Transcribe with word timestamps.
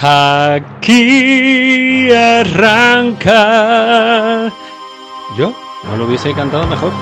Aquí 0.00 0.92
arranca. 2.12 3.32
Yo 5.36 5.52
no 5.82 5.96
lo 5.96 6.06
hubiese 6.06 6.32
cantado 6.34 6.68
mejor. 6.68 6.92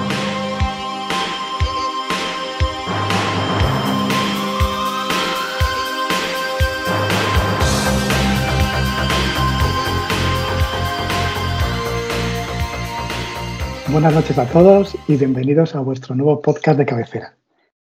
Buenas 13.88 14.14
noches 14.14 14.38
a 14.38 14.46
todos 14.46 14.96
y 15.06 15.16
bienvenidos 15.16 15.74
a 15.74 15.80
vuestro 15.80 16.14
nuevo 16.14 16.40
podcast 16.40 16.78
de 16.78 16.86
cabecera. 16.86 17.36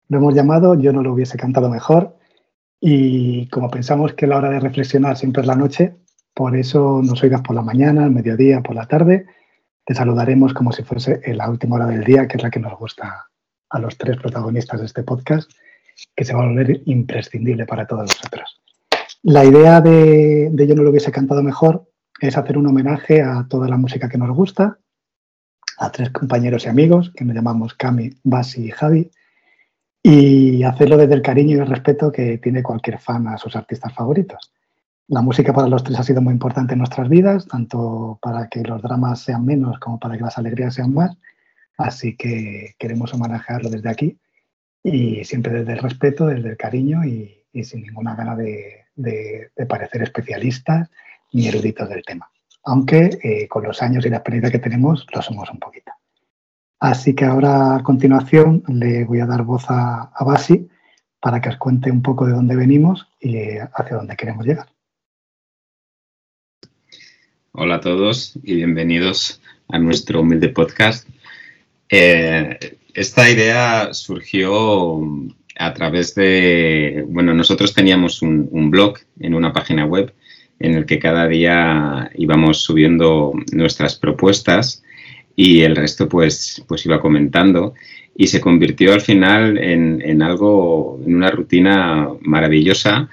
Lo 0.08 0.16
hemos 0.16 0.34
llamado 0.34 0.74
Yo 0.80 0.94
no 0.94 1.02
lo 1.02 1.12
hubiese 1.12 1.36
cantado 1.36 1.68
mejor 1.68 2.16
y 2.86 3.46
como 3.46 3.70
pensamos 3.70 4.12
que 4.12 4.26
la 4.26 4.36
hora 4.36 4.50
de 4.50 4.60
reflexionar 4.60 5.16
siempre 5.16 5.40
es 5.40 5.46
la 5.46 5.54
noche, 5.56 5.96
por 6.34 6.54
eso 6.54 7.00
nos 7.02 7.22
oigas 7.22 7.40
por 7.40 7.56
la 7.56 7.62
mañana, 7.62 8.04
al 8.04 8.10
mediodía, 8.10 8.62
por 8.62 8.74
la 8.74 8.84
tarde. 8.84 9.24
Te 9.86 9.94
saludaremos 9.94 10.52
como 10.52 10.70
si 10.70 10.82
fuese 10.82 11.22
la 11.32 11.48
última 11.48 11.76
hora 11.76 11.86
del 11.86 12.04
día, 12.04 12.28
que 12.28 12.36
es 12.36 12.42
la 12.42 12.50
que 12.50 12.60
nos 12.60 12.78
gusta 12.78 13.30
a 13.70 13.78
los 13.78 13.96
tres 13.96 14.18
protagonistas 14.18 14.80
de 14.80 14.84
este 14.84 15.02
podcast, 15.02 15.50
que 16.14 16.26
se 16.26 16.34
va 16.34 16.42
a 16.42 16.46
volver 16.46 16.82
imprescindible 16.84 17.64
para 17.64 17.86
todos 17.86 18.02
nosotros. 18.02 18.60
La 19.22 19.46
idea 19.46 19.80
de, 19.80 20.50
de 20.52 20.66
Yo 20.66 20.74
no 20.74 20.82
lo 20.82 20.90
hubiese 20.90 21.10
cantado 21.10 21.42
mejor 21.42 21.90
es 22.20 22.36
hacer 22.36 22.58
un 22.58 22.66
homenaje 22.66 23.22
a 23.22 23.46
toda 23.48 23.66
la 23.66 23.78
música 23.78 24.10
que 24.10 24.18
nos 24.18 24.36
gusta, 24.36 24.78
a 25.78 25.90
tres 25.90 26.10
compañeros 26.10 26.66
y 26.66 26.68
amigos 26.68 27.12
que 27.16 27.24
nos 27.24 27.34
llamamos 27.34 27.72
Cami, 27.72 28.10
Basi 28.24 28.66
y 28.66 28.70
Javi, 28.72 29.10
y 30.06 30.62
hacerlo 30.64 30.98
desde 30.98 31.14
el 31.14 31.22
cariño 31.22 31.56
y 31.56 31.60
el 31.60 31.66
respeto 31.66 32.12
que 32.12 32.36
tiene 32.36 32.62
cualquier 32.62 32.98
fan 32.98 33.26
a 33.26 33.38
sus 33.38 33.56
artistas 33.56 33.90
favoritos. 33.94 34.52
La 35.08 35.22
música 35.22 35.54
para 35.54 35.66
los 35.66 35.82
tres 35.82 35.98
ha 35.98 36.02
sido 36.02 36.20
muy 36.20 36.34
importante 36.34 36.74
en 36.74 36.80
nuestras 36.80 37.08
vidas, 37.08 37.46
tanto 37.48 38.18
para 38.20 38.48
que 38.48 38.62
los 38.62 38.82
dramas 38.82 39.20
sean 39.20 39.46
menos 39.46 39.78
como 39.78 39.98
para 39.98 40.18
que 40.18 40.22
las 40.22 40.36
alegrías 40.36 40.74
sean 40.74 40.92
más. 40.92 41.16
Así 41.78 42.16
que 42.16 42.74
queremos 42.78 43.14
homenajearlo 43.14 43.70
desde 43.70 43.88
aquí 43.88 44.18
y 44.82 45.24
siempre 45.24 45.54
desde 45.54 45.72
el 45.72 45.78
respeto, 45.78 46.26
desde 46.26 46.50
el 46.50 46.56
cariño 46.58 47.02
y, 47.06 47.42
sin 47.62 47.82
ninguna 47.82 48.14
gana 48.14 48.36
de, 48.36 49.50
parecer 49.66 50.02
especialistas 50.02 50.90
ni 51.32 51.48
eruditos 51.48 51.88
del 51.88 52.04
tema. 52.04 52.28
Aunque 52.64 53.18
eh, 53.22 53.48
con 53.48 53.64
los 53.64 53.80
años 53.80 54.04
y 54.04 54.10
la 54.10 54.16
experiencia 54.16 54.50
que 54.50 54.58
tenemos 54.58 55.06
lo 55.14 55.22
somos 55.22 55.50
un 55.50 55.58
poquito. 55.58 55.92
Así 56.84 57.14
que 57.14 57.24
ahora 57.24 57.76
a 57.76 57.82
continuación 57.82 58.62
le 58.68 59.06
voy 59.06 59.20
a 59.20 59.24
dar 59.24 59.42
voz 59.42 59.64
a, 59.68 60.12
Basi 60.20 60.68
para 61.18 61.40
que 61.40 61.48
os 61.48 61.56
cuente 61.56 61.90
un 61.90 62.02
poco 62.02 62.26
de 62.26 62.34
dónde 62.34 62.56
venimos 62.56 63.08
y 63.22 63.38
hacia 63.56 63.96
dónde 63.96 64.14
queremos 64.16 64.44
llegar. 64.44 64.66
Hola 67.52 67.76
a 67.76 67.80
todos 67.80 68.38
y 68.42 68.56
bienvenidos 68.56 69.40
a 69.68 69.78
nuestro 69.78 70.20
humilde 70.20 70.50
podcast. 70.50 71.08
Eh, 71.88 72.76
esta 72.92 73.30
idea 73.30 73.94
surgió 73.94 75.00
a 75.58 75.72
través 75.72 76.14
de, 76.14 77.02
bueno, 77.08 77.32
nosotros 77.32 77.72
teníamos 77.72 78.20
un, 78.20 78.70
blog 78.70 78.98
en 79.20 79.32
una 79.32 79.54
página 79.54 79.86
web 79.86 80.12
en 80.58 80.74
el 80.74 80.84
que 80.84 80.98
cada 80.98 81.28
día 81.28 82.10
íbamos 82.14 82.58
subiendo 82.60 83.32
nuestras 83.52 83.96
propuestas 83.96 84.84
y 85.36 85.62
el 85.62 85.76
resto 85.76 86.08
pues, 86.08 86.62
pues 86.66 86.84
iba 86.86 87.00
comentando 87.00 87.74
y 88.16 88.28
se 88.28 88.40
convirtió 88.40 88.92
al 88.92 89.00
final 89.00 89.58
en, 89.58 90.22
algo, 90.22 91.00
en 91.04 91.16
una 91.16 91.30
rutina 91.30 92.08
maravillosa 92.20 93.08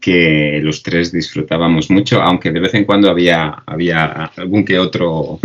que 0.00 0.60
los 0.62 0.82
tres 0.82 1.12
disfrutábamos 1.12 1.90
mucho, 1.90 2.22
aunque 2.22 2.50
de 2.50 2.60
vez 2.60 2.74
en 2.74 2.84
cuando 2.84 3.10
había, 3.10 3.62
había 3.66 4.04
algún 4.36 4.64
que 4.64 4.78
otro 4.78 5.38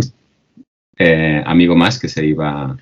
eh, 0.96 1.42
amigo 1.46 1.76
más 1.76 1.98
que 1.98 2.08
se, 2.08 2.26
iba, 2.26 2.76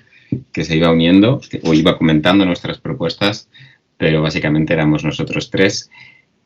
que 0.51 0.63
se 0.63 0.75
iba 0.75 0.91
uniendo 0.91 1.41
o 1.63 1.73
iba 1.73 1.97
comentando 1.97 2.45
nuestras 2.45 2.79
propuestas, 2.79 3.49
pero 3.97 4.21
básicamente 4.21 4.73
éramos 4.73 5.03
nosotros 5.03 5.49
tres. 5.49 5.89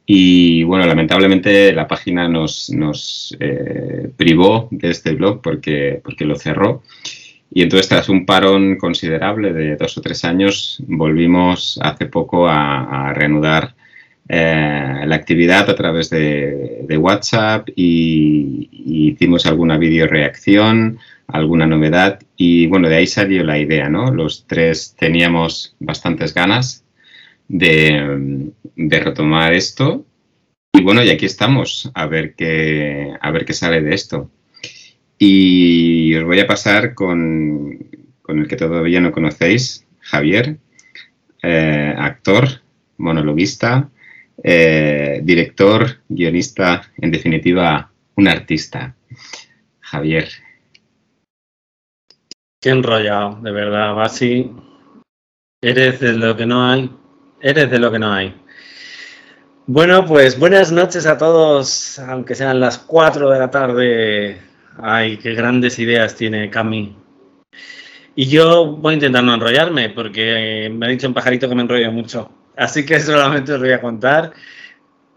Y 0.06 0.64
bueno, 0.64 0.86
lamentablemente 0.86 1.74
la 1.74 1.88
página 1.88 2.28
nos, 2.28 3.36
eh, 3.40 4.10
privó 4.18 4.68
de 4.72 4.90
este 4.90 5.14
blog 5.14 5.42
porque, 5.42 6.02
porque 6.04 6.26
lo 6.26 6.36
cerró. 6.36 6.84
Y 7.54 7.64
entonces, 7.64 7.90
tras 7.90 8.08
un 8.08 8.26
parón 8.26 8.78
considerable 8.78 9.52
de 9.52 9.76
dos 9.76 9.98
o 9.98 10.02
tres 10.02 10.24
años, 10.24 10.82
volvimos 10.88 11.78
hace 11.82 12.06
poco 12.06 12.48
a, 12.48 13.14
reanudar 13.14 13.76
eh, 14.30 15.04
la 15.06 15.16
actividad 15.16 15.70
a 15.70 15.76
través 15.76 16.10
de, 16.10 16.98
WhatsApp 16.98 17.68
y, 17.76 18.70
hicimos 19.12 19.46
alguna 19.46 19.78
video 19.78 20.08
reacción, 20.08 20.98
alguna 21.28 21.66
novedad. 21.68 22.20
Y 22.38 22.68
bueno, 22.68 22.88
de 22.88 22.96
ahí 22.96 23.08
salió 23.08 23.44
la 23.44 23.60
idea, 23.60 23.90
¿no? 23.90 24.12
Los 24.12 24.46
tres 24.48 24.96
teníamos 24.98 25.76
bastantes 25.80 26.34
ganas 26.34 26.86
de, 27.52 28.52
retomar 28.76 29.54
esto. 29.54 30.06
Y 30.74 30.82
bueno, 30.82 31.04
y 31.04 31.10
aquí 31.10 31.26
estamos, 31.26 31.92
a 31.94 32.06
ver 32.08 32.34
qué, 32.36 33.14
a 33.20 33.32
ver 33.32 33.46
qué 33.46 33.54
sale 33.54 33.82
de 33.82 33.94
esto. 33.94 34.32
Y 35.18 36.16
os 36.16 36.24
voy 36.24 36.40
a 36.40 36.48
pasar 36.48 36.96
con, 36.96 37.78
el 38.28 38.48
que 38.48 38.56
todavía 38.56 39.02
no 39.02 39.12
conocéis, 39.12 39.86
Javier, 40.00 40.58
eh, 41.44 41.94
actor, 41.98 42.48
monologuista, 42.98 43.90
eh, 44.44 45.20
director, 45.24 46.02
guionista, 46.08 46.90
en 46.98 47.12
definitiva, 47.12 47.92
un 48.16 48.28
artista. 48.28 48.96
Javier. 49.82 50.30
Qué 52.62 52.70
enrollado, 52.70 53.42
de 53.42 53.52
verdad, 53.52 53.94
Basi. 53.94 54.52
Eres 55.62 56.00
de 56.00 56.14
lo 56.14 56.36
que 56.38 56.46
no 56.46 56.66
hay. 56.66 56.90
Eres 57.42 57.72
de 57.72 57.80
lo 57.80 57.92
que 57.92 57.98
no 57.98 58.14
hay. 58.14 58.36
Bueno, 59.66 60.06
pues 60.06 60.38
buenas 60.38 60.72
noches 60.72 61.08
a 61.08 61.18
todos, 61.18 61.98
aunque 62.00 62.36
sean 62.36 62.60
las 62.60 62.78
4 62.78 63.32
de 63.32 63.40
la 63.40 63.50
tarde. 63.50 64.42
Ay, 64.78 65.18
qué 65.18 65.34
grandes 65.34 65.80
ideas 65.80 66.16
tiene 66.16 66.52
Cami. 66.52 66.96
Y 68.16 68.28
yo 68.28 68.68
voy 68.76 68.92
a 68.92 68.96
intentar 68.96 69.24
no 69.24 69.34
enrollarme, 69.34 69.90
porque 69.90 70.72
me 70.72 70.86
ha 70.86 70.90
dicho 70.90 71.08
un 71.08 71.16
pajarito 71.16 71.50
que 71.50 71.56
me 71.56 71.64
enrollo 71.64 71.92
mucho. 71.92 72.32
Así 72.56 72.86
que 72.86 73.00
solamente 73.02 73.54
os 73.54 73.60
voy 73.60 73.72
a 73.72 73.82
contar 73.82 74.34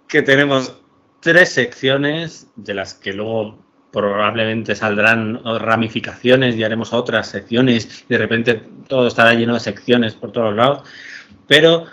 que 0.08 0.22
tenemos 0.22 0.80
tres 1.20 1.50
secciones, 1.50 2.48
de 2.56 2.72
las 2.72 2.94
que 2.94 3.12
luego 3.12 3.58
probablemente 3.92 4.74
saldrán 4.74 5.42
ramificaciones 5.44 6.56
y 6.56 6.64
haremos 6.64 6.92
otras 6.94 7.28
secciones. 7.28 8.06
De 8.08 8.16
repente 8.16 8.62
todo 8.88 9.08
estará 9.08 9.34
lleno 9.34 9.54
de 9.54 9.60
secciones 9.60 10.14
por 10.14 10.32
todos 10.32 10.54
lados. 10.54 10.88
Pero 11.46 11.86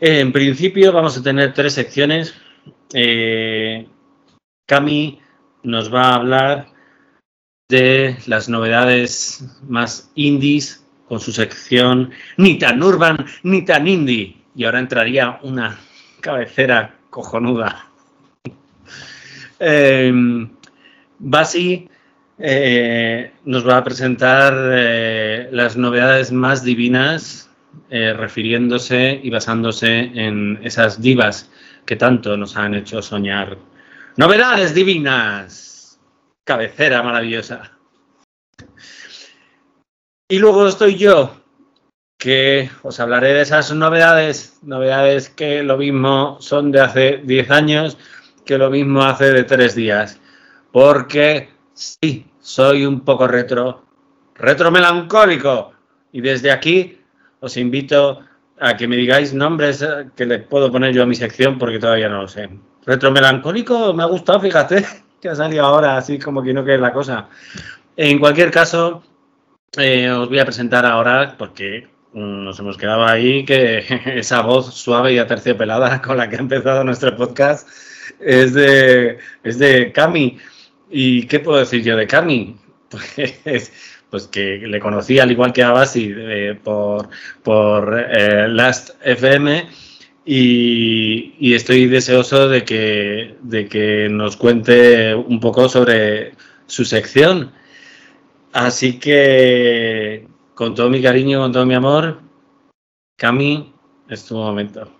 en 0.00 0.32
principio 0.32 0.92
vamos 0.92 1.16
a 1.18 1.22
tener 1.22 1.54
tres 1.54 1.74
secciones. 1.74 2.34
Eh, 2.92 3.86
Cami 4.66 5.20
nos 5.62 5.92
va 5.92 6.10
a 6.10 6.14
hablar 6.14 6.68
de 7.68 8.16
las 8.26 8.48
novedades 8.48 9.44
más 9.66 10.10
indies 10.14 10.84
con 11.08 11.20
su 11.20 11.32
sección 11.32 12.10
ni 12.36 12.58
tan 12.58 12.82
urban 12.82 13.26
ni 13.42 13.64
tan 13.64 13.88
indie. 13.88 14.36
Y 14.54 14.64
ahora 14.64 14.78
entraría 14.78 15.38
una 15.42 15.78
cabecera 16.20 16.94
cojonuda. 17.10 17.84
Eh, 19.60 20.12
Basi 21.18 21.90
nos 22.38 23.68
va 23.68 23.78
a 23.78 23.82
presentar 23.82 24.54
eh, 24.72 25.48
las 25.50 25.76
novedades 25.76 26.30
más 26.30 26.62
divinas 26.62 27.47
eh, 27.90 28.12
refiriéndose 28.12 29.20
y 29.22 29.30
basándose 29.30 29.98
en 29.98 30.60
esas 30.62 31.00
divas 31.00 31.50
que 31.84 31.96
tanto 31.96 32.36
nos 32.36 32.56
han 32.56 32.74
hecho 32.74 33.00
soñar. 33.02 33.56
Novedades 34.16 34.74
divinas. 34.74 35.98
Cabecera 36.44 37.02
maravillosa. 37.02 37.78
Y 40.28 40.38
luego 40.38 40.68
estoy 40.68 40.96
yo, 40.96 41.34
que 42.18 42.68
os 42.82 43.00
hablaré 43.00 43.32
de 43.32 43.42
esas 43.42 43.72
novedades, 43.72 44.58
novedades 44.62 45.30
que 45.30 45.62
lo 45.62 45.78
mismo 45.78 46.36
son 46.40 46.72
de 46.72 46.80
hace 46.80 47.22
10 47.24 47.50
años, 47.50 47.96
que 48.44 48.58
lo 48.58 48.70
mismo 48.70 49.02
hace 49.02 49.32
de 49.32 49.44
3 49.44 49.74
días. 49.74 50.20
Porque 50.72 51.50
sí, 51.72 52.26
soy 52.40 52.84
un 52.84 53.00
poco 53.00 53.28
retro, 53.28 53.84
retro 54.34 54.70
melancólico. 54.70 55.72
Y 56.12 56.20
desde 56.20 56.50
aquí 56.50 56.97
os 57.40 57.56
invito 57.56 58.20
a 58.60 58.76
que 58.76 58.88
me 58.88 58.96
digáis 58.96 59.32
nombres 59.34 59.82
eh, 59.82 60.08
que 60.16 60.26
le 60.26 60.38
puedo 60.40 60.70
poner 60.70 60.92
yo 60.92 61.02
a 61.02 61.06
mi 61.06 61.14
sección 61.14 61.58
porque 61.58 61.78
todavía 61.78 62.08
no 62.08 62.22
lo 62.22 62.28
sé. 62.28 62.48
Retromelancólico 62.84 63.92
me 63.94 64.02
ha 64.02 64.06
gustado, 64.06 64.40
fíjate, 64.40 64.84
que 65.20 65.28
ha 65.28 65.34
salido 65.34 65.64
ahora 65.64 65.96
así 65.96 66.18
como 66.18 66.42
que 66.42 66.52
no 66.52 66.64
que 66.64 66.78
la 66.78 66.92
cosa. 66.92 67.28
En 67.96 68.18
cualquier 68.18 68.50
caso, 68.50 69.02
eh, 69.76 70.10
os 70.10 70.28
voy 70.28 70.38
a 70.38 70.44
presentar 70.44 70.86
ahora 70.86 71.34
porque 71.38 71.88
nos 72.12 72.58
hemos 72.58 72.76
quedado 72.76 73.04
ahí 73.04 73.44
que 73.44 73.84
esa 74.06 74.42
voz 74.42 74.74
suave 74.74 75.12
y 75.12 75.18
aterciopelada 75.18 76.02
con 76.02 76.16
la 76.16 76.28
que 76.28 76.36
ha 76.36 76.40
empezado 76.40 76.84
nuestro 76.84 77.16
podcast 77.16 77.68
es 78.20 78.54
de, 78.54 79.18
es 79.44 79.58
de 79.58 79.92
Cami. 79.92 80.38
¿Y 80.90 81.26
qué 81.26 81.40
puedo 81.40 81.58
decir 81.58 81.82
yo 81.82 81.96
de 81.96 82.06
Cami? 82.06 82.56
Pues, 82.88 83.72
pues 84.10 84.26
que 84.26 84.58
le 84.58 84.80
conocí 84.80 85.18
al 85.18 85.30
igual 85.30 85.52
que 85.52 85.62
a 85.62 85.72
Basi 85.72 86.12
eh, 86.16 86.58
por, 86.62 87.08
por 87.42 88.06
eh, 88.10 88.48
Last 88.48 88.90
FM 89.04 89.66
y, 90.30 91.54
estoy 91.54 91.86
deseoso 91.86 92.48
de 92.48 92.64
que, 92.64 93.36
de 93.40 93.66
que 93.66 94.08
nos 94.10 94.36
cuente 94.36 95.14
un 95.14 95.40
poco 95.40 95.68
sobre 95.68 96.32
su 96.66 96.84
sección. 96.84 97.52
Así 98.52 98.98
que 98.98 100.28
con 100.54 100.74
todo 100.74 100.90
mi 100.90 101.00
cariño, 101.00 101.40
con 101.40 101.52
todo 101.52 101.64
mi 101.64 101.74
amor, 101.74 102.20
Cami, 103.16 103.72
es 104.10 104.26
tu 104.26 104.36
momento. 104.36 104.90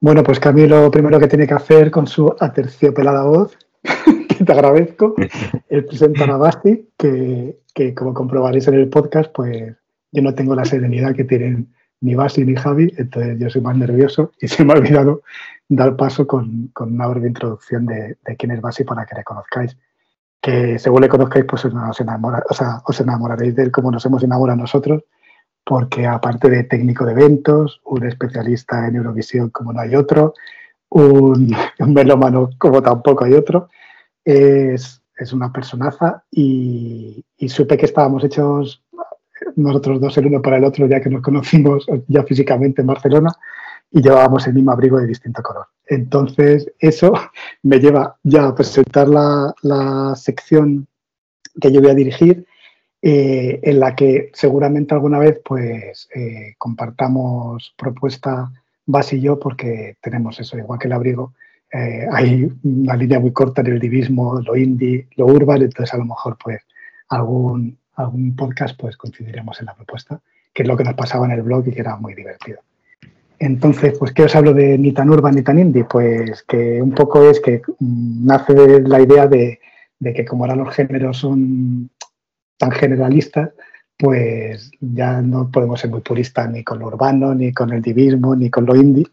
Bueno, 0.00 0.22
pues 0.24 0.40
Cami 0.40 0.66
lo 0.66 0.90
primero 0.90 1.20
que 1.20 1.28
tiene 1.28 1.46
que 1.46 1.54
hacer 1.54 1.90
con 1.90 2.06
su 2.06 2.34
aterciopelada 2.40 3.22
voz, 3.22 3.56
te 4.46 4.52
agradezco, 4.52 5.14
es 5.68 5.84
presentar 5.84 6.30
a 6.30 6.38
Basti, 6.38 6.88
que, 6.96 7.58
que, 7.74 7.94
como 7.94 8.14
comprobaréis 8.14 8.66
en 8.68 8.74
el 8.74 8.88
podcast, 8.88 9.30
pues 9.34 9.74
yo 10.12 10.22
no 10.22 10.34
tengo 10.34 10.54
la 10.54 10.64
serenidad 10.64 11.14
que 11.14 11.24
tienen 11.24 11.74
ni 12.00 12.14
Basti 12.14 12.44
ni 12.44 12.54
Javi, 12.54 12.92
entonces 12.96 13.38
yo 13.38 13.50
soy 13.50 13.60
más 13.60 13.76
nervioso 13.76 14.32
y 14.40 14.48
se 14.48 14.64
me 14.64 14.72
ha 14.72 14.76
olvidado 14.76 15.22
dar 15.68 15.96
paso 15.96 16.26
con, 16.26 16.68
con 16.68 16.94
una 16.94 17.06
breve 17.08 17.28
introducción 17.28 17.86
de, 17.86 18.16
de, 18.24 18.36
quién 18.36 18.52
es 18.52 18.60
Basti 18.60 18.84
para 18.84 19.04
que 19.04 19.16
le 19.16 19.24
conozcáis. 19.24 19.76
Que 20.40 20.78
según 20.78 21.02
le 21.02 21.08
conozcáis, 21.08 21.44
pues 21.44 21.64
os, 21.64 22.00
enamora, 22.00 22.42
o 22.48 22.54
sea, 22.54 22.82
os 22.84 23.00
enamoraréis 23.00 23.56
de 23.56 23.64
él 23.64 23.72
como 23.72 23.90
nos 23.90 24.06
hemos 24.06 24.22
enamorado 24.22 24.58
nosotros, 24.58 25.02
porque 25.64 26.06
aparte 26.06 26.48
de 26.48 26.64
técnico 26.64 27.04
de 27.04 27.12
eventos, 27.12 27.80
un 27.84 28.06
especialista 28.06 28.86
en 28.86 28.96
Eurovisión 28.96 29.50
como 29.50 29.72
no 29.72 29.80
hay 29.80 29.96
otro, 29.96 30.34
un, 30.90 31.54
un 31.80 31.94
melómano 31.94 32.50
como 32.58 32.80
tampoco 32.80 33.24
hay 33.24 33.32
otro, 33.32 33.68
es, 34.26 35.02
es 35.16 35.32
una 35.32 35.52
personaza 35.52 36.24
y, 36.30 37.24
supe 37.48 37.76
que 37.76 37.86
estábamos 37.86 38.24
hechos 38.24 38.82
nosotros 39.54 40.00
dos 40.00 40.18
el 40.18 40.26
uno 40.26 40.42
para 40.42 40.56
el 40.56 40.64
otro 40.64 40.86
ya 40.86 41.00
que 41.00 41.08
nos 41.08 41.22
conocimos 41.22 41.86
ya 42.08 42.24
físicamente 42.24 42.80
en 42.80 42.88
Barcelona 42.88 43.32
y 43.90 44.02
llevábamos 44.02 44.46
el 44.46 44.54
mismo 44.54 44.72
abrigo 44.72 44.98
de 44.98 45.06
distinto 45.06 45.42
color. 45.42 45.66
Entonces, 45.86 46.70
eso 46.80 47.12
me 47.62 47.78
lleva 47.78 48.16
ya 48.24 48.48
a 48.48 48.54
presentar 48.54 49.08
la, 49.08 49.54
la 49.62 50.14
sección 50.16 50.88
que 51.60 51.70
yo 51.72 51.80
voy 51.80 51.90
a 51.90 51.94
dirigir, 51.94 52.44
eh, 53.00 53.60
en 53.62 53.78
la 53.78 53.94
que 53.94 54.30
seguramente 54.34 54.92
alguna 54.92 55.20
vez 55.20 55.40
pues 55.44 56.08
eh, 56.14 56.54
compartamos 56.58 57.74
propuesta 57.76 58.50
Bas 58.84 59.12
y 59.12 59.20
yo, 59.20 59.38
porque 59.38 59.96
tenemos 60.00 60.38
eso, 60.40 60.58
igual 60.58 60.78
que 60.78 60.88
el 60.88 60.92
abrigo, 60.92 61.34
eh, 61.76 62.06
hay 62.10 62.50
una 62.62 62.96
línea 62.96 63.20
muy 63.20 63.32
corta 63.32 63.60
en 63.60 63.68
el 63.68 63.80
divismo, 63.80 64.40
lo 64.40 64.56
indie, 64.56 65.08
lo 65.16 65.26
urban, 65.26 65.62
entonces 65.62 65.92
a 65.92 65.98
lo 65.98 66.04
mejor 66.04 66.36
pues 66.42 66.62
algún, 67.08 67.78
algún 67.94 68.34
podcast 68.34 68.78
pues 68.80 68.96
coincidiremos 68.96 69.60
en 69.60 69.66
la 69.66 69.74
propuesta, 69.74 70.20
que 70.54 70.62
es 70.62 70.68
lo 70.68 70.76
que 70.76 70.84
nos 70.84 70.94
pasaba 70.94 71.26
en 71.26 71.32
el 71.32 71.42
blog 71.42 71.68
y 71.68 71.72
que 71.72 71.80
era 71.80 71.96
muy 71.96 72.14
divertido. 72.14 72.60
Entonces, 73.38 73.94
pues, 73.98 74.12
¿qué 74.12 74.22
os 74.22 74.34
hablo 74.34 74.54
de 74.54 74.78
ni 74.78 74.92
tan 74.92 75.10
urban 75.10 75.34
ni 75.34 75.42
tan 75.42 75.58
indie? 75.58 75.84
Pues 75.84 76.42
que 76.44 76.80
un 76.80 76.92
poco 76.92 77.28
es 77.28 77.38
que 77.40 77.60
mm, 77.78 78.26
nace 78.26 78.80
la 78.80 79.00
idea 79.00 79.26
de, 79.26 79.60
de, 79.98 80.14
que 80.14 80.24
como 80.24 80.44
ahora 80.44 80.56
los 80.56 80.74
géneros 80.74 81.18
son 81.18 81.90
tan 82.56 82.70
generalistas, 82.70 83.50
pues 83.98 84.70
ya 84.80 85.20
no 85.20 85.50
podemos 85.50 85.80
ser 85.80 85.90
muy 85.90 86.00
puristas 86.00 86.50
ni 86.50 86.64
con 86.64 86.78
lo 86.78 86.86
urbano, 86.86 87.34
ni 87.34 87.52
con 87.52 87.72
el 87.72 87.82
divismo, 87.82 88.34
ni 88.34 88.48
con 88.48 88.64
lo 88.64 88.74
indie, 88.74 89.06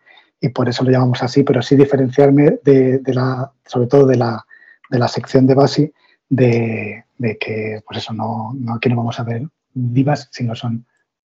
y 0.44 0.50
por 0.50 0.68
eso 0.68 0.84
lo 0.84 0.92
llamamos 0.92 1.24
así, 1.24 1.42
pero 1.44 1.62
sí 1.62 1.78
diferenciarme 1.78 2.60
de, 2.66 3.01
la, 3.13 3.50
sobre 3.66 3.88
todo 3.88 4.06
de 4.06 4.18
la, 4.18 4.45
de 4.90 5.00
la 5.00 5.07
sección 5.07 5.48
de 5.48 5.56
Basi, 5.56 5.94
de, 6.28 7.06
que, 7.40 7.80
pues 7.88 8.00
eso, 8.00 8.13
no, 8.13 8.51
no, 8.54 8.75
aquí 8.75 8.90
no 8.90 8.98
vamos 8.98 9.18
a 9.22 9.24
ver 9.24 9.48
divas, 9.74 10.28
sino 10.34 10.54
son 10.54 10.86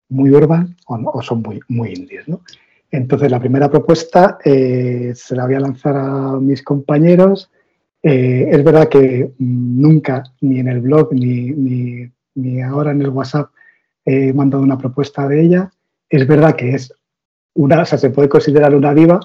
muy 0.09 0.29
urban 0.29 0.77
o, 0.85 1.23
son 1.23 1.41
muy, 1.41 1.59
muy 1.69 1.93
indies, 1.93 2.27
¿no? 2.27 2.41
Entonces, 2.91 3.31
la 3.31 3.39
primera 3.39 3.67
propuesta 3.67 4.37
eh, 4.45 5.11
se 5.15 5.35
la 5.35 5.47
voy 5.47 5.55
a 5.55 5.59
lanzar 5.59 5.97
a 5.97 6.39
mis 6.39 6.61
compañeros. 6.61 7.49
Eh, 8.03 8.47
es 8.51 8.63
verdad 8.63 8.89
que 8.89 9.31
nunca, 9.39 10.23
ni 10.41 10.59
en 10.59 10.67
el 10.67 10.81
blog, 10.81 11.13
ni, 11.13 11.49
ni, 11.49 12.11
ni, 12.35 12.61
ahora 12.61 12.91
en 12.91 13.01
el 13.01 13.09
WhatsApp, 13.09 13.49
he 14.05 14.33
mandado 14.33 14.61
una 14.61 14.77
propuesta 14.77 15.27
de 15.27 15.41
ella. 15.41 15.71
Es 16.09 16.27
verdad 16.27 16.55
que 16.55 16.75
es 16.75 16.93
una, 17.55 17.85
se 17.85 18.09
puede 18.09 18.29
considerar 18.29 18.75
una 18.75 18.93
diva, 18.93 19.19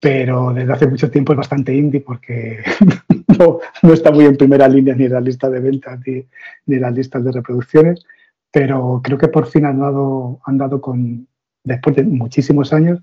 pero 0.00 0.52
desde 0.52 0.72
hace 0.72 0.86
mucho 0.86 1.10
tiempo 1.10 1.32
es 1.32 1.38
bastante 1.38 1.74
indie 1.74 2.00
porque 2.00 2.62
no, 3.38 3.60
no, 3.82 3.92
está 3.92 4.10
muy 4.10 4.26
en 4.26 4.36
primera 4.36 4.68
línea 4.68 4.94
ni 4.94 5.04
en 5.04 5.12
la 5.12 5.20
lista 5.20 5.50
de 5.50 5.60
ventas 5.60 5.98
ni, 6.06 6.24
ni 6.66 6.76
en 6.76 6.82
las 6.82 6.94
listas 6.94 7.24
de 7.24 7.32
reproducciones. 7.32 8.04
Pero 8.50 9.00
creo 9.02 9.18
que 9.18 9.28
por 9.28 9.46
fin 9.46 9.66
han 9.66 9.80
dado, 9.80 10.40
han 10.44 10.56
dado 10.56 10.80
con, 10.80 11.26
después 11.64 11.96
de 11.96 12.04
muchísimos 12.04 12.72
años, 12.72 13.00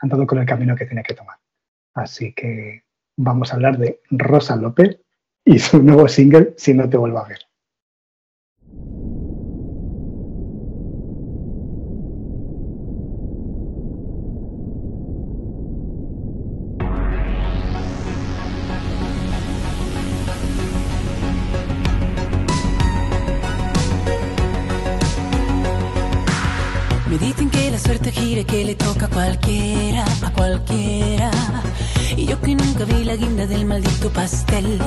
han 0.00 0.08
dado 0.08 0.26
con 0.26 0.38
el 0.38 0.46
camino 0.46 0.74
que 0.74 0.86
tiene 0.86 1.02
que 1.02 1.14
tomar. 1.14 1.36
Así 1.94 2.32
que 2.32 2.82
vamos 3.16 3.52
a 3.52 3.56
hablar 3.56 3.78
de 3.78 4.00
Rosa 4.10 4.56
López 4.56 5.00
y 5.44 5.58
su 5.58 5.82
nuevo 5.82 6.08
single, 6.08 6.54
Si 6.56 6.74
no 6.74 6.88
te 6.88 6.96
vuelvo 6.96 7.18
a 7.18 7.28
ver. 7.28 7.47
Cualquiera, 29.18 30.04
a 30.22 30.30
cualquiera. 30.30 31.30
Y 32.16 32.26
yo 32.26 32.40
que 32.40 32.54
nunca 32.54 32.84
vi 32.84 33.02
la 33.02 33.16
guinda 33.16 33.46
del 33.46 33.64
maldito 33.64 34.10
pastel. 34.10 34.78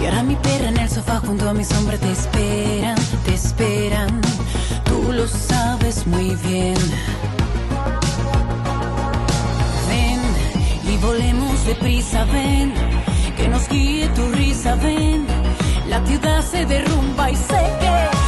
Y 0.00 0.04
ahora 0.04 0.22
mi 0.22 0.36
perra 0.36 0.68
en 0.68 0.78
el 0.78 0.88
sofá 0.88 1.18
junto 1.18 1.48
a 1.48 1.54
mi 1.54 1.64
sombra 1.64 1.98
te 1.98 2.12
esperan, 2.12 2.96
te 3.24 3.34
esperan. 3.34 4.20
Tú 4.84 5.12
lo 5.12 5.26
sabes 5.26 6.06
muy 6.06 6.36
bien. 6.46 6.78
Ven 9.88 10.20
y 10.92 10.96
volemos 10.98 11.66
deprisa, 11.66 12.24
ven. 12.26 12.74
Que 13.36 13.48
nos 13.48 13.68
guíe 13.68 14.06
tu 14.10 14.24
risa, 14.40 14.76
ven. 14.76 15.26
La 15.88 16.04
ciudad 16.06 16.44
se 16.44 16.64
derrumba 16.64 17.28
y 17.28 17.34
sé 17.34 17.60
que 17.80 18.27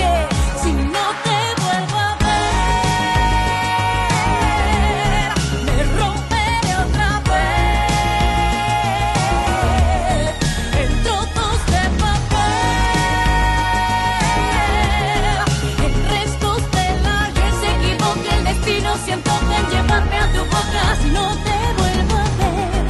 no 21.11 21.25
te 21.47 21.57
vuelvo 21.79 22.15
a 22.15 22.27
ver. 22.41 22.83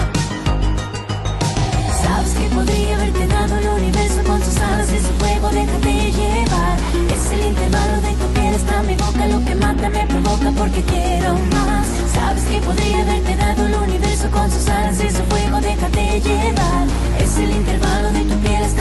Sabes 2.04 2.34
que 2.40 2.48
podría 2.56 2.96
haberte 2.96 3.28
dado 3.28 3.58
el 3.58 3.68
universo 3.82 4.24
con 4.24 4.40
sus 4.44 4.58
alas 4.58 4.90
y 4.92 5.00
su 5.00 5.14
fuego, 5.20 5.50
déjate 5.50 5.94
llevar. 6.20 6.78
Es 7.16 7.32
el 7.32 7.42
intervalo 7.52 7.98
de 8.02 8.14
tu 8.20 8.28
piel 8.34 8.56
hasta 8.56 8.84
mi 8.84 8.96
boca, 8.96 9.28
lo 9.28 9.46
que 9.46 9.56
mata 9.56 9.90
me 9.90 10.06
provoca 10.08 10.52
porque 10.58 10.82
quiero 10.84 11.34
más. 11.56 11.88
Sabes 12.14 12.44
que 12.44 12.60
podría 12.62 13.02
haberte 13.02 13.36
dado 13.36 13.66
el 13.68 13.76
universo 13.76 14.30
con 14.32 14.52
sus 14.52 14.68
alas 14.68 14.98
y 15.04 15.10
su 15.10 15.24
fuego, 15.24 15.60
déjate 15.62 16.22
llevar. 16.22 16.86
Es 17.20 17.38
el 17.38 17.52
intervalo 17.52 18.12
de 18.12 18.24
tu 18.30 18.36
piel 18.40 18.64
hasta 18.64 18.81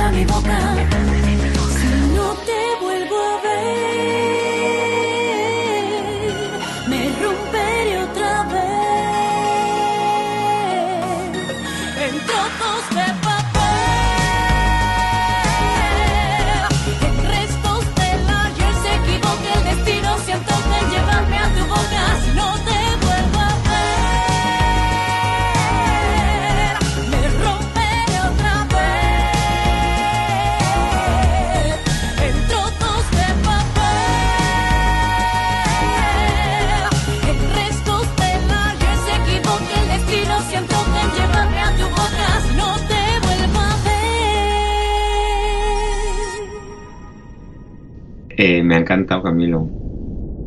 encantado, 49.10 49.22
Camilo. 49.22 49.68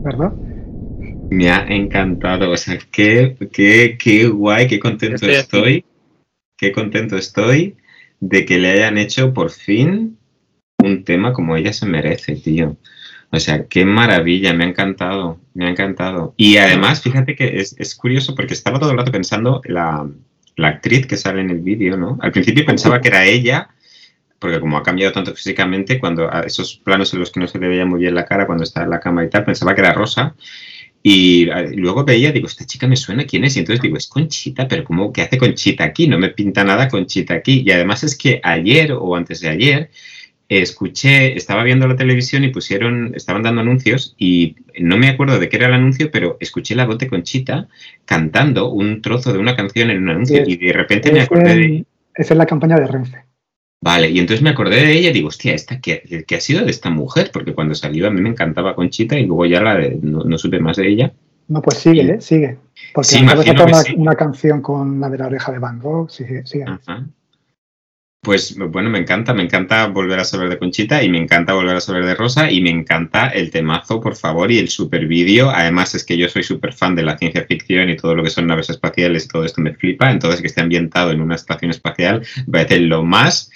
¿Verdad? 0.03 0.33
Me 1.29 1.49
ha 1.49 1.65
encantado. 1.67 2.51
O 2.51 2.57
sea, 2.57 2.77
qué, 2.91 3.35
qué, 3.51 3.97
qué 4.01 4.27
guay, 4.27 4.67
qué 4.67 4.79
contento 4.79 5.27
Estoy. 5.27 5.85
Qué 6.57 6.71
contento 6.71 7.17
estoy 7.17 7.75
de 8.19 8.45
que 8.45 8.57
le 8.57 8.71
hayan 8.71 8.97
hecho 8.97 9.33
por 9.33 9.49
fin 9.49 10.17
un 10.77 11.03
tema 11.03 11.33
como 11.33 11.57
ella 11.57 11.73
se 11.73 11.85
merece, 11.85 12.35
tío. 12.35 12.77
O 13.31 13.39
sea, 13.39 13.65
qué 13.67 13.83
maravilla, 13.83 14.53
me 14.53 14.63
ha 14.63 14.67
encantado, 14.67 15.39
me 15.53 15.65
ha 15.65 15.69
encantado. 15.69 16.33
Y 16.37 16.57
además, 16.57 17.01
fíjate 17.01 17.35
que 17.35 17.59
es, 17.59 17.75
es 17.79 17.95
curioso 17.95 18.35
porque 18.35 18.53
estaba 18.53 18.79
todo 18.79 18.91
el 18.91 18.97
rato 18.97 19.11
pensando 19.11 19.61
la, 19.65 20.07
la 20.55 20.67
actriz 20.67 21.07
que 21.07 21.17
sale 21.17 21.41
en 21.41 21.49
el 21.49 21.59
vídeo, 21.59 21.97
¿no? 21.97 22.17
Al 22.21 22.31
principio 22.31 22.65
pensaba 22.65 23.01
que 23.01 23.07
era 23.09 23.25
ella, 23.25 23.69
porque 24.43 24.59
como 24.59 24.77
ha 24.77 24.83
cambiado 24.83 25.13
tanto 25.13 25.33
físicamente, 25.33 26.01
cuando 26.01 26.29
a 26.29 26.41
esos 26.41 26.75
planos 26.75 27.13
en 27.13 27.21
los 27.21 27.31
que 27.31 27.39
no 27.39 27.47
se 27.47 27.57
le 27.59 27.69
veía 27.69 27.85
muy 27.85 28.01
bien 28.01 28.13
la 28.13 28.25
cara 28.25 28.45
cuando 28.45 28.65
está 28.65 28.83
en 28.83 28.89
la 28.89 28.99
cama 28.99 29.23
y 29.23 29.29
tal, 29.29 29.45
pensaba 29.45 29.73
que 29.73 29.79
era 29.79 29.93
Rosa. 29.93 30.35
Y 31.01 31.49
eh, 31.49 31.71
luego 31.77 32.03
veía, 32.03 32.33
digo, 32.33 32.47
esta 32.47 32.65
chica 32.65 32.85
me 32.85 32.97
suena, 32.97 33.23
¿quién 33.23 33.45
es? 33.45 33.55
Y 33.55 33.59
entonces 33.59 33.81
digo, 33.81 33.95
es 33.95 34.07
Conchita, 34.07 34.67
pero 34.67 34.83
¿cómo 34.83 35.13
que 35.13 35.21
hace 35.21 35.37
Conchita 35.37 35.85
aquí? 35.85 36.09
No 36.09 36.19
me 36.19 36.27
pinta 36.27 36.65
nada 36.65 36.89
Conchita 36.89 37.35
aquí. 37.35 37.63
Y 37.65 37.71
además 37.71 38.03
es 38.03 38.17
que 38.17 38.41
ayer 38.43 38.91
o 38.91 39.15
antes 39.15 39.39
de 39.39 39.47
ayer 39.47 39.89
escuché, 40.49 41.37
estaba 41.37 41.63
viendo 41.63 41.87
la 41.87 41.95
televisión 41.95 42.43
y 42.43 42.49
pusieron, 42.49 43.13
estaban 43.15 43.43
dando 43.43 43.61
anuncios 43.61 44.13
y 44.17 44.57
no 44.77 44.97
me 44.97 45.07
acuerdo 45.07 45.39
de 45.39 45.47
qué 45.47 45.55
era 45.55 45.67
el 45.67 45.73
anuncio, 45.73 46.11
pero 46.11 46.35
escuché 46.41 46.75
la 46.75 46.85
voz 46.85 46.97
de 46.97 47.07
Conchita 47.07 47.69
cantando 48.03 48.69
un 48.69 49.01
trozo 49.01 49.31
de 49.31 49.39
una 49.39 49.55
canción 49.55 49.89
en 49.89 50.03
un 50.03 50.09
anuncio 50.09 50.43
Sí. 50.45 50.51
y 50.51 50.57
de 50.57 50.73
repente 50.73 51.13
me 51.13 51.21
acordé 51.21 51.55
de 51.55 51.63
en, 51.63 51.87
es 52.13 52.29
en 52.29 52.37
la 52.37 52.45
campaña 52.45 52.77
de 52.77 52.87
Renfe. 52.87 53.32
Vale, 53.83 54.09
y 54.09 54.17
entonces 54.19 54.41
me 54.41 54.49
acordé 54.51 54.77
de 54.77 54.97
ella 54.97 55.09
y 55.09 55.13
digo, 55.13 55.27
hostia, 55.27 55.53
¿esta 55.53 55.81
qué, 55.81 56.23
qué 56.25 56.35
ha 56.35 56.39
sido 56.39 56.63
de 56.63 56.71
esta 56.71 56.89
mujer? 56.89 57.31
Porque 57.33 57.53
cuando 57.53 57.75
salió 57.75 58.07
a 58.07 58.11
mí 58.11 58.21
me 58.21 58.29
encantaba 58.29 58.75
Conchita 58.75 59.19
y 59.19 59.25
luego 59.25 59.45
ya 59.45 59.59
la 59.61 59.75
de- 59.75 59.99
no, 60.01 60.23
no 60.23 60.37
supe 60.37 60.59
más 60.61 60.77
de 60.77 60.87
ella. 60.87 61.11
No, 61.49 61.61
pues 61.61 61.79
sigue. 61.79 62.01
¿eh? 62.03 62.21
sigue. 62.21 62.57
Porque 62.93 63.09
Sí, 63.09 63.17
imagino 63.19 63.65
una, 63.65 63.81
sí. 63.81 63.93
una 63.97 64.15
canción 64.15 64.61
con 64.61 65.01
la 65.01 65.09
de 65.09 65.17
la 65.17 65.25
oreja 65.27 65.51
de 65.51 65.59
Van 65.59 65.79
Gogh. 65.79 66.09
Sigue, 66.09 66.45
sigue. 66.45 66.63
Ajá. 66.65 67.05
Pues 68.21 68.55
bueno, 68.57 68.89
me 68.89 68.99
encanta, 68.99 69.33
me 69.33 69.43
encanta 69.43 69.85
volver 69.87 70.17
a 70.17 70.23
saber 70.23 70.47
de 70.49 70.57
Conchita 70.57 71.03
y 71.03 71.09
me 71.09 71.17
encanta 71.17 71.51
volver 71.53 71.75
a 71.75 71.81
saber 71.81 72.05
de 72.05 72.15
Rosa 72.15 72.49
y 72.49 72.61
me 72.61 72.69
encanta 72.69 73.27
el 73.27 73.51
temazo, 73.51 73.99
por 73.99 74.15
favor, 74.15 74.49
y 74.49 74.59
el 74.59 74.69
super 74.69 75.05
vídeo. 75.07 75.49
Además 75.49 75.93
es 75.93 76.05
que 76.05 76.15
yo 76.17 76.29
soy 76.29 76.43
súper 76.43 76.71
fan 76.71 76.95
de 76.95 77.03
la 77.03 77.17
ciencia 77.17 77.43
ficción 77.43 77.89
y 77.89 77.97
todo 77.97 78.15
lo 78.15 78.23
que 78.23 78.29
son 78.29 78.47
naves 78.47 78.69
espaciales 78.69 79.25
y 79.25 79.27
todo 79.27 79.43
esto 79.43 79.59
me 79.59 79.73
flipa. 79.73 80.09
Entonces 80.09 80.39
que 80.39 80.47
esté 80.47 80.61
ambientado 80.61 81.11
en 81.11 81.19
una 81.19 81.35
estación 81.35 81.71
espacial 81.71 82.21
me 82.47 82.51
parece 82.63 82.79
lo 82.79 83.03
más. 83.03 83.51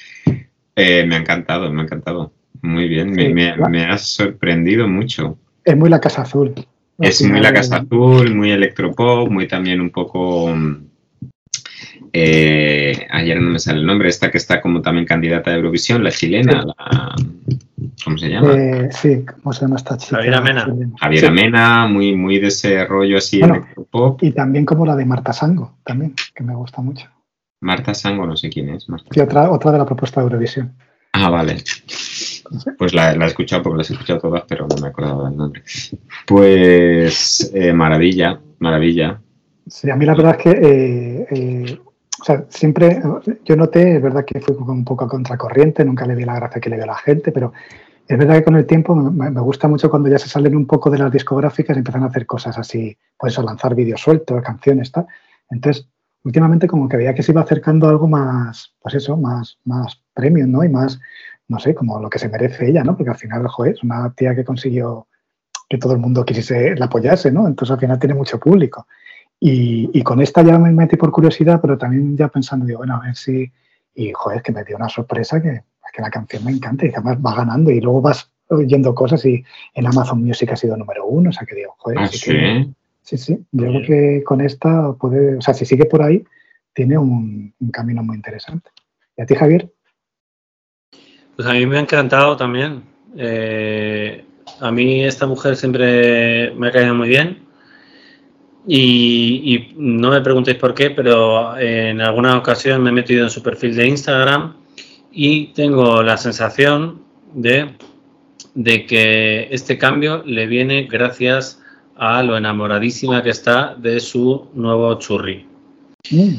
Eh, 0.78 1.06
me 1.08 1.16
ha 1.16 1.20
encantado, 1.20 1.72
me 1.74 1.82
ha 1.82 1.84
encantado. 1.86 2.32
Muy 2.62 2.88
bien, 2.88 3.12
me, 3.12 3.28
Sí, 3.28 3.34
me- 3.34 3.56
me 3.70 3.86
ha 3.86 3.98
sorprendido 3.98 4.88
mucho. 4.88 5.38
Es 5.66 5.76
muy 5.76 5.90
la 5.90 6.00
Casa 6.00 6.22
Azul. 6.22 6.54
Es 7.00 7.22
muy 7.24 7.40
la 7.42 7.52
Casa 7.54 7.78
Azul, 7.78 8.34
muy 8.36 8.52
electropop, 8.52 9.30
muy 9.30 9.48
también 9.48 9.82
un 9.82 9.90
poco. 9.90 10.56
mm, 10.56 10.86
Eh, 12.14 13.06
ayer 13.12 13.40
no 13.42 13.50
me 13.52 13.60
sale 13.60 13.80
el 13.80 13.86
nombre, 13.86 14.10
esta 14.10 14.32
que 14.32 14.38
está 14.38 14.62
como 14.62 14.82
también 14.82 15.06
candidata 15.06 15.52
a 15.52 15.56
Eurovisión, 15.56 16.04
la 16.04 16.10
chilena, 16.10 16.64
la, 16.64 17.16
¿cómo 18.04 18.18
se 18.18 18.30
llama? 18.30 18.54
Eh, 18.56 18.90
sí, 18.92 19.24
¿cómo 19.26 19.54
se 19.54 19.62
llama 19.62 19.76
esta 19.76 19.98
chica? 19.98 20.16
Javiera 20.18 20.42
Mena. 20.42 20.66
Sí. 20.66 20.72
Javiera 21.00 21.32
Mena, 21.32 21.88
muy, 21.88 22.16
muy 22.16 22.40
de 22.40 22.48
ese 22.48 22.86
rollo 22.86 23.18
así 23.18 23.40
Bueno. 23.40 23.56
electropop. 23.56 24.24
Y 24.24 24.32
también 24.32 24.66
como 24.66 24.86
la 24.86 24.96
de 24.96 25.06
Marta 25.06 25.34
Sango, 25.34 25.78
también, 25.84 26.14
que 26.34 26.44
me 26.44 26.56
gusta 26.56 26.82
mucho. 26.82 27.08
Marta 27.62 27.94
Sango, 27.94 28.26
no 28.26 28.38
sé 28.38 28.50
quién 28.50 28.70
es. 28.70 28.88
Marta. 28.90 29.24
Otra, 29.24 29.52
otra 29.52 29.72
de 29.72 29.78
la 29.78 29.86
propuesta 29.86 30.22
de 30.22 30.26
Eurovisión. 30.26 30.76
Ah, 31.14 31.30
vale. 31.30 31.58
Pues 32.78 32.94
la, 32.94 33.16
la 33.16 33.26
he 33.26 33.28
escuchado 33.28 33.64
porque 33.64 33.80
las 33.80 33.90
he 33.90 33.94
escuchado 33.94 34.20
todas, 34.20 34.44
pero 34.48 34.68
no 34.68 34.76
me 34.82 34.88
acordaba 34.88 35.30
del 35.30 35.38
nombre. 35.38 35.64
Pues 36.26 37.52
eh, 37.54 37.74
maravilla, 37.74 38.40
maravilla. 38.60 39.20
Sí, 39.66 39.90
a 39.90 39.96
mí 39.96 40.06
la 40.06 40.16
verdad 40.16 40.38
es 40.38 40.44
que, 40.44 40.50
eh, 40.52 41.28
eh, 41.32 41.80
o 42.22 42.24
sea, 42.24 42.46
siempre, 42.50 43.02
yo 43.44 43.56
noté, 43.56 43.98
es 43.98 44.02
verdad 44.02 44.24
que 44.24 44.40
fui 44.40 44.56
un 44.56 44.86
poco 44.86 45.06
a 45.06 45.10
contracorriente, 45.10 45.84
nunca 45.84 46.06
le 46.06 46.16
di 46.16 46.24
la 46.24 46.36
gracia 46.36 46.62
que 46.62 46.70
le 46.70 46.78
dio 46.78 46.86
a 46.86 46.88
la 46.88 46.96
gente, 46.96 47.32
pero 47.32 47.52
es 48.08 48.18
verdad 48.18 48.36
que 48.36 48.44
con 48.44 48.56
el 48.56 48.66
tiempo 48.66 48.96
me, 48.96 49.30
me 49.30 49.42
gusta 49.42 49.68
mucho 49.68 49.90
cuando 49.90 50.08
ya 50.08 50.18
se 50.18 50.30
salen 50.30 50.56
un 50.56 50.68
poco 50.68 50.90
de 50.90 51.00
las 51.00 51.12
discográficas 51.12 51.76
y 51.76 51.80
empiezan 51.80 52.04
a 52.04 52.08
hacer 52.08 52.26
cosas 52.26 52.58
así, 52.58 52.98
pues 53.18 53.34
eso, 53.34 53.44
lanzar 53.44 53.76
vídeos 53.76 54.00
sueltos, 54.00 54.42
canciones, 54.42 54.92
tal. 54.92 55.08
Entonces, 55.50 55.90
últimamente 56.28 56.68
como 56.68 56.88
que 56.90 56.98
veía 56.98 57.14
que 57.16 57.24
se 57.24 57.32
iba 57.32 57.42
acercando 57.42 57.88
a 57.88 57.90
algo 57.92 58.08
más, 58.08 58.74
pues 58.82 58.96
eso, 58.96 59.18
más, 59.18 59.58
más 59.66 60.02
premium, 60.14 60.52
¿no? 60.52 60.64
Y 60.64 60.70
más, 60.70 61.00
no 61.48 61.58
sé, 61.60 61.74
como 61.74 62.00
lo 62.00 62.10
que 62.10 62.20
se 62.20 62.30
merece 62.30 62.70
ella, 62.70 62.84
¿no? 62.84 62.96
Porque 62.96 63.12
al 63.12 63.18
final, 63.18 63.48
joder, 63.48 63.74
es 63.76 63.84
una 63.84 64.12
tía 64.14 64.36
que 64.36 64.44
consiguió 64.44 65.08
que 65.70 65.78
todo 65.78 65.94
el 65.94 66.00
mundo 66.00 66.24
quisiese 66.26 66.76
la 66.76 66.86
apoyase, 66.86 67.32
¿no? 67.32 67.48
Entonces 67.48 67.74
al 67.74 67.80
final 67.80 67.98
tiene 68.00 68.14
mucho 68.16 68.40
público. 68.40 68.88
Y, 69.40 69.90
y 69.94 70.04
con 70.04 70.22
esta 70.22 70.42
ya 70.44 70.58
me 70.58 70.72
metí 70.72 70.98
por 70.98 71.12
curiosidad, 71.12 71.60
pero 71.62 71.78
también 71.78 72.18
ya 72.18 72.28
pensando, 72.28 72.66
digo, 72.66 72.80
bueno, 72.80 72.96
a 72.96 73.00
ver 73.06 73.16
si. 73.16 73.52
Y 73.96 74.12
joder, 74.14 74.42
que 74.42 74.52
me 74.52 74.64
dio 74.64 74.76
una 74.76 74.90
sorpresa 74.90 75.42
que, 75.42 75.62
que 75.94 76.02
la 76.02 76.10
canción 76.10 76.44
me 76.44 76.52
encanta 76.52 76.86
y 76.86 76.90
que 76.90 76.98
además 76.98 77.18
va 77.26 77.36
ganando 77.36 77.72
y 77.72 77.80
luego 77.82 78.02
vas 78.02 78.30
oyendo 78.50 78.94
cosas 78.94 79.26
y 79.26 79.44
en 79.74 79.88
Amazon 79.88 80.24
Music 80.24 80.52
ha 80.52 80.56
sido 80.56 80.76
número 80.78 81.06
uno, 81.06 81.30
o 81.30 81.34
sea 81.34 81.46
que 81.48 81.56
digo, 81.56 81.74
joder, 81.78 82.00
Ah, 82.00 82.08
sí, 82.08 82.18
sí. 82.18 82.32
que- 82.32 82.68
sí, 83.08 83.18
sí, 83.18 83.46
yo 83.54 83.68
creo 83.68 83.82
que 83.84 84.24
con 84.26 84.42
esta 84.42 84.92
puede, 84.94 85.38
o 85.38 85.42
sea, 85.42 85.54
si 85.54 85.66
sigue 85.66 85.86
por 85.86 86.04
ahí, 86.04 86.26
tiene 86.74 86.98
un, 86.98 87.54
un 87.58 87.72
camino 87.72 88.04
muy 88.04 88.18
interesante. 88.18 88.70
¿Y 89.16 89.22
a 89.22 89.26
ti, 89.26 89.34
Javier? 89.34 89.72
Pues 91.38 91.48
a 91.48 91.54
mí 91.54 91.66
me 91.66 91.78
ha 91.78 91.80
encantado 91.80 92.36
también. 92.36 92.84
Eh, 93.16 94.26
a 94.60 94.72
mí 94.72 95.06
esta 95.06 95.26
mujer 95.26 95.56
siempre 95.56 96.52
me 96.56 96.68
ha 96.68 96.72
caído 96.72 96.96
muy 96.96 97.08
bien. 97.08 97.46
Y, 98.68 99.42
y 99.46 99.74
no 99.78 100.10
me 100.10 100.20
preguntéis 100.20 100.58
por 100.58 100.74
qué, 100.74 100.90
pero 100.90 101.58
en 101.58 102.02
alguna 102.02 102.38
ocasión 102.38 102.84
me 102.84 102.90
he 102.90 102.94
metido 102.94 103.24
en 103.24 103.30
su 103.30 103.42
perfil 103.42 103.74
de 103.74 103.88
Instagram 103.88 104.58
y 105.10 105.54
tengo 105.54 106.04
la 106.04 106.18
sensación 106.18 107.04
de, 107.34 107.74
de 108.54 108.86
que 108.86 109.48
este 109.52 109.78
cambio 109.78 110.22
le 110.26 110.46
viene 110.48 110.84
gracias 110.84 111.64
a 111.98 112.22
lo 112.24 112.38
enamoradísima 112.38 113.24
que 113.24 113.32
está 113.32 113.76
de 113.76 114.00
su 114.00 114.48
nuevo 114.54 114.94
churri. 114.96 115.46
Mm, 116.12 116.36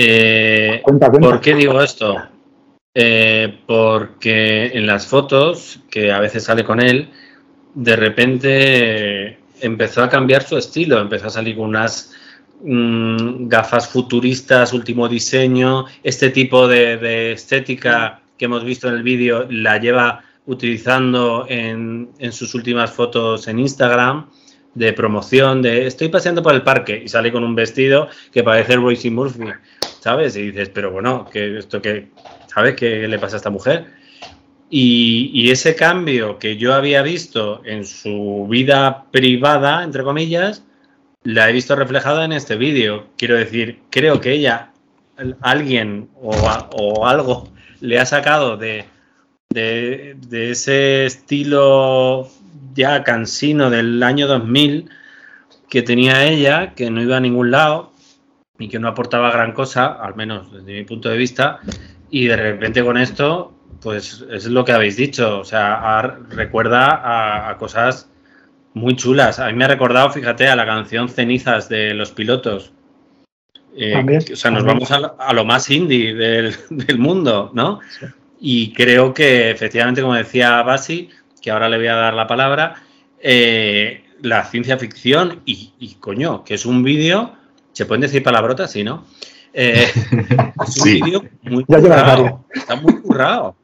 Eh, 0.00 0.80
cuenta, 0.82 1.10
cuenta. 1.10 1.28
¿Por 1.28 1.40
qué 1.40 1.54
digo 1.54 1.80
esto? 1.82 2.16
Eh, 2.94 3.58
porque 3.66 4.66
en 4.66 4.86
las 4.86 5.06
fotos, 5.06 5.80
que 5.90 6.12
a 6.12 6.20
veces 6.20 6.44
sale 6.44 6.62
con 6.64 6.80
él, 6.80 7.08
de 7.74 7.96
repente 7.96 9.38
empezó 9.60 10.02
a 10.02 10.08
cambiar 10.08 10.42
su 10.42 10.56
estilo, 10.56 11.00
empezó 11.00 11.26
a 11.26 11.30
salir 11.30 11.56
con 11.56 11.66
unas 11.66 12.12
mm, 12.62 13.48
gafas 13.48 13.88
futuristas, 13.88 14.72
último 14.72 15.08
diseño, 15.08 15.86
este 16.02 16.30
tipo 16.30 16.68
de, 16.68 16.96
de 16.96 17.32
estética 17.32 18.22
que 18.36 18.44
hemos 18.44 18.64
visto 18.64 18.88
en 18.88 18.94
el 18.94 19.02
vídeo 19.02 19.46
la 19.50 19.78
lleva 19.78 20.22
utilizando 20.46 21.44
en, 21.48 22.10
en 22.18 22.32
sus 22.32 22.54
últimas 22.54 22.90
fotos 22.92 23.48
en 23.48 23.58
Instagram 23.58 24.26
de 24.74 24.92
promoción, 24.92 25.62
de 25.62 25.86
estoy 25.86 26.08
paseando 26.08 26.42
por 26.42 26.54
el 26.54 26.62
parque 26.62 27.02
y 27.04 27.08
sale 27.08 27.32
con 27.32 27.44
un 27.44 27.54
vestido 27.54 28.08
que 28.32 28.44
parece 28.44 28.76
Royce 28.76 29.10
Murphy, 29.10 29.44
¿sabes? 30.00 30.36
Y 30.36 30.50
dices, 30.50 30.70
pero 30.70 30.90
bueno, 30.90 31.28
que 31.30 31.58
esto 31.58 31.82
que, 31.82 32.08
¿sabes 32.52 32.76
qué 32.76 33.08
le 33.08 33.18
pasa 33.18 33.36
a 33.36 33.38
esta 33.38 33.50
mujer? 33.50 33.86
Y, 34.70 35.50
ese 35.50 35.74
cambio 35.74 36.38
que 36.38 36.58
yo 36.58 36.74
había 36.74 37.02
visto 37.02 37.62
en 37.64 37.86
su 37.86 38.46
vida 38.50 39.06
privada, 39.10 39.82
entre 39.82 40.04
comillas, 40.04 40.62
la 41.24 41.48
he 41.48 41.52
visto 41.52 41.74
reflejada 41.74 42.24
en 42.26 42.32
este 42.32 42.56
vídeo. 42.56 43.06
Quiero 43.16 43.36
decir, 43.36 43.80
creo 43.90 44.20
que 44.20 44.32
ella, 44.32 44.72
alguien 45.40 46.10
o, 46.20 46.30
o 46.76 47.06
algo 47.06 47.48
le 47.80 47.98
ha 47.98 48.04
sacado 48.04 48.58
de, 48.58 48.84
de, 49.50 50.50
ese 50.50 51.06
estilo 51.06 52.28
ya 52.78 53.02
cansino 53.02 53.70
del 53.70 54.00
año 54.04 54.28
2000 54.28 54.88
que 55.68 55.82
tenía 55.82 56.24
ella, 56.24 56.74
que 56.74 56.90
no 56.90 57.02
iba 57.02 57.16
a 57.16 57.20
ningún 57.20 57.50
lado 57.50 57.92
y 58.56 58.68
que 58.68 58.78
no 58.78 58.86
aportaba 58.86 59.32
gran 59.32 59.52
cosa, 59.52 59.86
al 59.86 60.14
menos 60.14 60.52
desde 60.52 60.72
mi 60.72 60.84
punto 60.84 61.08
de 61.08 61.16
vista, 61.16 61.58
y 62.08 62.26
de 62.28 62.36
repente 62.36 62.84
con 62.84 62.96
esto 62.96 63.52
pues 63.82 64.24
es 64.30 64.46
lo 64.46 64.64
que 64.64 64.72
habéis 64.72 64.96
dicho, 64.96 65.40
o 65.40 65.44
sea, 65.44 65.98
a, 65.98 66.02
recuerda 66.30 66.86
a, 66.86 67.50
a, 67.50 67.58
cosas 67.58 68.08
muy 68.74 68.96
chulas. 68.96 69.38
A 69.38 69.48
mí 69.48 69.54
me 69.54 69.64
ha 69.64 69.68
recordado, 69.68 70.10
fíjate, 70.10 70.48
a 70.48 70.56
la 70.56 70.66
canción 70.66 71.08
Cenizas 71.08 71.68
de 71.68 71.94
los 71.94 72.10
pilotos. 72.12 72.72
Eh, 73.76 74.18
o 74.32 74.36
sea, 74.36 74.50
nos 74.50 74.64
vamos 74.64 74.90
a, 74.90 75.14
a, 75.18 75.32
lo 75.32 75.44
más 75.44 75.70
indie 75.70 76.14
del, 76.14 76.56
del 76.70 76.98
mundo, 76.98 77.50
¿no? 77.54 77.80
Sí. 77.88 78.06
Y 78.40 78.72
creo 78.72 79.14
que 79.14 79.50
efectivamente, 79.50 80.00
como 80.00 80.14
decía 80.14 80.62
Basi, 80.62 81.10
que 81.40 81.50
ahora 81.50 81.68
le 81.68 81.78
voy 81.78 81.86
a 81.86 81.94
dar 81.94 82.14
la 82.14 82.26
palabra, 82.26 82.82
eh, 83.20 84.04
la 84.20 84.44
ciencia 84.44 84.78
ficción 84.78 85.42
y, 85.44 85.72
y, 85.78 85.94
coño, 85.94 86.44
que 86.44 86.54
es 86.54 86.66
un 86.66 86.82
vídeo, 86.82 87.34
se 87.72 87.86
pueden 87.86 88.02
decir 88.02 88.22
palabrotas, 88.22 88.70
sí, 88.72 88.84
¿no? 88.84 89.06
Eh, 89.52 89.86
es 90.66 90.76
un 90.76 90.84
sí. 90.84 91.02
vídeo 91.02 91.24
muy 91.42 91.64
currado, 91.64 92.44
está 92.52 92.76
muy 92.76 93.00
currado. 93.00 93.56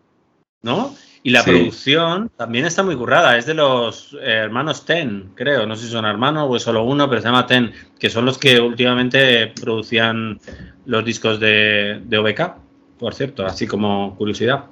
¿no? 0.64 0.94
Y 1.22 1.30
la 1.30 1.42
sí. 1.42 1.50
producción 1.50 2.30
también 2.36 2.64
está 2.64 2.82
muy 2.82 2.96
currada, 2.96 3.38
es 3.38 3.46
de 3.46 3.54
los 3.54 4.16
hermanos 4.22 4.84
Ten, 4.84 5.30
creo, 5.34 5.66
no 5.66 5.76
sé 5.76 5.86
si 5.86 5.92
son 5.92 6.04
hermanos 6.04 6.48
o 6.50 6.56
es 6.56 6.62
solo 6.62 6.84
uno, 6.84 7.08
pero 7.08 7.20
se 7.20 7.28
llama 7.28 7.46
Ten, 7.46 7.72
que 7.98 8.10
son 8.10 8.24
los 8.24 8.38
que 8.38 8.60
últimamente 8.60 9.48
producían 9.48 10.40
los 10.86 11.04
discos 11.04 11.38
de, 11.38 12.02
de 12.04 12.18
OBK, 12.18 12.56
por 12.98 13.14
cierto, 13.14 13.46
así 13.46 13.66
como 13.66 14.16
curiosidad. 14.16 14.64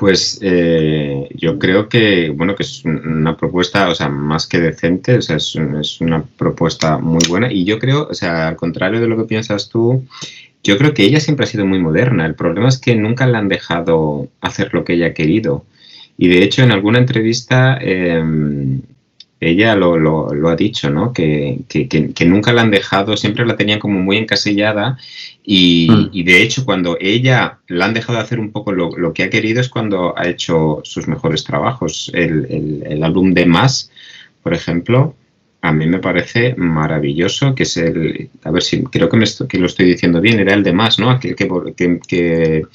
Pues 0.00 0.38
eh, 0.40 1.28
yo 1.34 1.58
creo 1.58 1.90
que, 1.90 2.30
bueno, 2.30 2.56
que 2.56 2.62
es 2.62 2.82
una 2.86 3.36
propuesta, 3.36 3.90
o 3.90 3.94
sea, 3.94 4.08
más 4.08 4.46
que 4.46 4.58
decente, 4.58 5.18
o 5.18 5.20
sea, 5.20 5.36
es, 5.36 5.54
una 6.00 6.24
propuesta 6.38 6.96
muy 6.96 7.20
buena 7.28 7.52
y 7.52 7.66
yo 7.66 7.78
creo, 7.78 8.08
o 8.08 8.14
sea, 8.14 8.48
al 8.48 8.56
contrario 8.56 8.98
de 8.98 9.08
lo 9.08 9.18
que 9.18 9.24
piensas 9.24 9.68
tú, 9.68 10.06
yo 10.64 10.78
creo 10.78 10.94
que 10.94 11.04
ella 11.04 11.20
siempre 11.20 11.44
ha 11.44 11.48
sido 11.48 11.66
muy 11.66 11.80
moderna. 11.80 12.24
El 12.24 12.34
problema 12.34 12.70
es 12.70 12.78
que 12.78 12.96
nunca 12.96 13.26
la 13.26 13.40
han 13.40 13.50
dejado 13.50 14.30
hacer 14.40 14.72
lo 14.72 14.84
que 14.84 14.94
ella 14.94 15.08
ha 15.08 15.12
querido. 15.12 15.66
Y 16.16 16.28
de 16.28 16.44
hecho, 16.44 16.62
en 16.62 16.72
alguna 16.72 16.98
entrevista, 16.98 17.76
eh, 17.78 18.24
ella 19.40 19.74
lo, 19.74 19.98
lo, 19.98 20.34
lo, 20.34 20.48
ha 20.50 20.56
dicho, 20.56 20.90
¿no? 20.90 21.12
Que, 21.14 21.60
que, 21.66 21.88
que, 21.88 22.24
nunca 22.26 22.52
la 22.52 22.60
han 22.60 22.70
dejado, 22.70 23.16
siempre 23.16 23.46
la 23.46 23.56
tenían 23.56 23.78
como 23.78 23.98
muy 23.98 24.18
encasillada. 24.18 24.98
Y, 25.42 25.88
mm. 25.90 26.10
y 26.12 26.22
de 26.24 26.42
hecho, 26.42 26.66
cuando 26.66 26.98
ella 27.00 27.58
la 27.66 27.86
han 27.86 27.94
dejado 27.94 28.18
de 28.18 28.24
hacer 28.24 28.38
un 28.38 28.52
poco 28.52 28.72
lo, 28.72 28.90
lo, 28.98 29.14
que 29.14 29.22
ha 29.22 29.30
querido, 29.30 29.60
es 29.60 29.70
cuando 29.70 30.16
ha 30.16 30.28
hecho 30.28 30.80
sus 30.84 31.08
mejores 31.08 31.42
trabajos. 31.44 32.10
El, 32.12 32.46
el, 32.50 32.84
el 32.86 33.02
álbum 33.02 33.32
de 33.32 33.46
Más, 33.46 33.90
por 34.42 34.52
ejemplo, 34.52 35.14
a 35.62 35.72
mí 35.72 35.86
me 35.86 35.98
parece 35.98 36.54
maravilloso, 36.56 37.54
que 37.54 37.62
es 37.62 37.76
el, 37.78 38.30
a 38.44 38.50
ver 38.50 38.62
si 38.62 38.82
creo 38.84 39.08
que, 39.08 39.16
me 39.16 39.24
estoy, 39.24 39.48
que 39.48 39.58
lo 39.58 39.66
estoy 39.66 39.86
diciendo 39.86 40.20
bien, 40.20 40.38
era 40.38 40.54
el 40.54 40.62
de 40.62 40.72
más, 40.72 40.98
¿no? 40.98 41.10
Aquel 41.10 41.34
que, 41.34 41.48
que, 41.76 42.00
que 42.06 42.66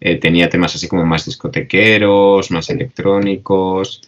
eh, 0.00 0.16
tenía 0.16 0.48
temas 0.48 0.74
así 0.74 0.88
como 0.88 1.04
más 1.04 1.24
discotequeros, 1.24 2.50
más 2.50 2.70
electrónicos, 2.70 4.02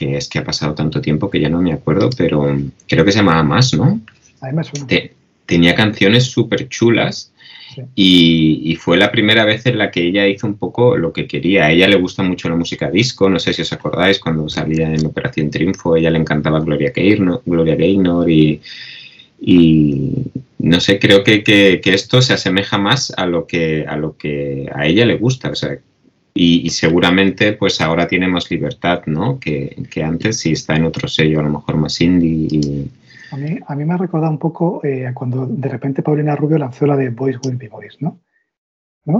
que 0.00 0.16
es 0.16 0.30
que 0.30 0.38
ha 0.38 0.44
pasado 0.44 0.74
tanto 0.74 1.02
tiempo 1.02 1.28
que 1.28 1.40
ya 1.40 1.50
no 1.50 1.60
me 1.60 1.74
acuerdo, 1.74 2.08
pero 2.16 2.56
creo 2.88 3.04
que 3.04 3.12
se 3.12 3.18
llamaba 3.18 3.42
Más, 3.42 3.74
¿no? 3.74 4.00
Además, 4.40 4.72
Te, 4.86 5.12
tenía 5.44 5.74
canciones 5.74 6.24
súper 6.24 6.70
chulas 6.70 7.32
Sí. 7.72 7.82
Y, 7.94 8.72
y, 8.72 8.74
fue 8.74 8.96
la 8.96 9.12
primera 9.12 9.44
vez 9.44 9.64
en 9.66 9.78
la 9.78 9.92
que 9.92 10.04
ella 10.04 10.26
hizo 10.26 10.44
un 10.44 10.56
poco 10.56 10.96
lo 10.96 11.12
que 11.12 11.28
quería. 11.28 11.66
A 11.66 11.70
ella 11.70 11.86
le 11.86 11.94
gusta 12.00 12.24
mucho 12.24 12.48
la 12.48 12.56
música 12.56 12.90
disco, 12.90 13.30
no 13.30 13.38
sé 13.38 13.52
si 13.52 13.62
os 13.62 13.72
acordáis, 13.72 14.18
cuando 14.18 14.48
salía 14.48 14.92
en 14.92 15.06
Operación 15.06 15.52
Triunfo, 15.52 15.94
a 15.94 16.00
ella 16.00 16.10
le 16.10 16.18
encantaba 16.18 16.58
Gloria 16.58 16.90
Gaynor, 16.92 17.42
Gloria 17.46 17.76
Gaynor 17.76 18.28
y, 18.28 18.60
y, 19.40 20.14
no 20.58 20.80
sé, 20.80 20.98
creo 20.98 21.22
que, 21.22 21.44
que, 21.44 21.80
que, 21.80 21.94
esto 21.94 22.20
se 22.22 22.32
asemeja 22.32 22.76
más 22.76 23.12
a 23.16 23.24
lo 23.26 23.46
que 23.46 23.86
a, 23.86 23.96
lo 23.96 24.16
que 24.16 24.68
a 24.74 24.88
ella 24.88 25.06
le 25.06 25.16
gusta. 25.16 25.50
O 25.50 25.54
sea, 25.54 25.78
y, 26.34 26.70
seguramente 26.70 27.52
pues 27.54 27.80
ahora 27.80 28.06
tiene 28.06 28.28
más 28.28 28.50
libertad 28.50 29.02
¿no? 29.06 29.38
que, 29.38 29.76
antes 30.04 30.38
si 30.40 30.52
está 30.52 30.76
en 30.76 30.84
otro 30.84 31.08
sello, 31.08 31.40
a 31.40 31.42
lo 31.42 31.50
mejor 31.50 31.76
más 31.76 32.00
indie. 32.00 32.48
Y, 32.50 32.90
a 33.32 33.36
mí, 33.36 33.58
a 33.66 33.74
mí 33.76 33.84
me 33.84 33.94
ha 33.94 33.98
recordado 33.98 34.32
un 34.32 34.38
poco 34.38 34.80
eh, 34.84 35.10
cuando 35.14 35.46
de 35.46 35.68
repente 35.68 36.02
Paulina 36.02 36.36
Rubio 36.36 36.58
lanzó 36.58 36.86
la 36.86 36.96
de 36.96 37.10
Boys 37.10 37.38
Will 37.44 37.56
Be 37.56 37.68
Boys, 37.68 37.96
¿no? 38.00 38.18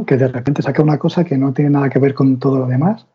Que 0.07 0.17
de 0.17 0.29
repente 0.29 0.63
saca 0.63 0.83
una 0.83 0.99
cosa 0.99 1.25
que 1.25 1.37
no 1.37 1.53
tiene 1.53 1.71
nada 1.71 1.91
que 1.91 1.99
ver 1.99 2.15
con 2.15 2.39
todo 2.39 2.59
lo 2.59 2.67
demás 2.67 3.07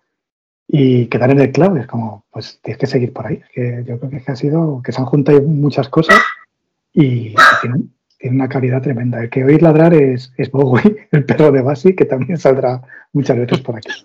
y 0.67 1.05
quedar 1.07 1.31
en 1.31 1.39
el 1.39 1.51
clavo. 1.51 1.77
Es 1.77 1.87
como, 1.87 2.25
pues 2.31 2.59
tienes 2.61 2.79
que 2.79 2.87
seguir 2.87 3.13
por 3.13 3.27
ahí. 3.27 3.41
Que 3.53 3.83
yo 3.87 3.99
creo 3.99 4.09
que 4.09 4.31
ha 4.31 4.35
sido 4.35 4.81
que 4.83 4.91
se 4.91 4.99
han 4.99 5.05
juntado 5.05 5.41
muchas 5.41 5.87
cosas 5.89 6.17
y, 6.91 7.03
y 7.03 7.35
tienen, 7.61 7.93
tiene 8.25 8.37
una 8.37 8.49
calidad 8.49 8.81
tremenda. 8.81 9.21
El 9.21 9.29
que 9.29 9.43
oír 9.43 9.61
ladrar 9.61 9.93
es, 9.93 10.33
es 10.35 10.49
Bowie, 10.49 11.07
el 11.11 11.25
perro 11.25 11.51
de 11.51 11.61
Basi, 11.61 11.95
que 11.95 12.05
también 12.05 12.39
saldrá 12.39 12.81
muchas 13.13 13.37
veces 13.37 13.59
por 13.59 13.75
aquí. 13.75 13.89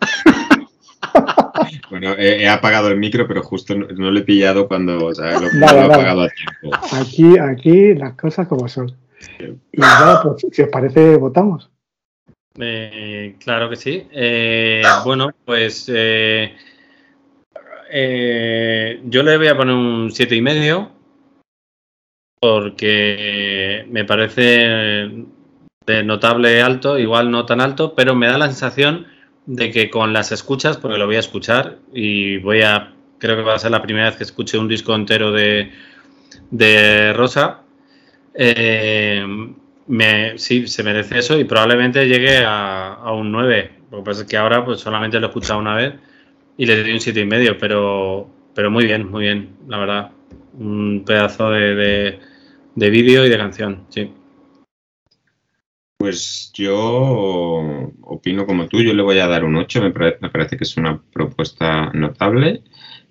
Bueno, 1.90 2.12
he, 2.16 2.42
he, 2.42 2.48
apagado 2.48 2.88
el 2.88 2.98
micro, 2.98 3.26
pero 3.26 3.42
justo 3.42 3.74
no, 3.74 3.88
no 3.88 4.12
lo 4.12 4.20
he 4.20 4.22
pillado 4.22 4.68
cuando 4.68 5.06
o 5.06 5.14
sea, 5.14 5.40
lo, 5.40 5.52
nada, 5.54 5.72
lo 5.72 5.80
he 5.80 5.84
apagado 5.94 6.22
a 6.22 6.28
tiempo. 6.28 6.76
Aquí, 6.92 7.36
aquí 7.36 7.94
las 7.94 8.12
cosas 8.12 8.46
como 8.46 8.68
son. 8.68 8.96
Y 9.72 9.80
nada, 9.80 10.22
pues 10.22 10.46
si 10.52 10.62
os 10.62 10.68
parece, 10.68 11.16
votamos. 11.16 11.68
Eh, 12.60 13.34
claro 13.42 13.68
que 13.68 13.74
sí. 13.74 14.06
Eh, 14.12 14.82
bueno, 15.04 15.30
pues 15.44 15.90
eh, 15.92 16.54
eh 17.90 19.00
yo 19.04 19.22
le 19.24 19.36
voy 19.36 19.48
a 19.48 19.56
poner 19.56 19.74
un 19.74 20.12
siete 20.12 20.36
y 20.36 20.42
medio 20.42 20.92
porque 22.40 23.86
me 23.90 24.04
parece 24.04 25.10
de 25.86 26.02
notable 26.04 26.62
alto, 26.62 26.98
igual 26.98 27.30
no 27.30 27.44
tan 27.46 27.60
alto, 27.60 27.94
pero 27.94 28.14
me 28.14 28.26
da 28.26 28.38
la 28.38 28.46
sensación 28.46 29.06
de 29.46 29.70
que 29.70 29.90
con 29.90 30.12
las 30.12 30.32
escuchas, 30.32 30.78
porque 30.78 30.98
lo 30.98 31.06
voy 31.06 31.16
a 31.16 31.20
escuchar 31.20 31.78
y 31.92 32.38
voy 32.38 32.62
a, 32.62 32.94
creo 33.18 33.36
que 33.36 33.42
va 33.42 33.54
a 33.54 33.58
ser 33.58 33.70
la 33.70 33.82
primera 33.82 34.06
vez 34.06 34.16
que 34.16 34.24
escuche 34.24 34.58
un 34.58 34.68
disco 34.68 34.94
entero 34.94 35.32
de, 35.32 35.70
de 36.50 37.12
Rosa, 37.12 37.62
eh, 38.34 39.24
me, 39.86 40.38
sí, 40.38 40.66
se 40.68 40.82
merece 40.82 41.18
eso 41.18 41.38
y 41.38 41.44
probablemente 41.44 42.06
llegue 42.06 42.44
a, 42.46 43.12
un 43.12 43.32
9. 43.32 43.70
Lo 43.90 43.98
que 43.98 44.04
pasa 44.04 44.22
es 44.22 44.28
que 44.28 44.36
ahora 44.36 44.64
pues 44.64 44.80
solamente 44.80 45.18
lo 45.18 45.26
he 45.26 45.30
escuchado 45.30 45.58
una 45.58 45.74
vez 45.74 45.94
y 46.56 46.66
le 46.66 46.80
doy 46.80 46.92
un 46.92 46.98
7,5, 46.98 47.56
pero, 47.58 48.30
pero 48.54 48.70
muy 48.70 48.84
bien, 48.84 49.10
muy 49.10 49.24
bien, 49.24 49.56
la 49.66 49.78
verdad. 49.78 50.10
Un 50.58 51.02
pedazo 51.04 51.50
de, 51.50 51.74
de, 51.74 52.20
de 52.74 52.90
vídeo 52.90 53.26
y 53.26 53.28
de 53.28 53.38
canción, 53.38 53.86
sí. 53.88 54.12
Pues 55.98 56.50
yo 56.54 57.92
opino 58.00 58.46
como 58.46 58.68
tú, 58.68 58.80
yo 58.80 58.94
le 58.94 59.02
voy 59.02 59.18
a 59.18 59.26
dar 59.26 59.44
un 59.44 59.56
8, 59.56 59.82
me, 59.82 59.90
parece, 59.90 60.18
me 60.22 60.30
parece 60.30 60.56
que 60.56 60.64
es 60.64 60.76
una 60.78 61.00
propuesta 61.12 61.90
notable. 61.92 62.62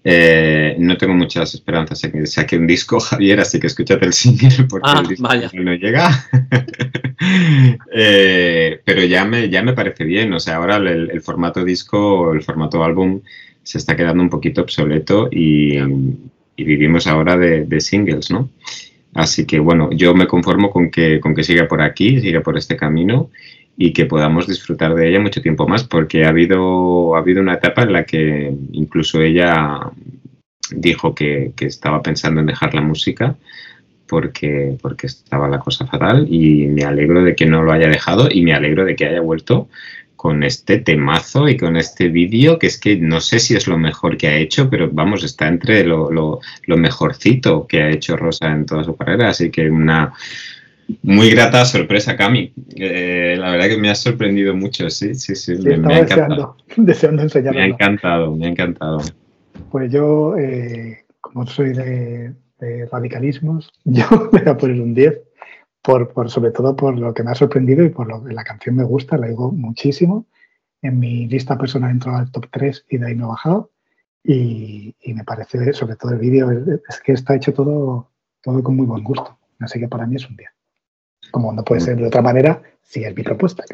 Eh, 0.03 0.75
no 0.79 0.97
tengo 0.97 1.13
muchas 1.13 1.53
esperanzas 1.53 2.03
en 2.05 2.13
que 2.13 2.25
saque 2.25 2.57
un 2.57 2.65
disco, 2.65 2.99
Javier, 2.99 3.41
así 3.41 3.59
que 3.59 3.67
escúchate 3.67 4.05
el 4.05 4.13
single 4.13 4.65
porque 4.69 4.89
ah, 4.89 5.01
el 5.01 5.07
disco 5.07 5.27
vaya. 5.27 5.51
no 5.53 5.73
llega. 5.75 6.09
eh, 7.93 8.81
pero 8.83 9.03
ya 9.03 9.25
me, 9.25 9.49
ya 9.49 9.61
me 9.61 9.73
parece 9.73 10.03
bien, 10.05 10.33
o 10.33 10.39
sea, 10.39 10.55
ahora 10.55 10.77
el, 10.77 11.11
el, 11.11 11.21
formato 11.21 11.63
disco, 11.63 12.33
el 12.33 12.41
formato 12.41 12.83
álbum 12.83 13.21
se 13.61 13.77
está 13.77 13.95
quedando 13.95 14.23
un 14.23 14.29
poquito 14.29 14.61
obsoleto 14.61 15.29
y, 15.31 15.77
y 15.77 16.63
vivimos 16.63 17.05
ahora 17.05 17.37
de, 17.37 17.65
de 17.65 17.81
singles, 17.81 18.31
¿no? 18.31 18.49
Así 19.13 19.45
que 19.45 19.59
bueno, 19.59 19.89
yo 19.91 20.13
me 20.13 20.27
conformo 20.27 20.69
con 20.69 20.91
que, 20.91 21.19
con 21.19 21.33
que 21.33 21.43
siga 21.43 21.67
por 21.67 21.81
aquí, 21.81 22.19
siga 22.19 22.41
por 22.41 22.57
este 22.57 22.77
camino 22.77 23.29
y 23.77 23.93
que 23.93 24.05
podamos 24.05 24.47
disfrutar 24.47 24.93
de 24.93 25.09
ella 25.09 25.19
mucho 25.19 25.41
tiempo 25.41 25.67
más, 25.67 25.83
porque 25.83 26.25
ha 26.25 26.29
habido, 26.29 27.15
ha 27.15 27.19
habido 27.19 27.41
una 27.41 27.55
etapa 27.55 27.83
en 27.83 27.93
la 27.93 28.03
que 28.03 28.53
incluso 28.71 29.21
ella 29.21 29.79
dijo 30.71 31.15
que, 31.15 31.53
que 31.55 31.65
estaba 31.65 32.01
pensando 32.01 32.41
en 32.41 32.47
dejar 32.47 32.73
la 32.75 32.81
música 32.81 33.35
porque, 34.09 34.75
porque 34.81 35.07
estaba 35.07 35.47
la 35.47 35.59
cosa 35.59 35.85
fatal 35.85 36.27
y 36.29 36.67
me 36.67 36.83
alegro 36.83 37.23
de 37.23 37.35
que 37.35 37.45
no 37.45 37.63
lo 37.63 37.71
haya 37.71 37.87
dejado 37.87 38.27
y 38.29 38.41
me 38.41 38.53
alegro 38.53 38.83
de 38.83 38.95
que 38.95 39.05
haya 39.05 39.21
vuelto 39.21 39.69
con 40.19 40.43
este 40.43 40.79
temazo 40.79 41.47
y 41.47 41.55
con 41.55 41.77
este 41.77 42.09
vídeo, 42.09 42.59
que 42.59 42.67
es 42.67 42.77
que 42.77 42.97
no 42.97 43.21
sé 43.21 43.39
si 43.39 43.55
es 43.55 43.67
lo 43.67 43.77
mejor 43.77 44.17
que 44.17 44.27
ha 44.27 44.35
hecho, 44.35 44.69
pero 44.69 44.89
vamos, 44.91 45.23
está 45.23 45.47
entre 45.47 45.85
lo, 45.85 46.11
lo, 46.11 46.41
lo, 46.65 46.75
mejorcito 46.75 47.65
que 47.65 47.83
ha 47.83 47.89
hecho 47.89 48.17
Rosa 48.17 48.51
en 48.51 48.65
toda 48.65 48.83
su 48.83 48.97
carrera, 48.97 49.29
así 49.29 49.49
que 49.49 49.69
una, 49.69 50.11
Muy 51.03 51.29
grata 51.29 51.63
sorpresa, 51.63 52.17
Cami. 52.17 52.51
Eh, 52.75 53.37
la 53.39 53.51
verdad 53.51 53.69
que 53.69 53.77
me 53.77 53.89
ha 53.89 53.95
sorprendido 53.95 54.53
mucho, 54.53 54.89
sí, 54.89 55.15
sí, 55.15 55.35
sí. 55.35 55.55
Sí, 55.55 55.63
me, 55.63 55.77
me 55.77 55.95
ha 55.95 56.01
deseando, 56.01 56.35
encantado. 56.35 56.55
deseando 56.75 57.23
Me 57.53 57.61
ha 57.61 57.65
encantado, 57.67 58.35
me 58.35 58.45
ha 58.45 58.49
encantado. 58.49 59.01
Pues 59.71 59.89
yo, 59.89 60.35
eh, 60.35 61.05
como 61.21 61.47
soy 61.47 61.71
de, 61.71 62.33
de 62.59 62.85
radicalismos, 62.91 63.71
yo 63.85 64.03
voy 64.33 64.41
a 64.45 64.57
poner 64.57 64.81
un 64.81 64.93
10, 64.93 65.17
por, 65.81 66.11
por, 66.13 66.29
sobre 66.29 66.51
todo 66.51 66.75
por 66.75 66.97
lo 66.97 67.13
que 67.13 67.23
me 67.23 67.31
ha 67.31 67.35
sorprendido 67.35 67.83
y 67.85 67.89
por 67.89 68.07
lo 68.07 68.23
que 68.23 68.33
la 68.33 68.43
canción 68.43 68.75
me 68.75 68.83
gusta, 68.83 69.17
la 69.17 69.27
digo 69.27 69.51
muchísimo. 69.51 70.25
En 70.81 70.99
mi 70.99 71.27
lista 71.27 71.57
personal 71.57 71.91
entró 71.91 72.15
al 72.15 72.31
top 72.31 72.45
3 72.51 72.85
y 72.89 72.97
de 72.97 73.07
ahí 73.07 73.15
no 73.15 73.25
ha 73.25 73.29
bajado. 73.29 73.71
Y, 74.23 74.95
y 75.01 75.13
me 75.13 75.23
parece, 75.23 75.73
sobre 75.73 75.95
todo 75.95 76.11
el 76.11 76.19
vídeo, 76.19 76.51
es, 76.51 76.59
es 76.89 77.01
que 77.03 77.13
está 77.13 77.35
hecho 77.35 77.53
todo, 77.53 78.09
todo 78.41 78.61
con 78.63 78.75
muy 78.75 78.85
buen 78.85 79.03
gusto. 79.03 79.37
Así 79.59 79.79
que 79.79 79.87
para 79.87 80.05
mí 80.05 80.15
es 80.15 80.29
un 80.29 80.35
10. 80.37 80.49
Como 81.31 81.51
no 81.53 81.63
puede 81.63 81.81
ser 81.81 81.97
de 81.97 82.07
otra 82.07 82.21
manera, 82.21 82.61
si 82.81 83.03
es 83.03 83.15
mi 83.15 83.23
propuesta. 83.23 83.63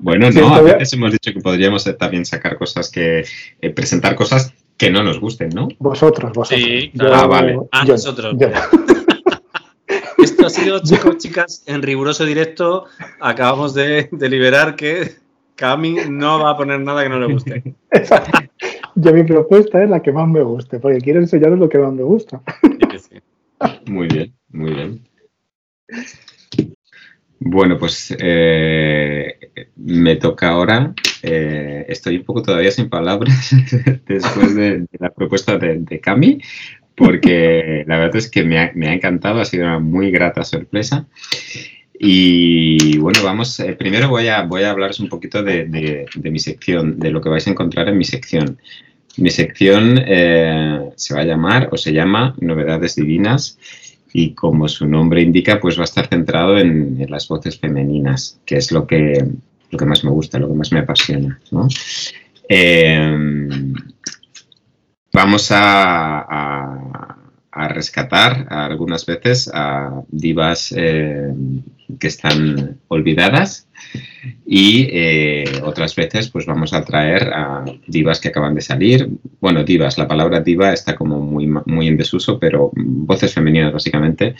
Bueno, 0.00 0.32
Sí, 0.32 0.40
no, 0.40 0.52
a 0.54 0.60
veces 0.62 0.92
hemos 0.94 1.12
dicho 1.12 1.32
que 1.32 1.40
podríamos 1.40 1.84
también 1.96 2.24
sacar 2.24 2.58
cosas 2.58 2.90
que, 2.90 3.24
eh, 3.60 3.70
presentar 3.70 4.16
cosas 4.16 4.52
que 4.76 4.90
no 4.90 5.02
nos 5.04 5.20
gusten, 5.20 5.50
¿no? 5.50 5.68
Vosotros, 5.78 6.32
vosotros. 6.32 6.60
Sí, 6.60 6.90
Yo- 6.94 7.06
claro. 7.06 7.14
Ah, 7.16 7.26
vale. 7.26 7.58
Ah, 7.70 7.84
yo- 7.86 7.92
nosotros. 7.94 8.34
yo- 8.38 8.48
Esto 10.22 10.46
ha 10.46 10.50
sido, 10.50 10.80
chicos, 10.82 11.16
chicas, 11.18 11.62
en 11.66 11.82
riguroso 11.82 12.24
directo. 12.24 12.86
Acabamos 13.20 13.74
de 13.74 14.08
deliberar 14.12 14.76
que 14.76 15.16
Cami 15.56 15.96
no 16.08 16.40
va 16.40 16.50
a 16.52 16.56
poner 16.56 16.80
nada 16.80 17.02
que 17.02 17.08
no 17.08 17.18
le 17.18 17.26
guste. 17.26 17.64
Exacto. 17.90 18.38
Yo 18.94 19.12
mi 19.12 19.24
propuesta 19.24 19.82
es 19.82 19.90
la 19.90 20.02
que 20.02 20.12
más 20.12 20.28
me 20.28 20.42
guste, 20.42 20.78
porque 20.80 20.98
quiero 21.00 21.20
enseñaros 21.20 21.58
lo 21.58 21.68
que 21.68 21.78
más 21.78 21.92
me 21.92 22.02
gusta. 22.02 22.42
Sí 22.78 22.86
que 22.88 22.98
sí. 22.98 23.16
Muy 23.86 24.08
bien, 24.08 24.34
muy 24.50 24.72
bien. 24.74 25.04
Bueno, 27.42 27.78
pues 27.78 28.14
eh, 28.18 29.38
me 29.76 30.16
toca 30.16 30.50
ahora. 30.50 30.94
eh, 31.22 31.86
estoy 31.88 32.18
un 32.18 32.24
poco 32.24 32.42
todavía 32.42 32.70
sin 32.70 32.90
palabras 32.90 33.50
después 34.06 34.54
de, 34.54 34.80
de 34.80 34.88
la 34.98 35.10
propuesta 35.10 35.56
de, 35.56 35.78
de 35.78 36.00
Cami, 36.00 36.38
porque 37.00 37.82
la 37.86 37.98
verdad 37.98 38.16
es 38.16 38.30
que 38.30 38.44
me 38.44 38.58
ha, 38.58 38.92
encantado, 38.92 39.40
ha 39.40 39.44
sido 39.46 39.64
una 39.64 39.78
muy 39.78 40.10
grata 40.10 40.44
sorpresa. 40.44 41.06
Y 41.98 42.98
bueno, 42.98 43.20
vamos, 43.24 43.58
eh, 43.60 43.72
primero 43.72 44.10
voy 44.10 44.28
a, 44.28 44.42
voy 44.42 44.64
hablaros 44.64 45.00
un 45.00 45.08
poquito 45.08 45.42
de, 45.42 46.06
mi 46.22 46.38
sección, 46.38 46.98
de 46.98 47.10
lo 47.10 47.22
que 47.22 47.30
vais 47.30 47.46
a 47.46 47.50
encontrar 47.50 47.88
en 47.88 47.96
mi 47.96 48.04
sección. 48.04 48.58
Mi 49.16 49.30
sección 49.30 49.98
eh, 50.06 50.90
se 50.96 51.14
va 51.14 51.20
a 51.20 51.24
llamar 51.24 51.70
o 51.72 51.78
se 51.78 51.92
llama 51.92 52.34
Novedades 52.38 52.96
Divinas 52.96 53.58
y 54.12 54.34
como 54.34 54.68
su 54.68 54.86
nombre 54.86 55.22
indica, 55.22 55.58
pues 55.58 55.78
va 55.78 55.82
a 55.82 55.84
estar 55.84 56.06
centrado 56.06 56.58
en, 56.58 57.06
las 57.08 57.28
voces 57.28 57.58
femeninas, 57.58 58.38
que 58.44 58.56
es 58.56 58.72
lo 58.72 58.86
que, 58.86 59.24
más 59.86 60.04
me 60.04 60.10
gusta, 60.10 60.38
lo 60.38 60.48
que 60.48 60.54
más 60.54 60.70
me 60.70 60.80
apasiona. 60.80 61.40
Eh, 62.46 63.16
vamos 65.12 65.48
a, 65.50 67.16
rescatar 67.52 68.46
algunas 68.48 69.04
veces 69.04 69.50
a 69.52 70.02
divas 70.08 70.72
eh, 70.74 71.30
que 71.98 72.06
están 72.06 72.78
olvidadas 72.88 73.68
y 74.46 74.88
eh, 74.90 75.44
otras 75.62 75.94
veces 75.94 76.30
pues 76.30 76.46
vamos 76.46 76.72
a 76.72 76.84
traer 76.84 77.30
a 77.34 77.64
divas 77.86 78.18
que 78.20 78.28
acaban 78.28 78.54
de 78.54 78.62
salir. 78.62 79.10
Bueno, 79.40 79.62
divas, 79.64 79.98
la 79.98 80.08
palabra 80.08 80.40
diva 80.40 80.72
está 80.72 80.94
como 80.94 81.20
muy, 81.20 81.46
muy 81.46 81.88
en 81.88 81.98
desuso, 81.98 82.38
pero 82.38 82.70
voces 82.74 83.34
femeninas 83.34 83.72
básicamente. 83.72 84.36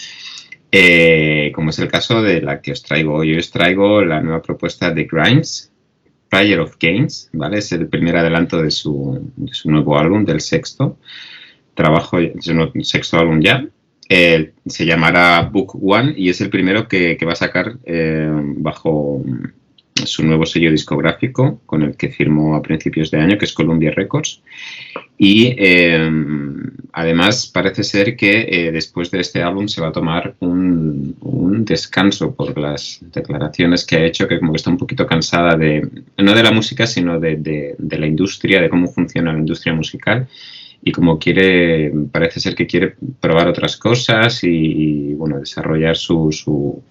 Eh, 0.72 1.50
como 1.54 1.70
es 1.70 1.78
el 1.80 1.88
caso 1.88 2.22
de 2.22 2.40
la 2.40 2.60
que 2.60 2.72
os 2.72 2.82
traigo. 2.82 3.14
Hoy 3.14 3.36
os 3.36 3.50
traigo 3.50 4.04
la 4.04 4.20
nueva 4.20 4.40
propuesta 4.40 4.92
de 4.92 5.04
Grimes, 5.04 5.69
Prayer 6.30 6.60
of 6.60 6.76
Gains, 6.80 7.28
¿vale? 7.34 7.58
Es 7.58 7.72
el 7.72 7.88
primer 7.88 8.16
adelanto 8.16 8.62
de 8.62 8.70
su, 8.70 9.30
de 9.36 9.52
su 9.52 9.70
nuevo 9.70 9.98
álbum, 9.98 10.24
del 10.24 10.40
sexto. 10.40 10.96
Trabajo, 11.74 12.18
sexto 12.82 13.18
álbum 13.18 13.40
ya. 13.40 13.66
Se 14.08 14.86
llamará 14.86 15.42
Book 15.42 15.78
One 15.82 16.14
y 16.16 16.30
es 16.30 16.40
el 16.40 16.48
primero 16.48 16.88
que, 16.88 17.16
que 17.16 17.26
va 17.26 17.32
a 17.32 17.36
sacar 17.36 17.78
eh, 17.84 18.30
bajo 18.56 19.22
su 20.06 20.24
nuevo 20.24 20.46
sello 20.46 20.70
discográfico 20.70 21.60
con 21.66 21.82
el 21.82 21.96
que 21.96 22.08
firmó 22.08 22.54
a 22.54 22.62
principios 22.62 23.10
de 23.10 23.18
año, 23.18 23.38
que 23.38 23.44
es 23.44 23.52
Columbia 23.52 23.90
Records. 23.90 24.42
Y 25.18 25.54
eh, 25.58 26.10
además 26.92 27.46
parece 27.52 27.84
ser 27.84 28.16
que 28.16 28.46
eh, 28.48 28.72
después 28.72 29.10
de 29.10 29.20
este 29.20 29.42
álbum 29.42 29.68
se 29.68 29.80
va 29.80 29.88
a 29.88 29.92
tomar 29.92 30.34
un, 30.40 31.14
descanso 31.64 32.34
por 32.34 32.56
las 32.58 33.00
declaraciones 33.12 33.84
que 33.84 33.96
ha 33.96 34.04
hecho, 34.04 34.26
que 34.26 34.38
como 34.38 34.52
que 34.52 34.56
está 34.56 34.70
un 34.70 34.78
poquito 34.78 35.06
cansada 35.06 35.56
de, 35.56 35.86
no 36.16 36.34
de 36.34 36.42
la 36.42 36.50
música, 36.52 36.86
sino 36.86 37.20
de- 37.20 37.36
de 37.76 37.98
la 37.98 38.06
industria, 38.06 38.62
de 38.62 38.70
cómo 38.70 38.88
funciona 38.88 39.32
la 39.32 39.38
industria 39.38 39.74
musical. 39.74 40.26
Y 40.82 40.92
como 40.92 41.18
quiere, 41.18 41.92
parece 42.10 42.40
ser 42.40 42.54
que 42.54 42.66
quiere 42.66 42.94
probar 43.20 43.48
otras 43.48 43.76
cosas 43.76 44.42
y, 44.44 45.12
bueno, 45.14 45.38
desarrollar 45.38 45.96
su, 45.96 46.82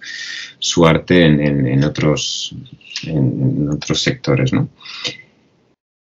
su, 0.58 0.86
arte 0.86 1.24
en, 1.26 1.66
en- 1.66 1.84
otros, 1.84 2.54
en, 3.04 3.68
otros 3.68 4.00
sectores, 4.00 4.52
¿no? 4.52 4.68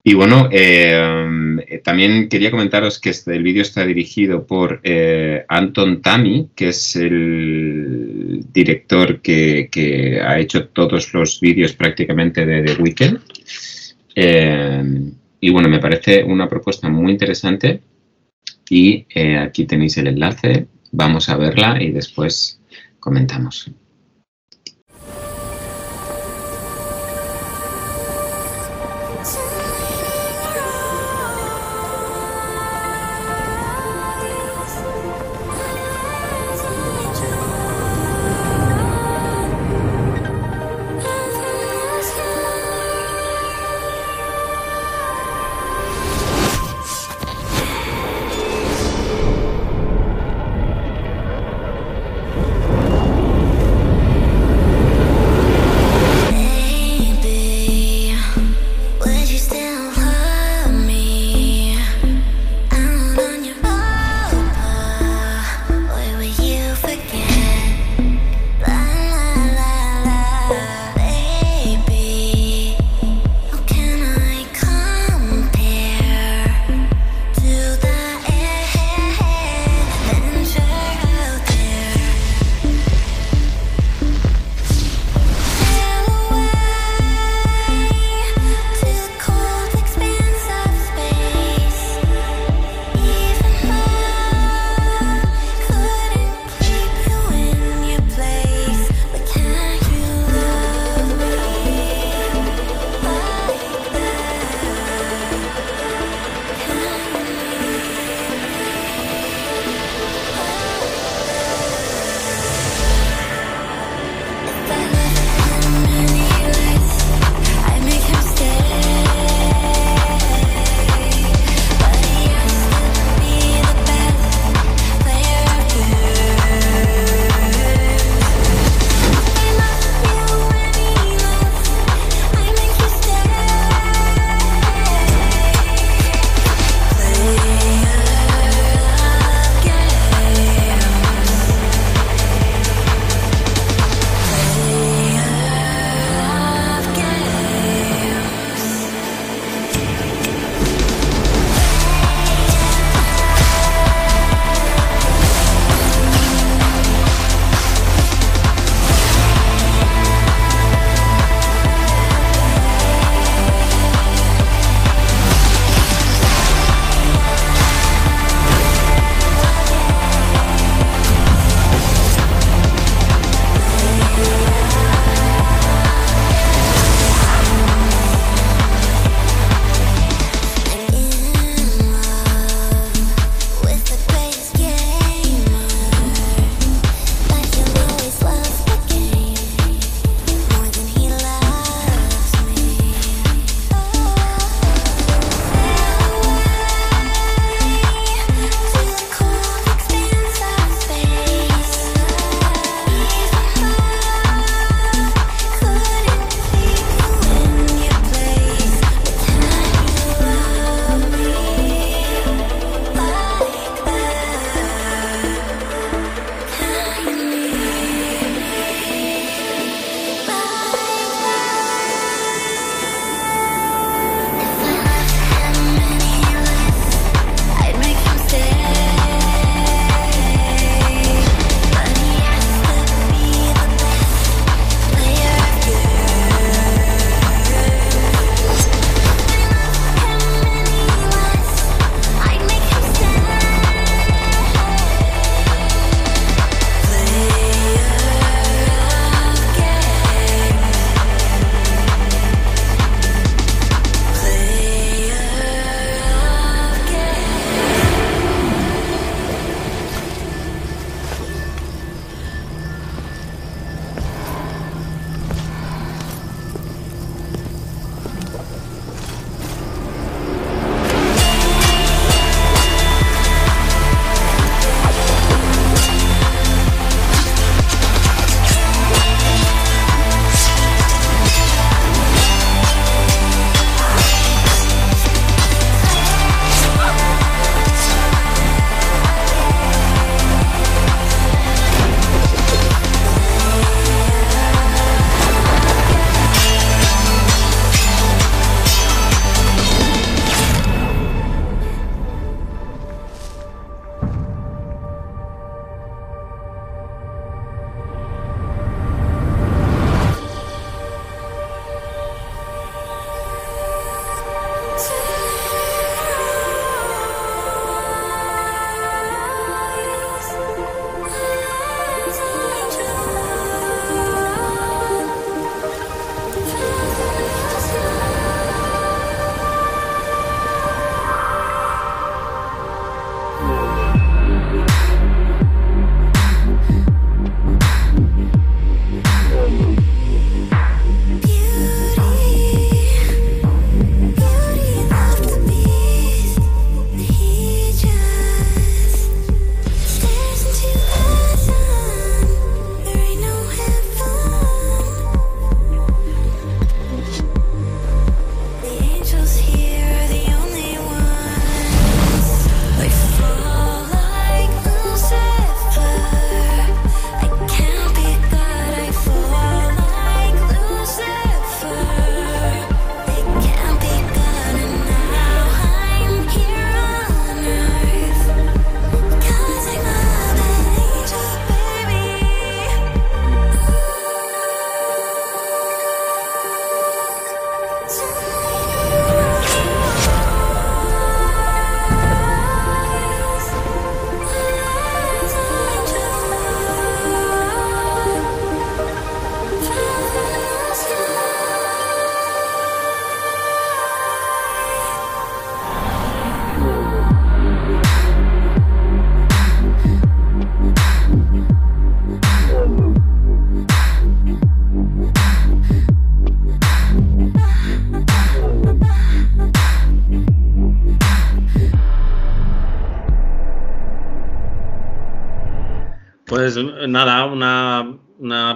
Y 0.03 0.15
bueno, 0.15 0.49
eh, 0.51 1.81
también 1.85 2.29
quería 2.29 2.51
comentaros 2.51 2.99
que 2.99 3.11
este, 3.11 3.37
el 3.37 3.43
vídeo 3.43 3.63
está 3.63 3.85
dirigido 3.85 4.47
por 4.47 4.81
eh, 4.83 5.45
Anton 5.49 6.01
Tami, 6.01 6.49
que 6.55 6.69
es 6.71 6.97
el 6.97 8.45
director 8.51 9.21
que, 9.21 9.69
que 9.71 10.21
ha 10.21 10.39
hecho 10.39 10.69
todos 10.69 11.13
los 11.13 11.39
vídeos 11.41 11.75
prácticamente 11.75 12.47
de 12.47 12.63
The 12.63 12.83
Weeknd. 12.83 13.21
Eh, 14.15 15.13
y 15.41 15.51
bueno, 15.51 15.69
me 15.69 15.79
parece 15.79 16.23
una 16.23 16.49
propuesta 16.49 16.89
muy 16.89 17.13
interesante 17.13 17.81
y 18.69 19.07
eh, 19.15 19.39
aquí 19.39 19.65
tenéis 19.67 19.97
el 19.97 20.09
enlace, 20.09 20.69
vamos 20.93 21.29
a 21.29 21.37
verla 21.37 21.83
y 21.83 21.91
después 21.91 22.61
comentamos. 22.99 23.71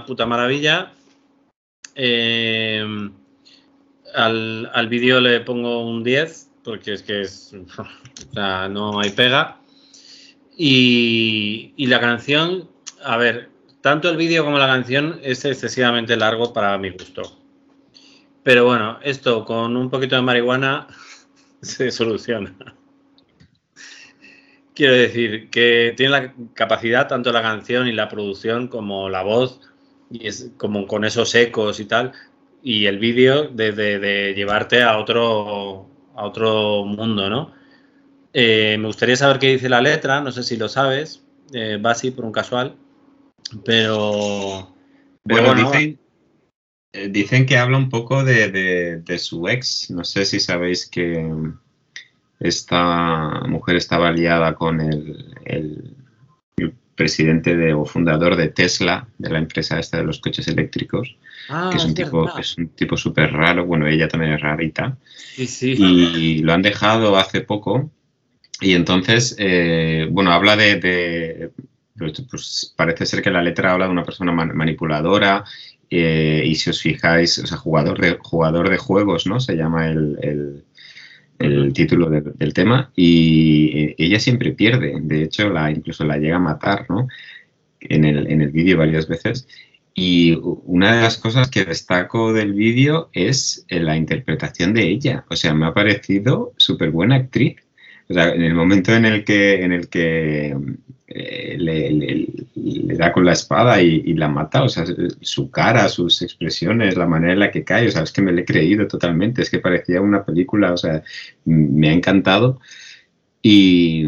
Puta 0.05 0.27
maravilla. 0.27 0.93
Eh, 1.95 2.85
al, 4.15 4.71
al 4.73 4.89
vídeo 4.89 5.21
le 5.21 5.41
pongo 5.41 5.87
un 5.87 6.03
10, 6.05 6.51
porque 6.65 6.95
es 6.95 7.03
que 7.03 7.23
es, 7.23 7.55
no 8.35 9.01
hay 9.01 9.11
pega. 9.11 9.61
Y, 10.57 11.73
y 11.77 11.87
la 11.87 12.01
canción, 12.01 12.69
a 13.03 13.17
ver, 13.17 13.51
tanto 13.81 14.09
el 14.09 14.17
vídeo 14.17 14.45
como 14.45 14.59
la 14.59 14.67
canción 14.67 15.21
es 15.23 15.45
excesivamente 15.45 16.17
largo 16.17 16.53
para 16.53 16.79
mi 16.79 16.91
gusto. 16.91 17.39
Pero 18.43 18.65
bueno, 18.65 18.99
esto 19.03 19.45
con 19.45 19.77
un 19.77 19.91
poquito 19.91 20.17
de 20.17 20.23
marihuana 20.23 20.87
se 21.63 21.91
soluciona. 21.91 22.55
Quiero 24.75 24.95
decir 24.95 25.51
que 25.51 25.95
tiene 25.97 26.11
la 26.11 26.35
capacidad, 26.53 27.09
tanto 27.09 27.31
la 27.33 27.43
canción 27.43 27.87
y 27.87 27.93
la 27.93 28.09
producción, 28.09 28.69
como 28.69 29.09
la 29.09 29.23
voz, 29.23 29.61
y 30.11 30.27
es 30.27 30.51
como 30.57 30.87
con 30.87 31.05
esos 31.05 31.35
ecos 31.35 31.81
y 31.81 31.87
tal, 31.87 32.13
y 32.63 32.87
el 32.87 32.99
vídeo 32.99 33.49
de, 33.49 33.73
de- 33.73 33.99
de 33.99 34.35
llevarte 34.35 34.83
a 34.83 34.99
otro, 34.99 35.89
a 36.15 36.25
otro 36.25 36.85
mundo, 36.85 37.29
¿no? 37.29 37.53
Eh, 38.33 38.77
me 38.79 38.87
gustaría 38.87 39.17
saber 39.17 39.39
qué 39.39 39.49
dice 39.53 39.69
la 39.69 39.81
letra, 39.81 40.21
no 40.21 40.33
sé 40.33 40.43
si 40.43 40.57
lo 40.57 40.69
sabes, 40.69 41.23
eh, 41.53 41.79
Basi, 41.81 42.11
por 42.11 42.25
un 42.25 42.33
casual, 42.33 42.77
pero, 43.65 44.75
pero 45.25 45.43
Bueno, 45.43 45.55
bueno, 45.55 45.73
dicen, 45.73 45.99
eh, 46.93 47.09
dicen 47.09 47.47
que 47.47 47.59
habla 47.59 47.77
un 47.79 47.91
poco 47.91 48.25
de, 48.25 48.51
de- 48.51 48.99
de 49.03 49.19
su 49.19 49.47
ex. 49.49 49.91
No 49.91 50.05
sé 50.05 50.25
si 50.25 50.41
sabéis 50.41 50.87
que 50.89 51.31
esta 52.41 53.43
mujer 53.47 53.77
estaba 53.77 54.11
liada 54.13 54.55
con 54.55 54.81
el- 54.81 55.35
el 55.45 55.94
presidente 56.95 57.57
de, 57.57 57.75
o 57.75 57.85
fundador 57.85 58.37
de 58.37 58.49
Tesla, 58.49 59.07
de 59.19 59.31
la 59.31 59.39
empresa 59.39 59.79
esta 59.79 59.97
de 59.99 60.05
los 60.05 60.21
coches 60.21 60.47
eléctricos, 60.49 61.17
Ah, 61.49 61.69
que 61.71 61.77
es 61.79 61.85
un 61.85 61.95
tipo, 61.95 62.25
verdad. 62.25 62.41
es 62.41 62.57
un 62.57 62.69
tipo 62.69 62.97
súper 62.97 63.33
raro. 63.33 63.67
Bueno, 63.67 63.87
ella 63.87 64.09
también 64.09 64.33
es 64.33 64.41
rarita. 64.41 64.97
Sí, 65.35 65.47
sí. 65.47 65.75
y 65.79 66.39
lo 66.43 66.53
han 66.53 66.63
dejado 66.63 67.17
hace 67.19 67.41
poco. 67.43 67.91
Y 68.61 68.73
entonces, 68.75 69.35
eh, 69.39 70.07
bueno, 70.11 70.31
habla 70.33 70.57
de, 70.57 70.77
de- 70.77 71.51
pues, 71.99 72.23
pues, 72.31 72.75
parece 72.77 73.05
ser 73.07 73.21
que 73.23 73.31
la 73.31 73.43
letra 73.43 73.73
habla 73.73 73.87
de 73.87 73.93
una 73.93 74.05
persona 74.05 74.33
man- 74.33 74.57
manipuladora. 74.57 75.45
eh, 75.91 76.43
y 76.47 76.55
si 76.57 76.71
os 76.71 76.81
fijáis, 76.81 77.39
o 77.39 77.47
sea, 77.47 77.59
jugador 77.59 78.01
de, 78.01 78.17
jugador 78.21 78.69
de 78.71 78.79
juegos, 78.79 79.27
¿no? 79.27 79.39
Se 79.39 79.55
llama 79.55 79.89
el, 79.91 80.19
el- 80.23 80.65
el 81.39 81.73
título 81.73 82.09
del- 82.11 82.33
del 82.35 82.53
tema. 82.55 82.93
Y 82.97 83.71
eh, 83.79 83.95
ella 83.99 84.21
siempre 84.21 84.53
pierde. 84.53 84.99
De 85.03 85.23
hecho, 85.25 85.49
la, 85.51 85.71
incluso 85.71 86.05
la 86.05 86.17
llega 86.19 86.37
a 86.37 86.39
matar, 86.39 86.87
¿no? 86.89 87.09
En 87.81 88.05
el, 88.05 88.31
en 88.31 88.41
el 88.43 88.51
vídeo 88.51 88.79
varias 88.79 89.09
veces. 89.09 89.47
Y 89.95 90.39
una 90.43 90.97
de 90.97 91.03
las 91.03 91.19
cosas 91.19 91.51
que 91.51 91.65
destaco 91.65 92.33
del 92.33 92.53
vídeo 92.55 93.11
es 93.13 93.65
eh, 93.69 93.81
la 93.81 93.97
interpretación 93.97 94.75
de 94.75 94.83
ella. 94.89 95.25
O 95.31 95.37
sea, 95.37 95.55
me 95.55 95.67
ha 95.67 95.75
parecido 95.75 96.53
súper 96.57 96.91
buena 96.91 97.17
actriz. 97.17 97.57
O 98.09 98.15
sea, 98.15 98.35
en 98.35 98.43
el 98.43 98.55
momento 98.55 98.93
en 98.95 99.05
el 99.07 99.25
que, 99.25 99.63
en 99.65 99.73
el 99.73 99.89
que 99.89 100.57
eh, 101.15 101.57
le, 101.59 101.91
le- 101.93 102.29
le 102.57 102.97
da 102.97 103.13
con 103.13 103.25
la 103.25 103.33
espada 103.33 103.81
y, 103.83 104.03
y 104.07 104.15
la 104.15 104.29
mata, 104.29 104.63
o 104.65 104.69
sea, 104.69 104.85
su 105.21 105.51
cara, 105.51 105.89
sus 105.89 106.23
expresiones, 106.23 106.97
la 106.97 107.07
manera 107.07 107.33
en 107.35 107.39
la 107.41 107.51
que 107.51 107.65
cae, 107.65 107.89
o 107.89 107.91
sea, 107.91 108.03
es 108.03 108.13
que 108.13 108.23
me 108.23 108.33
lo 108.33 108.41
he 108.41 108.45
creído 108.45 108.87
totalmente. 108.89 109.43
Es 109.43 109.51
que 109.51 109.59
parecía 109.61 110.01
una 110.01 110.25
película, 110.25 110.73
o 110.73 110.77
sea, 110.77 111.03
me 111.45 111.89
ha 111.91 111.93
encantado. 111.93 112.61
Y, 113.43 114.05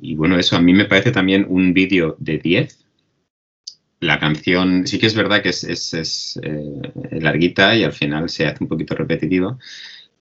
y, 0.00 0.14
bueno, 0.16 0.38
eso 0.38 0.56
a 0.56 0.60
mí 0.60 0.72
me 0.72 0.84
parece 0.86 1.10
también 1.12 1.46
un 1.48 1.72
vídeo 1.74 2.16
de 2.18 2.38
10. 2.38 2.84
La 4.00 4.18
canción 4.20 4.86
sí 4.86 4.98
que 4.98 5.06
es 5.06 5.14
verdad 5.16 5.42
que 5.42 5.48
es, 5.50 6.38
eh, 6.42 7.18
larguita 7.20 7.74
y 7.76 7.82
al 7.84 7.92
final 7.92 8.28
se 8.28 8.46
hace 8.46 8.62
un 8.64 8.68
poquito 8.68 8.94
repetitivo, 8.94 9.58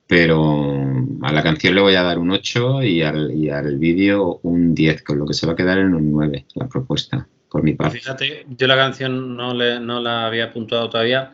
pero 0.07 0.83
a 1.21 1.31
la 1.33 1.43
canción 1.43 1.75
le 1.75 1.81
voy 1.81 1.95
a 1.95 2.03
dar 2.03 2.17
un 2.17 2.31
8 2.31 2.81
y 2.83 3.01
al, 3.01 3.31
y 3.31 3.49
al 3.49 3.77
vídeo 3.77 4.39
un 4.43 4.73
10, 4.73 5.03
con 5.03 5.19
lo 5.19 5.25
que 5.25 5.33
se 5.33 5.45
va 5.45 5.53
a 5.53 5.55
quedar 5.55 5.77
en 5.79 5.93
un 5.93 6.11
9 6.11 6.45
la 6.55 6.67
propuesta, 6.67 7.27
por 7.49 7.61
mi 7.63 7.73
parte. 7.73 7.99
fíjate, 7.99 8.45
yo 8.49 8.67
la 8.67 8.75
canción 8.75 9.35
no, 9.35 9.53
le- 9.53 9.79
no 9.79 10.01
la 10.01 10.27
había 10.27 10.51
puntuado 10.51 10.89
todavía. 10.89 11.33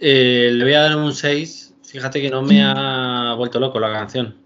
Eh, 0.00 0.50
le 0.52 0.64
voy 0.64 0.74
a 0.74 0.82
dar 0.82 0.96
un 0.96 1.12
6. 1.14 1.74
Fíjate 1.84 2.20
que 2.20 2.30
no 2.30 2.42
me 2.42 2.62
ha 2.62 3.34
vuelto 3.36 3.60
loco 3.60 3.78
la 3.80 3.92
canción. 3.92 4.36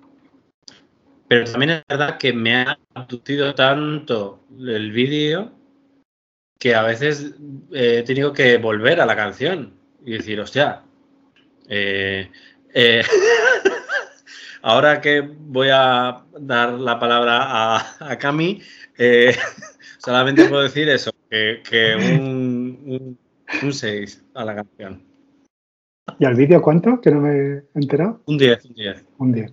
Pero 1.28 1.44
también 1.44 1.70
es 1.72 1.82
verdad 1.88 2.18
que 2.18 2.32
me 2.32 2.54
ha 2.54 2.78
abducido 2.94 3.54
tanto 3.54 4.44
el 4.58 4.92
vídeo 4.92 5.52
que 6.58 6.74
a 6.74 6.82
veces 6.82 7.34
eh, 7.72 7.98
he 7.98 8.02
tenido 8.02 8.32
que 8.32 8.58
volver 8.58 9.00
a 9.00 9.06
la 9.06 9.16
canción 9.16 9.74
y 10.04 10.12
decir, 10.12 10.40
hostia, 10.40 10.82
eh, 11.68 12.30
eh, 12.78 13.02
ahora 14.62 15.00
que 15.00 15.22
voy 15.22 15.68
a 15.72 16.24
dar 16.38 16.74
la 16.74 16.98
palabra 16.98 17.38
a, 17.40 17.96
a 18.00 18.18
Cami, 18.18 18.60
eh, 18.98 19.34
solamente 19.98 20.44
puedo 20.44 20.62
decir 20.62 20.86
eso, 20.90 21.10
que, 21.30 21.62
que 21.68 21.96
un, 21.96 23.18
un, 23.62 23.72
6 23.72 24.24
a 24.34 24.44
la 24.44 24.56
canción. 24.56 25.02
¿Y 26.18 26.26
al 26.26 26.34
vídeo 26.34 26.60
cuánto? 26.60 27.00
Que 27.00 27.10
no 27.10 27.22
me 27.22 27.30
he 27.30 27.64
enterado. 27.74 28.20
Un 28.26 28.36
10, 28.36 28.64
un 28.66 28.74
10. 28.74 29.04
Un 29.18 29.32
10. 29.32 29.52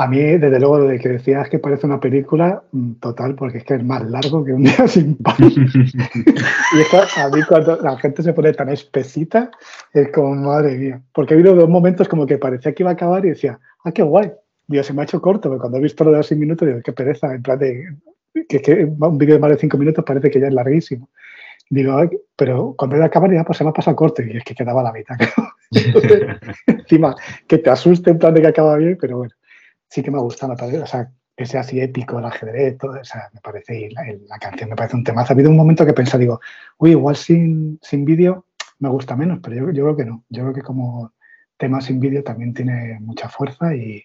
A 0.00 0.06
mí, 0.06 0.18
desde 0.18 0.58
luego, 0.58 0.78
lo 0.78 0.88
de 0.88 0.98
que 0.98 1.10
decías 1.10 1.50
que 1.50 1.58
parece 1.58 1.84
una 1.84 2.00
película, 2.00 2.62
mm, 2.72 2.92
total, 3.00 3.34
porque 3.34 3.58
es 3.58 3.64
que 3.64 3.74
es 3.74 3.84
más 3.84 4.02
largo 4.08 4.42
que 4.42 4.54
un 4.54 4.62
día 4.64 4.88
sin 4.88 5.14
pan. 5.16 5.36
Y 5.38 6.80
esto, 6.80 7.02
a 7.20 7.28
mí, 7.28 7.42
cuando 7.46 7.76
la 7.82 7.98
gente 7.98 8.22
se 8.22 8.32
pone 8.32 8.54
tan 8.54 8.70
espesita, 8.70 9.50
es 9.92 10.10
como, 10.10 10.34
madre 10.36 10.78
mía. 10.78 11.02
Porque 11.12 11.34
ha 11.34 11.36
habido 11.36 11.54
dos 11.54 11.68
momentos 11.68 12.08
como 12.08 12.24
que 12.24 12.38
parecía 12.38 12.72
que 12.72 12.82
iba 12.82 12.88
a 12.88 12.94
acabar 12.94 13.26
y 13.26 13.30
decía, 13.30 13.60
ah, 13.84 13.92
qué 13.92 14.02
guay. 14.02 14.32
Digo, 14.68 14.82
se 14.82 14.94
me 14.94 15.02
ha 15.02 15.04
hecho 15.04 15.20
corto, 15.20 15.50
pero 15.50 15.60
cuando 15.60 15.76
he 15.76 15.82
visto 15.82 16.02
lo 16.02 16.12
de 16.12 16.16
los 16.16 16.26
6 16.26 16.40
minutos, 16.40 16.66
digo, 16.66 16.80
qué 16.82 16.92
pereza, 16.92 17.34
en 17.34 17.42
plan 17.42 17.58
de 17.58 17.84
que, 18.48 18.62
que 18.62 18.84
un 18.84 19.18
vídeo 19.18 19.34
de 19.34 19.40
más 19.40 19.50
de 19.50 19.58
5 19.58 19.76
minutos 19.76 20.02
parece 20.02 20.30
que 20.30 20.40
ya 20.40 20.46
es 20.46 20.54
larguísimo. 20.54 21.10
Digo, 21.68 21.98
"Ay", 21.98 22.08
pero 22.36 22.74
cuando 22.74 22.96
iba 22.96 23.04
a 23.04 23.08
acabar, 23.08 23.30
ya 23.30 23.44
pues 23.44 23.58
se 23.58 23.64
me 23.64 23.70
ha 23.70 23.74
pasado 23.74 23.96
corto 23.96 24.22
y 24.22 24.34
es 24.34 24.44
que 24.44 24.54
quedaba 24.54 24.82
la 24.82 24.92
mitad. 24.92 25.16
Entonces, 25.72 26.22
encima, 26.66 27.14
que 27.46 27.58
te 27.58 27.68
asuste 27.68 28.10
en 28.10 28.18
plan 28.18 28.32
de 28.32 28.40
que 28.40 28.48
acaba 28.48 28.76
bien, 28.76 28.96
pero 28.98 29.18
bueno, 29.18 29.34
sí 29.90 30.02
que 30.02 30.10
me 30.10 30.18
gusta, 30.18 30.48
me 30.48 30.56
parece, 30.56 30.80
o 30.80 30.86
sea, 30.86 31.10
que 31.36 31.46
sea 31.46 31.60
así 31.60 31.80
épico 31.80 32.18
el 32.18 32.24
ajedrez, 32.24 32.78
todo, 32.78 33.00
o 33.00 33.04
sea, 33.04 33.28
me 33.34 33.40
parece, 33.40 33.78
y 33.78 33.90
la, 33.90 34.02
la 34.28 34.38
canción 34.38 34.70
me 34.70 34.76
parece 34.76 34.96
un 34.96 35.04
temazo. 35.04 35.32
Ha 35.32 35.34
habido 35.34 35.50
un 35.50 35.56
momento 35.56 35.84
que 35.84 35.92
pensé, 35.92 36.16
digo, 36.18 36.40
uy, 36.78 36.90
igual 36.92 37.16
sin, 37.16 37.78
sin 37.82 38.04
vídeo 38.04 38.46
me 38.78 38.88
gusta 38.88 39.16
menos, 39.16 39.40
pero 39.42 39.56
yo, 39.56 39.70
yo 39.72 39.84
creo 39.84 39.96
que 39.96 40.04
no. 40.04 40.24
Yo 40.28 40.42
creo 40.42 40.54
que 40.54 40.62
como 40.62 41.12
tema 41.56 41.80
sin 41.80 42.00
vídeo 42.00 42.22
también 42.24 42.54
tiene 42.54 42.98
mucha 43.00 43.28
fuerza 43.28 43.74
y, 43.74 44.04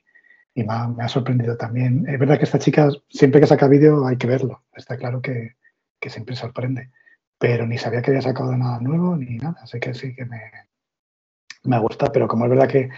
y 0.54 0.64
me, 0.64 0.74
ha, 0.74 0.88
me, 0.88 1.04
ha, 1.04 1.08
sorprendido 1.08 1.58
también. 1.58 2.06
Es 2.08 2.20
verdad 2.20 2.38
que 2.38 2.46
esta 2.46 2.60
chica, 2.60 2.90
siempre 3.10 3.40
que 3.40 3.48
saca 3.48 3.68
vídeo 3.68 4.06
hay 4.06 4.18
que 4.18 4.28
verlo, 4.28 4.64
está 4.76 4.98
claro 4.98 5.22
que, 5.22 5.56
que 6.00 6.10
siempre 6.10 6.36
sorprende, 6.36 6.92
pero 7.38 7.66
ni 7.66 7.78
sabía 7.78 8.02
que 8.02 8.12
había 8.12 8.22
sacado 8.22 8.56
nada 8.58 8.80
nuevo 8.80 9.16
ni 9.16 9.38
nada, 9.38 9.58
así 9.62 9.80
que 9.80 9.94
sí 9.94 10.14
que 10.16 10.26
me, 10.26 10.42
me 11.64 11.80
gusta, 11.80 12.12
pero 12.12 12.28
como 12.28 12.46
es 12.46 12.50
verdad 12.50 12.68
que 12.68 12.90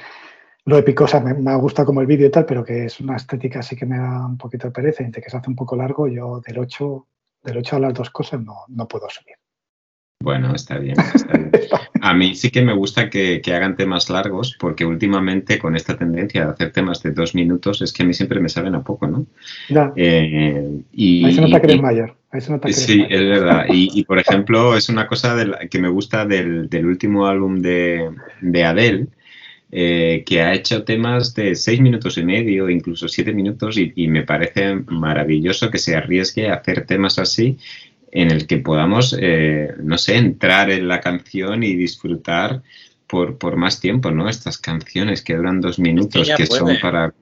lo 0.68 0.78
épico, 0.78 1.06
o 1.06 1.08
sea, 1.08 1.22
me, 1.22 1.34
me 1.34 1.56
gusta 1.56 1.86
como 1.86 2.02
el 2.02 2.08
vídeo 2.08 2.28
y 2.28 2.30
tal, 2.30 2.46
pero 2.46 2.62
que 2.62 2.86
es 2.86 3.00
una 3.00 3.16
estética 3.16 3.60
así 3.60 3.74
que 3.78 3.86
me 3.86 3.98
da 3.98 4.26
un 4.26 4.38
poquito 4.38 4.68
de 4.68 4.74
pereza, 4.74 5.02
entre 5.02 5.22
que 5.22 5.30
se 5.30 5.38
hace 5.38 5.50
un 5.50 5.56
poco 5.56 5.78
largo, 5.78 6.10
yo 6.10 6.42
del 6.46 6.60
8, 6.60 7.08
del 7.44 7.58
8 7.60 7.76
a 7.78 7.80
las 7.80 7.94
dos 7.94 8.10
cosas 8.10 8.44
no, 8.44 8.66
no 8.68 8.86
puedo 8.86 9.08
subir. 9.10 9.36
Bueno, 10.22 10.54
está 10.54 10.78
bien, 10.78 10.98
está 11.16 11.38
bien. 11.38 11.52
A 12.02 12.14
mí 12.14 12.36
sí 12.36 12.52
que 12.52 12.62
me 12.62 12.74
gusta 12.74 13.10
que, 13.10 13.40
que, 13.42 13.54
hagan 13.54 13.78
temas 13.78 14.10
largos 14.10 14.58
porque 14.60 14.84
últimamente 14.84 15.58
con 15.58 15.78
esta 15.78 15.98
tendencia 15.98 16.44
de 16.44 16.52
hacer 16.52 16.74
temas 16.74 17.02
de 17.02 17.12
dos 17.12 17.34
minutos 17.34 17.82
es 17.82 17.94
que 17.94 18.04
a 18.04 18.06
mí 18.06 18.14
siempre 18.14 18.42
me 18.42 18.50
saben 18.50 18.76
a 18.76 18.84
poco, 18.84 19.08
¿no? 19.08 19.26
Ya. 19.70 19.94
Eh, 19.96 20.82
y, 20.92 21.24
Ahí 21.24 21.34
se 21.34 21.42
nota 21.42 21.62
que 21.62 21.68
eres 21.68 21.82
mayor. 21.82 22.18
Ahí 22.32 22.42
se 22.42 22.52
nota 22.52 22.68
que 22.68 22.74
eres 22.74 22.84
sí, 22.84 23.04
mayor. 23.04 23.14
es 23.14 23.30
verdad. 23.30 23.66
Y, 23.70 23.90
y, 23.98 24.04
por 24.04 24.20
ejemplo, 24.20 24.76
es 24.76 24.90
una 24.90 25.08
cosa 25.08 25.34
de 25.34 25.48
la, 25.48 25.60
que 25.68 25.80
me 25.80 25.88
gusta 25.88 26.26
del, 26.26 26.68
del 26.68 26.88
último 26.88 27.26
álbum 27.26 27.62
de, 27.62 28.10
de 28.42 28.66
Adele, 28.66 29.08
eh, 29.72 30.24
que 30.26 30.42
ha 30.42 30.54
hecho 30.54 30.84
temas 30.84 31.34
de 31.34 31.56
seis 31.56 31.82
minutos 31.82 32.18
y 32.18 32.24
medio, 32.24 32.70
incluso 32.70 33.08
siete 33.08 33.34
minutos, 33.34 33.78
y, 33.78 33.92
y, 33.96 34.08
me 34.08 34.24
parece 34.24 34.76
maravilloso 34.88 35.70
que 35.70 35.78
se 35.78 35.96
arriesgue 35.96 36.50
a 36.50 36.56
hacer 36.56 36.86
temas 36.86 37.20
así 37.20 37.58
en 38.12 38.32
el 38.32 38.48
que 38.48 38.58
podamos, 38.58 39.16
eh, 39.20 39.74
no 39.80 39.98
sé, 39.98 40.16
entrar 40.16 40.72
en 40.72 40.88
la 40.88 41.02
canción 41.02 41.64
y 41.64 41.76
disfrutar 41.76 42.62
por, 43.06 43.38
por 43.38 43.58
más 43.58 43.80
tiempo, 43.80 44.12
¿no? 44.12 44.30
Estas 44.30 44.58
canciones 44.58 45.22
que 45.22 45.36
duran 45.36 45.62
dos 45.62 45.80
minutos, 45.80 46.30
que, 46.36 46.46
son 46.46 46.78
para... 46.82 47.14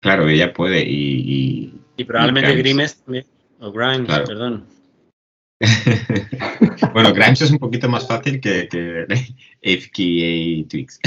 Claro, 0.00 0.28
ella 0.28 0.52
puede 0.52 0.82
y... 0.82 1.20
Y, 1.20 1.74
y 1.96 2.04
probablemente 2.04 2.52
y 2.52 2.56
Grimes 2.56 2.96
también, 3.02 3.26
o 3.60 3.72
Grimes, 3.72 4.06
claro. 4.06 4.24
perdón. 4.24 4.64
bueno, 6.92 7.14
Grimes 7.14 7.42
es 7.42 7.50
un 7.50 7.58
poquito 7.58 7.88
más 7.88 8.06
fácil 8.06 8.40
que, 8.40 8.68
que 8.68 9.06
FKA 9.66 10.68
Twix. 10.68 11.00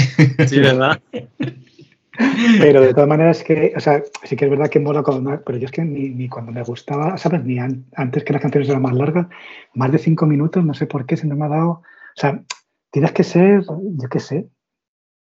Sí, 0.46 0.60
¿verdad? 0.60 1.00
Pero 2.58 2.82
de 2.82 2.92
todas 2.92 3.08
maneras, 3.08 3.42
que, 3.42 3.72
o 3.74 3.80
sea, 3.80 4.02
sí 4.24 4.36
que 4.36 4.44
es 4.44 4.50
verdad 4.50 4.68
que 4.68 4.78
mola 4.78 5.02
cuando, 5.02 5.42
pero 5.42 5.56
yo 5.56 5.64
es 5.66 5.70
que 5.72 5.82
ni, 5.82 6.10
ni 6.10 6.28
cuando 6.28 6.52
me 6.52 6.62
gustaba, 6.62 7.16
¿sabes? 7.16 7.42
Ni 7.44 7.58
an- 7.58 7.86
antes 7.96 8.24
que 8.24 8.32
las 8.34 8.42
canciones 8.42 8.68
eran 8.68 8.82
más 8.82 8.94
largas, 8.94 9.26
más 9.74 9.90
de 9.90 9.98
cinco 9.98 10.26
minutos, 10.26 10.62
no 10.62 10.74
sé 10.74 10.86
por 10.86 11.06
qué, 11.06 11.16
se 11.16 11.26
me 11.26 11.42
ha 11.44 11.48
dado. 11.48 11.70
O 11.70 11.82
sea, 12.16 12.42
tienes 12.90 13.12
que 13.12 13.24
ser, 13.24 13.62
yo 13.64 14.08
qué 14.10 14.20
sé, 14.20 14.48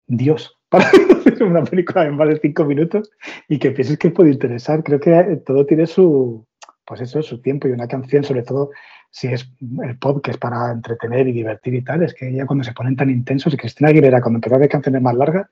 Dios 0.06 0.56
para 0.68 0.84
hacer 0.88 1.42
una 1.42 1.64
película 1.64 2.06
en 2.06 2.16
más 2.16 2.28
de 2.28 2.38
cinco 2.38 2.64
minutos 2.64 3.10
y 3.48 3.58
que 3.58 3.72
pienses 3.72 3.98
que 3.98 4.10
puede 4.10 4.30
interesar. 4.30 4.84
Creo 4.84 5.00
que 5.00 5.10
eh, 5.18 5.36
todo 5.44 5.66
tiene 5.66 5.86
su, 5.86 6.46
pues 6.84 7.00
eso, 7.00 7.22
su 7.22 7.40
tiempo 7.40 7.66
y 7.66 7.72
una 7.72 7.88
canción, 7.88 8.22
sobre 8.22 8.42
todo 8.42 8.70
si 9.16 9.28
es 9.28 9.48
el 9.80 9.96
pop, 9.96 10.20
que 10.24 10.32
es 10.32 10.38
para 10.38 10.72
entretener 10.72 11.28
y 11.28 11.32
divertir 11.32 11.72
y 11.72 11.82
tal, 11.82 12.02
es 12.02 12.14
que 12.14 12.32
ya 12.32 12.46
cuando 12.46 12.64
se 12.64 12.72
ponen 12.72 12.96
tan 12.96 13.10
intensos, 13.10 13.54
y 13.54 13.56
Cristina 13.56 13.90
Aguilera, 13.90 14.20
cuando 14.20 14.38
empezó 14.38 14.56
a 14.56 14.58
hacer 14.58 14.68
canciones 14.68 15.00
más 15.02 15.14
largas, 15.14 15.46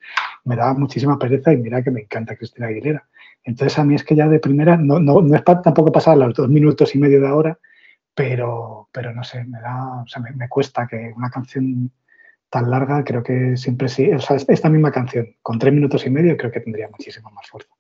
me 0.45 0.57
daba 0.57 0.75
muchísima 0.75 1.17
pereza 1.17 1.53
y 1.53 1.59
mira 1.59 1.81
que 1.81 1.93
me 1.93 2.01
encanta 2.01 2.35
Cristina 2.35 2.67
Aguilera. 2.67 3.07
Entonces 3.45 3.79
a 3.79 3.85
mí 3.85 3.95
es 3.95 4.03
que 4.03 4.17
ya 4.17 4.27
de 4.29 4.41
primera, 4.41 4.77
no, 4.77 4.99
no, 4.99 5.21
no 5.23 5.37
es 5.37 5.43
pa- 5.43 5.63
tampoco 5.63 5.93
pasar 5.93 6.17
los 6.17 6.35
dos 6.35 6.49
minutos 6.49 6.93
y 6.97 6.99
medio 6.99 7.21
de 7.21 7.29
ahora, 7.29 7.57
pero, 8.15 8.89
pero 8.93 9.15
no 9.15 9.23
sé, 9.23 9.45
me 9.45 9.61
da, 9.61 10.03
o 10.03 10.09
sea, 10.09 10.21
me, 10.21 10.33
me 10.33 10.49
cuesta 10.49 10.89
que 10.89 11.13
una 11.17 11.31
canción 11.31 11.93
tan 12.51 12.69
larga, 12.69 13.05
creo 13.05 13.23
que 13.23 13.57
siempre 13.57 13.89
sí, 13.89 14.11
o 14.11 14.19
sea, 14.19 14.37
esta 14.37 14.69
misma 14.71 14.91
canción, 14.91 15.37
con 15.41 15.61
tres 15.61 15.73
minutos 15.73 16.05
y 16.05 16.11
medio, 16.11 16.37
creo 16.37 16.51
que 16.51 16.61
tendría 16.61 16.89
muchísimo 16.89 17.31
más 17.31 17.49
fuerza. 17.49 17.71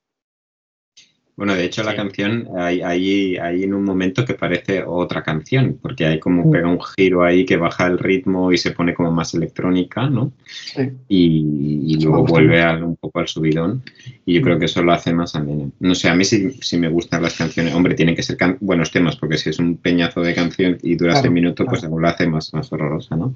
Bueno, 1.42 1.56
de 1.56 1.64
hecho, 1.64 1.82
la 1.82 1.96
canción 1.96 2.46
hay, 2.56 2.82
hay, 2.82 3.36
hay 3.36 3.64
en 3.64 3.74
un 3.74 3.82
momento 3.82 4.24
que 4.24 4.34
parece 4.34 4.84
otra 4.86 5.24
canción, 5.24 5.76
porque 5.82 6.06
hay 6.06 6.20
como 6.20 6.44
Mm. 6.44 6.50
pega 6.52 6.68
un 6.68 6.78
giro 6.80 7.24
ahí 7.24 7.44
que 7.44 7.56
baja 7.56 7.88
el 7.88 7.98
ritmo 7.98 8.52
y 8.52 8.58
se 8.58 8.70
pone 8.70 8.94
como 8.94 9.10
más 9.10 9.34
electrónica, 9.34 10.08
¿no? 10.08 10.30
Sí. 10.46 10.90
Y, 11.08 11.98
luego 12.00 12.24
vuelve 12.26 12.62
al- 12.62 12.84
un 12.84 12.94
poco 12.94 13.18
al 13.18 13.26
subidón. 13.26 13.82
Y 14.24 14.34
yo 14.34 14.40
Mm. 14.40 14.44
creo 14.44 14.58
que 14.60 14.66
eso 14.66 14.84
lo 14.84 14.92
hace 14.92 15.12
más 15.12 15.34
ameno. 15.34 15.72
No 15.80 15.96
sé, 15.96 16.08
a 16.08 16.14
mí 16.14 16.24
sí, 16.24 16.52
sí 16.60 16.78
me 16.78 16.88
gustan 16.88 17.24
las 17.24 17.36
canciones. 17.36 17.74
Hombre, 17.74 17.96
tienen 17.96 18.14
que 18.14 18.22
ser 18.22 18.36
can- 18.36 18.58
buenos 18.60 18.92
temas, 18.92 19.16
porque 19.16 19.36
si 19.36 19.50
es 19.50 19.58
un 19.58 19.78
peñazo 19.78 20.20
de 20.20 20.36
canción 20.36 20.78
y 20.80 20.94
dura 20.94 21.10
Claro, 21.14 21.22
seis 21.22 21.32
minutos, 21.34 21.66
pues 21.68 21.80
claro. 21.80 21.94
aún 21.94 22.02
lo 22.02 22.08
hace 22.08 22.28
más, 22.28 22.54
más 22.54 22.72
horrorosa, 22.72 23.16
¿no? 23.16 23.34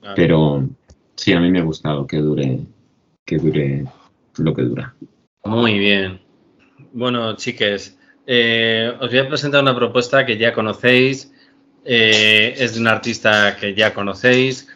Claro. 0.00 0.14
Pero 0.16 0.68
sí, 1.14 1.32
a 1.32 1.38
mí 1.38 1.48
me 1.52 1.60
ha 1.60 1.62
gustado 1.62 2.08
que 2.08 2.16
dure, 2.16 2.58
que 3.24 3.38
dure 3.38 3.84
lo 4.38 4.52
que 4.52 4.62
dura. 4.62 4.96
Muy 5.44 5.78
bien. 5.78 6.25
Bueno, 6.96 7.36
chiques, 7.36 7.94
eh, 8.26 8.90
os 8.98 9.10
voy 9.10 9.18
a 9.18 9.28
presentar 9.28 9.60
una 9.60 9.76
propuesta 9.76 10.24
que 10.24 10.38
ya 10.38 10.54
conocéis, 10.54 11.30
eh, 11.84 12.54
es 12.56 12.72
de 12.72 12.80
un 12.80 12.88
artista 12.88 13.54
que 13.60 13.74
ya 13.74 13.92
conocéis 13.92 14.66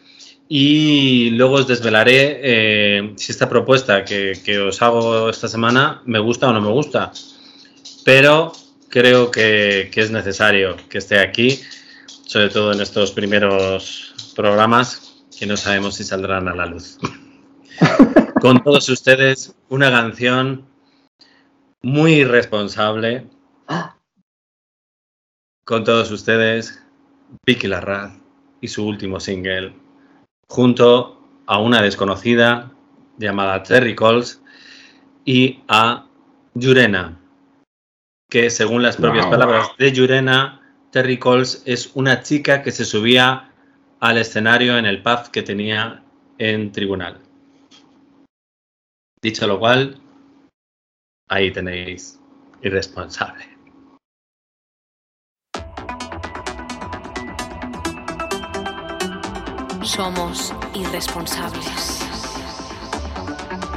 y 0.46 1.30
luego 1.30 1.54
os 1.54 1.66
desvelaré 1.66 2.40
eh, 2.42 3.14
si 3.16 3.32
esta 3.32 3.48
propuesta 3.48 4.04
que, 4.04 4.34
que 4.44 4.58
os 4.58 4.82
hago 4.82 5.30
esta 5.30 5.48
semana 5.48 6.02
me 6.04 6.18
gusta 6.18 6.50
o 6.50 6.52
no 6.52 6.60
me 6.60 6.68
gusta. 6.68 7.10
Pero 8.04 8.52
creo 8.90 9.30
que, 9.30 9.88
que 9.90 10.02
es 10.02 10.10
necesario 10.10 10.76
que 10.90 10.98
esté 10.98 11.20
aquí, 11.20 11.58
sobre 12.26 12.50
todo 12.50 12.74
en 12.74 12.82
estos 12.82 13.12
primeros 13.12 14.32
programas 14.36 15.24
que 15.38 15.46
no 15.46 15.56
sabemos 15.56 15.94
si 15.94 16.04
saldrán 16.04 16.48
a 16.48 16.54
la 16.54 16.66
luz. 16.66 16.98
Con 18.42 18.62
todos 18.62 18.90
ustedes, 18.90 19.54
una 19.70 19.90
canción 19.90 20.68
muy 21.82 22.14
irresponsable. 22.14 23.26
Con 25.64 25.84
todos 25.84 26.10
ustedes, 26.10 26.82
Vicky 27.46 27.68
Larraz 27.68 28.18
y 28.60 28.68
su 28.68 28.86
último 28.86 29.20
single, 29.20 29.72
junto 30.48 31.20
a 31.46 31.58
una 31.60 31.80
desconocida 31.80 32.72
llamada 33.18 33.62
Terry 33.62 33.94
Coles 33.94 34.42
y 35.24 35.60
a 35.68 36.06
Yurena, 36.54 37.20
que 38.28 38.50
según 38.50 38.82
las 38.82 38.96
propias 38.96 39.26
Wow. 39.26 39.32
palabras 39.32 39.68
de 39.78 39.92
Yurena, 39.92 40.60
Terry 40.90 41.18
Coles 41.18 41.62
es 41.66 41.92
una 41.94 42.22
chica 42.22 42.62
que 42.62 42.72
se 42.72 42.84
subía 42.84 43.52
al 44.00 44.18
escenario 44.18 44.76
en 44.76 44.86
el 44.86 45.02
pub 45.02 45.30
que 45.30 45.42
tenía 45.42 46.02
en 46.38 46.72
tribunal. 46.72 47.18
Dicho 49.22 49.46
lo 49.46 49.60
cual, 49.60 49.99
ahí 51.30 51.50
tenéis 51.52 52.20
irresponsable. 52.60 53.44
Somos 59.82 60.52
irresponsables. 60.74 62.00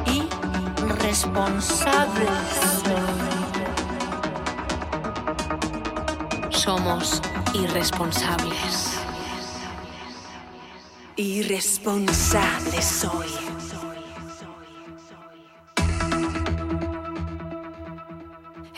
Irresponsables. 0.07 2.83
Somos 6.49 7.21
irresponsables. 7.53 8.97
Irresponsable 11.15 12.81
soy. 12.81 13.62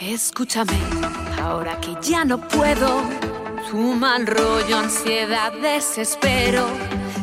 Escúchame, 0.07 0.77
ahora 1.41 1.81
que 1.81 1.97
ya 1.99 2.23
no 2.25 2.37
puedo. 2.37 3.01
Tu 3.67 3.75
mal 3.75 4.27
rollo, 4.27 4.77
ansiedad, 4.77 5.51
desespero. 5.51 6.67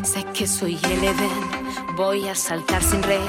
Sé 0.03 0.24
que 0.35 0.49
soy 0.49 0.74
el 0.91 1.05
Edén, 1.05 1.95
voy 1.97 2.28
a 2.28 2.35
saltar 2.35 2.83
sin 2.83 3.01
red. 3.05 3.20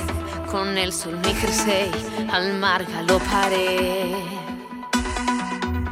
Con 0.50 0.76
el 0.76 0.92
sol 0.92 1.20
mi 1.20 1.36
jersey, 1.36 1.92
al 2.32 2.56
mar 2.56 2.84
galoparé. 2.86 4.16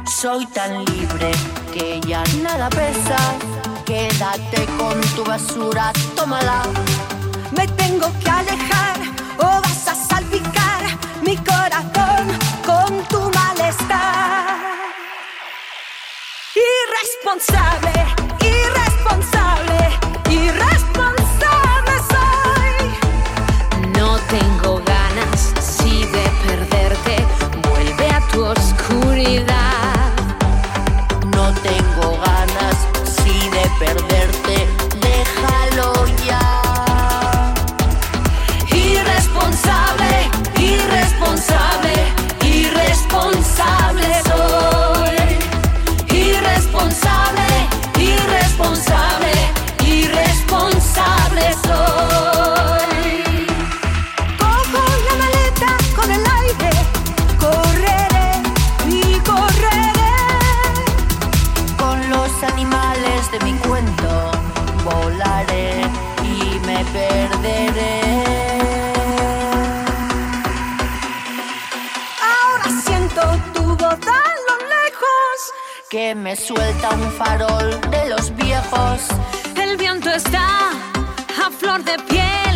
Soy 0.06 0.44
tan 0.46 0.84
libre 0.84 1.30
que 1.72 2.00
ya 2.00 2.24
nada 2.42 2.68
pesa. 2.68 3.16
Quédate 3.86 4.66
con 4.76 5.00
tu 5.14 5.22
basura, 5.24 5.92
tómala. 6.16 6.64
Me 7.56 7.68
tengo 7.68 8.10
que 8.18 8.28
alejar 8.28 8.96
o 9.38 9.44
vas 9.62 9.86
a 9.86 9.94
salpicar 9.94 10.82
mi 11.22 11.36
corazón 11.36 11.61
Irresponsable, 17.32 18.14
irresponsable, 18.44 19.41
suelta 76.54 76.90
un 76.90 77.10
farol 77.12 77.80
de 77.90 78.08
los 78.10 78.34
viejos. 78.36 79.00
El 79.56 79.76
viento 79.76 80.10
está 80.10 80.70
a 81.44 81.50
flor 81.50 81.82
de 81.84 81.96
piel. 82.10 82.54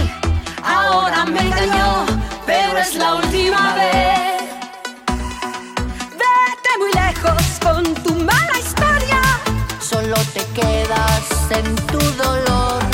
Ahora 0.62 1.24
me 1.24 1.40
engañó, 1.40 2.05
pero 2.44 2.78
es 2.78 2.94
la 2.94 3.14
última 3.14 3.74
vez. 3.74 4.42
Vete 6.22 6.72
muy 6.78 6.92
lejos 7.05 7.42
con 7.62 7.82
tu 8.03 8.14
mala 8.14 8.59
historia. 8.59 9.22
Solo 9.80 10.16
te 10.34 10.44
quedas 10.59 11.24
en 11.51 11.76
tu 11.86 12.01
dolor. 12.22 12.86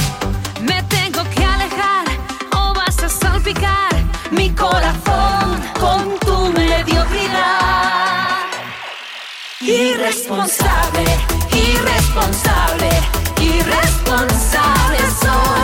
Irresponsable, 9.73 11.09
irresponsable, 11.51 12.93
irresponsable. 13.41 15.62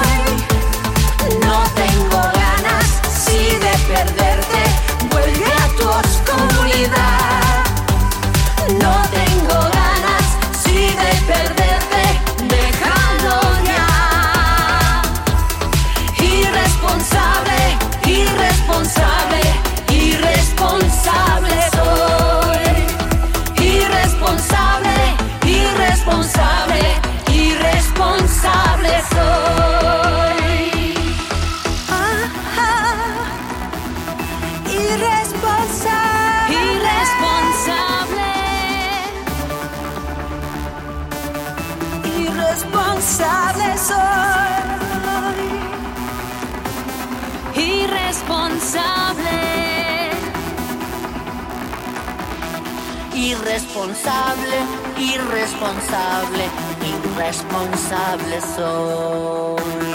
Irresponsable, 54.09 54.59
irresponsable, 54.97 56.45
irresponsable 56.81 58.41
soy. 58.41 59.93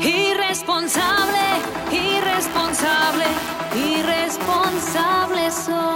Irresponsable, 0.00 1.46
irresponsable, 1.92 3.26
irresponsable 3.76 5.50
soy. 5.50 5.90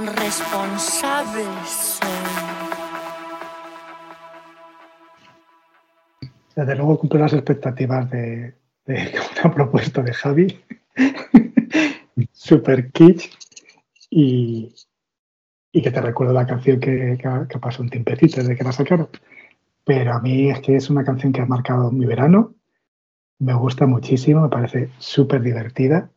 Irresponsable 0.00 1.44
soy. 1.66 2.08
Desde 6.56 6.76
luego 6.76 6.98
cumple 6.98 7.20
las 7.20 7.34
expectativas 7.34 8.10
de, 8.10 8.54
de 8.86 9.20
una 9.44 9.54
propuesta 9.54 10.00
de 10.00 10.14
Javi. 10.14 10.64
Super 12.32 12.90
kitsch. 12.92 13.39
Y, 14.10 14.74
y 15.72 15.82
que 15.82 15.90
te 15.90 16.00
recuerdo 16.00 16.32
la 16.32 16.46
canción 16.46 16.80
que, 16.80 17.16
que, 17.18 17.80
un 17.80 17.90
tiempecito 17.90 18.40
desde 18.40 18.56
que 18.56 18.64
la 18.64 18.72
sacaron. 18.72 19.08
Pero 19.84 20.12
a 20.12 20.20
mí 20.20 20.50
es 20.50 20.60
que 20.60 20.76
es 20.76 20.90
una 20.90 21.04
canción 21.04 21.32
que 21.32 21.40
ha 21.40 21.46
marcado 21.46 21.90
mi 21.90 22.06
verano. 22.06 22.54
Me 23.38 23.54
gusta 23.54 23.86
muchísimo, 23.86 24.42
me 24.42 24.48
parece 24.48 24.90
súper 24.98 25.42
divertida. 25.42 26.10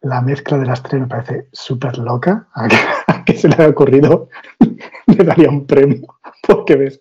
La 0.00 0.20
mezcla 0.20 0.58
de 0.58 0.66
las 0.66 0.82
tres 0.82 1.00
me 1.00 1.06
parece 1.06 1.48
súper 1.52 1.98
loca. 1.98 2.48
A 2.54 3.24
que, 3.24 3.34
se 3.34 3.48
le 3.48 3.54
haya 3.54 3.68
ocurrido, 3.68 4.28
le 5.06 5.24
daría 5.24 5.48
un 5.48 5.66
premio. 5.66 6.06
Porque 6.46 6.76
ves, 6.76 7.00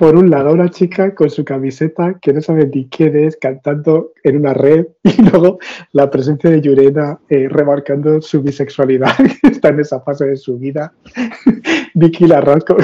por 0.00 0.16
un 0.16 0.30
lado, 0.30 0.54
una 0.54 0.70
chica 0.70 1.14
con 1.14 1.28
su 1.28 1.44
camiseta 1.44 2.18
que 2.22 2.32
no 2.32 2.40
sabe 2.40 2.66
ni 2.74 2.88
quién 2.88 3.14
es, 3.18 3.36
cantando 3.36 4.12
en 4.24 4.38
una 4.38 4.54
red, 4.54 4.86
y 5.02 5.20
luego 5.20 5.58
la 5.92 6.10
presencia 6.10 6.48
de 6.48 6.62
Yurena 6.62 7.20
eh, 7.28 7.48
remarcando 7.50 8.22
su 8.22 8.40
bisexualidad, 8.40 9.14
que 9.42 9.48
está 9.48 9.68
en 9.68 9.80
esa 9.80 10.00
fase 10.00 10.24
de 10.24 10.38
su 10.38 10.56
vida. 10.56 10.94
Vicky 11.94 12.26
Larrasco 12.26 12.78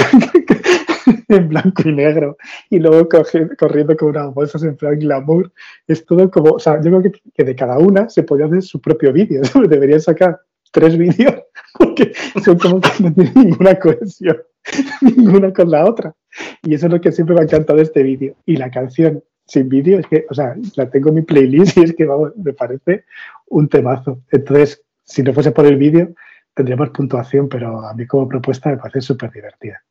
en 1.28 1.48
blanco 1.48 1.88
y 1.88 1.92
negro, 1.92 2.36
y 2.68 2.80
luego 2.80 3.08
corriendo 3.56 3.96
con 3.96 4.10
unas 4.10 4.34
bolsas 4.34 4.62
en 4.64 4.76
plan 4.76 4.98
glamour. 4.98 5.50
Es 5.88 6.04
todo 6.04 6.30
como, 6.30 6.50
o 6.50 6.58
sea, 6.58 6.82
yo 6.82 7.00
creo 7.00 7.12
que, 7.34 7.44
de 7.44 7.56
cada 7.56 7.78
una 7.78 8.10
se 8.10 8.24
podría 8.24 8.44
hacer 8.44 8.62
su 8.62 8.78
propio 8.78 9.14
vídeo. 9.14 9.40
Deberían 9.66 10.02
sacar 10.02 10.38
tres 10.70 10.98
vídeos, 10.98 11.34
porque 11.78 12.12
son 12.44 12.58
como 12.58 12.78
que 12.78 12.90
no 13.00 13.14
tienen 13.14 13.32
ninguna 13.34 13.78
cohesión, 13.78 14.36
ninguna 15.00 15.52
con 15.52 15.70
la 15.70 15.84
otra. 15.84 16.14
Y 16.62 16.74
eso 16.74 16.86
es 16.86 16.92
lo 16.92 17.00
que 17.00 17.12
siempre 17.12 17.34
me 17.34 17.42
ha 17.42 17.44
encantado 17.44 17.76
de 17.76 17.84
este 17.84 18.02
vídeo. 18.02 18.34
Y 18.46 18.56
la 18.56 18.70
canción 18.70 19.22
sin 19.46 19.68
vídeo, 19.68 20.00
es 20.00 20.06
que, 20.06 20.26
o 20.28 20.34
sea, 20.34 20.56
la 20.74 20.90
tengo 20.90 21.10
en 21.10 21.16
mi 21.16 21.22
playlist 21.22 21.76
y 21.76 21.82
es 21.84 21.94
que, 21.94 22.04
vamos, 22.04 22.32
me 22.36 22.52
parece 22.52 23.04
un 23.48 23.68
temazo. 23.68 24.20
Entonces, 24.30 24.82
si 25.04 25.22
no 25.22 25.32
fuese 25.32 25.52
por 25.52 25.66
el 25.66 25.76
vídeo, 25.76 26.14
tendríamos 26.54 26.90
puntuación, 26.90 27.48
pero 27.48 27.86
a 27.86 27.94
mí 27.94 28.06
como 28.06 28.28
propuesta 28.28 28.70
me 28.70 28.78
parece 28.78 29.00
súper 29.00 29.30
divertida. 29.30 29.82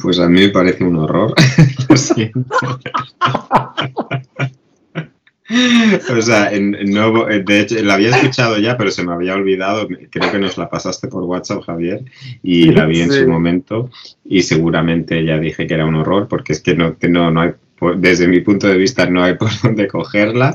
Pues 0.00 0.18
a 0.20 0.28
mí 0.28 0.40
me 0.40 0.48
parece 0.50 0.84
un 0.84 0.96
horror. 0.96 1.34
Lo 1.88 1.96
siento. 1.96 2.56
O 6.18 6.20
sea, 6.22 6.52
en- 6.52 6.76
no- 6.92 7.24
de 7.26 7.60
hecho, 7.60 7.82
la 7.82 7.94
había 7.94 8.10
escuchado 8.10 8.58
ya, 8.58 8.76
pero 8.76 8.90
se 8.90 9.02
me 9.04 9.12
había 9.12 9.34
olvidado. 9.34 9.88
Creo 10.10 10.30
que 10.30 10.38
nos 10.38 10.58
la 10.58 10.68
pasaste 10.68 11.08
por 11.08 11.24
WhatsApp, 11.24 11.62
Javier, 11.64 12.04
y 12.42 12.70
la 12.72 12.84
vi 12.86 13.00
en 13.00 13.10
Sí. 13.12 13.20
su 13.20 13.28
momento. 13.28 13.90
Y 14.24 14.42
seguramente 14.42 15.24
ya 15.24 15.38
dije 15.38 15.66
que 15.66 15.74
era 15.74 15.86
un 15.86 15.94
horror, 15.96 16.28
porque 16.28 16.52
es 16.52 16.60
que 16.60 16.74
no, 16.74 16.98
que 16.98 17.08
no, 17.08 17.30
no 17.30 17.40
hay, 17.40 17.50
por- 17.78 17.96
desde 17.98 18.28
mi 18.28 18.40
punto 18.40 18.66
de 18.68 18.76
vista, 18.76 19.08
no 19.08 19.22
hay 19.22 19.34
por 19.38 19.50
dónde 19.62 19.86
cogerla. 19.88 20.54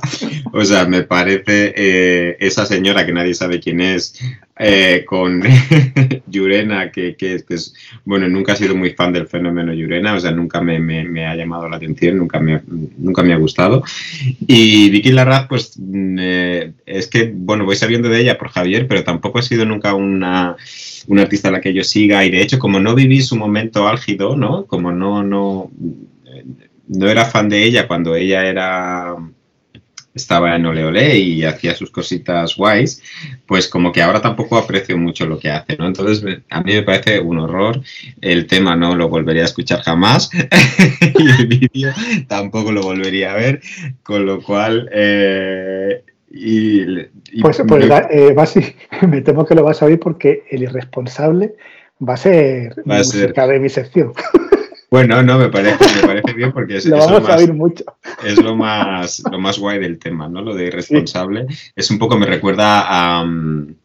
O 0.51 0.63
sea, 0.65 0.85
me 0.85 1.03
parece 1.03 1.73
eh, 1.75 2.37
esa 2.39 2.65
señora 2.65 3.05
que 3.05 3.13
nadie 3.13 3.33
sabe 3.33 3.59
quién 3.59 3.81
es, 3.81 4.19
eh, 4.59 5.03
con 5.07 5.41
Yurena, 6.27 6.91
que, 6.91 7.15
que, 7.15 7.43
que 7.47 7.53
es 7.55 7.73
bueno, 8.05 8.27
nunca 8.27 8.53
he 8.53 8.55
sido 8.57 8.75
muy 8.75 8.91
fan 8.91 9.11
del 9.13 9.27
fenómeno 9.27 9.73
Yurena, 9.73 10.13
o 10.13 10.19
sea, 10.19 10.31
nunca 10.31 10.61
me, 10.61 10.79
me- 10.79 11.03
me 11.05 11.25
ha 11.25 11.35
llamado 11.35 11.67
la 11.69 11.77
atención, 11.77 12.17
nunca 12.17 12.39
me, 12.39 12.61
nunca 12.97 13.23
me 13.23 13.33
ha 13.33 13.37
gustado. 13.37 13.83
Y 14.47 14.89
Vicky 14.89 15.11
Larraz, 15.11 15.47
pues 15.47 15.73
mm, 15.77 16.17
eh, 16.19 16.71
es 16.85 17.07
que, 17.07 17.31
bueno, 17.35 17.65
voy 17.65 17.75
sabiendo 17.75 18.09
de 18.09 18.19
ella 18.21 18.37
por 18.37 18.49
Javier, 18.49 18.87
pero 18.87 19.03
tampoco 19.03 19.39
ha 19.39 19.41
sido 19.41 19.65
nunca 19.65 19.93
una, 19.95 20.55
una 21.07 21.21
artista 21.23 21.49
a 21.49 21.51
la 21.51 21.61
que 21.61 21.73
yo 21.73 21.83
siga. 21.83 22.23
Y 22.25 22.31
de 22.31 22.41
hecho, 22.41 22.59
como 22.59 22.79
no 22.79 22.95
viví 22.95 23.21
su 23.21 23.35
momento 23.35 23.87
álgido, 23.87 24.35
¿no? 24.35 24.65
Como 24.65 24.91
no, 24.91 25.23
no, 25.23 25.71
no 26.87 27.09
era 27.09 27.25
fan 27.25 27.49
de 27.49 27.63
ella 27.63 27.87
cuando 27.87 28.15
ella 28.15 28.45
era 28.45 29.15
estaba 30.15 30.55
en 30.55 30.63
Ole 30.67 30.85
Ole 30.85 31.17
y 31.17 31.43
hacía 31.43 31.73
sus 31.73 31.89
cositas 31.89 32.55
guays, 32.55 33.01
pues 33.47 33.67
como 33.67 33.91
que 33.91 33.99
ahora 34.03 34.21
tampoco 34.21 34.57
aprecio 34.57 34.95
mucho 34.95 35.25
lo 35.25 35.39
que 35.39 35.49
hace, 35.49 35.75
¿no? 35.75 35.87
Entonces 35.87 36.21
me- 36.21 36.43
a 36.51 36.61
mí 36.61 36.71
me 36.73 36.83
parece 36.83 37.19
un 37.19 37.39
horror, 37.39 37.81
el 38.21 38.45
tema 38.45 38.75
no 38.75 38.95
lo 38.95 39.09
volvería 39.09 39.41
a 39.41 39.45
escuchar 39.45 39.81
jamás 39.81 40.29
y 41.17 41.29
el 41.41 41.47
vídeo 41.47 41.91
tampoco 42.27 42.71
lo 42.71 42.83
volvería 42.83 43.31
a 43.31 43.35
ver, 43.35 43.61
con 44.03 44.25
lo 44.27 44.41
cual... 44.43 44.87
eh, 44.93 46.03
y, 46.35 46.81
y- 47.31 47.41
Pues, 47.41 47.61
pues 47.67 47.89
va- 47.89 48.07
eh, 48.11 48.33
Basi, 48.33 48.59
me 49.09 49.21
temo 49.21 49.45
que 49.45 49.55
lo 49.55 49.63
vas 49.63 49.81
a 49.81 49.85
oír 49.85 49.99
porque 49.99 50.43
el 50.51 50.61
irresponsable 50.63 51.55
va 52.07 52.13
a 52.13 52.17
ser 52.17 52.75
Va 52.89 52.97
a 52.99 53.03
ser- 53.03 53.21
música 53.29 53.47
de 53.47 53.59
mi 53.59 53.69
sección. 53.69 54.13
bueno, 54.93 55.23
no, 55.23 55.39
me 55.39 55.49
parece, 55.49 55.83
me 56.01 56.07
parece 56.07 56.33
bien 56.33 56.51
porque 56.51 56.77
es, 56.77 56.85
lo 56.91 56.97
es 56.97 57.05
lo 57.07 57.13
vamos 57.13 57.27
a 57.27 57.31
más- 57.31 57.41
oír 57.41 57.53
mucho. 57.53 57.83
es 58.23 58.37
lo 58.39 58.55
más, 58.55 59.23
lo 59.31 59.39
más 59.39 59.57
guay 59.57 59.79
del 59.79 59.97
tema, 59.97 60.29
¿no? 60.29 60.43
Lo 60.43 60.53
de 60.53 60.67
irresponsable. 60.67 61.47
Es 61.75 61.89
un 61.89 61.97
poco, 61.97 62.15
me 62.15 62.27
recuerda 62.27 62.85
a. 63.19 63.25
mm, 63.25 63.75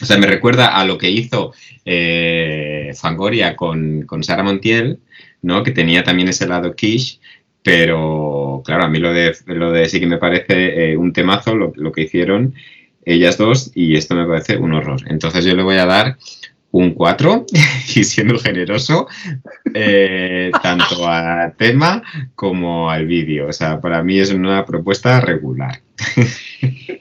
o 0.00 0.04
sea, 0.04 0.16
me 0.16 0.28
recuerda 0.28 0.68
a 0.76 0.84
lo 0.84 0.96
que 0.96 1.10
hizo 1.10 1.52
eh, 1.84 2.92
Fangoria 2.94 3.56
con, 3.56 4.02
con 4.02 4.22
Sara 4.22 4.44
Montiel, 4.44 5.00
¿no? 5.42 5.64
Que 5.64 5.72
tenía 5.72 6.04
también 6.04 6.28
ese 6.28 6.46
lado 6.46 6.76
quiche, 6.76 7.18
pero 7.64 8.62
claro, 8.64 8.84
a 8.84 8.88
mí 8.88 9.00
lo 9.00 9.12
de, 9.12 9.34
lo 9.46 9.72
de 9.72 9.88
sí 9.88 9.98
que 9.98 10.06
me 10.06 10.18
parece 10.18 10.92
eh, 10.92 10.96
un 10.96 11.12
temazo 11.12 11.56
lo, 11.56 11.72
lo 11.74 11.90
que 11.90 12.02
hicieron 12.02 12.54
ellas 13.04 13.38
dos 13.38 13.72
y 13.74 13.96
esto 13.96 14.14
me 14.14 14.26
parece 14.26 14.56
un 14.56 14.72
horror. 14.72 15.00
Entonces 15.08 15.44
yo 15.44 15.54
le 15.56 15.64
voy 15.64 15.76
a 15.78 15.86
dar 15.86 16.16
un 16.74 16.92
4 16.92 17.46
y 17.94 18.04
siendo 18.04 18.36
generoso 18.38 19.06
eh, 19.72 20.50
tanto 20.60 21.06
al 21.06 21.54
tema 21.56 22.02
como 22.34 22.90
al 22.90 23.06
vídeo. 23.06 23.48
O 23.48 23.52
sea, 23.52 23.80
para 23.80 24.02
mí 24.02 24.18
es 24.18 24.32
una 24.32 24.64
propuesta 24.64 25.20
regular. 25.20 25.80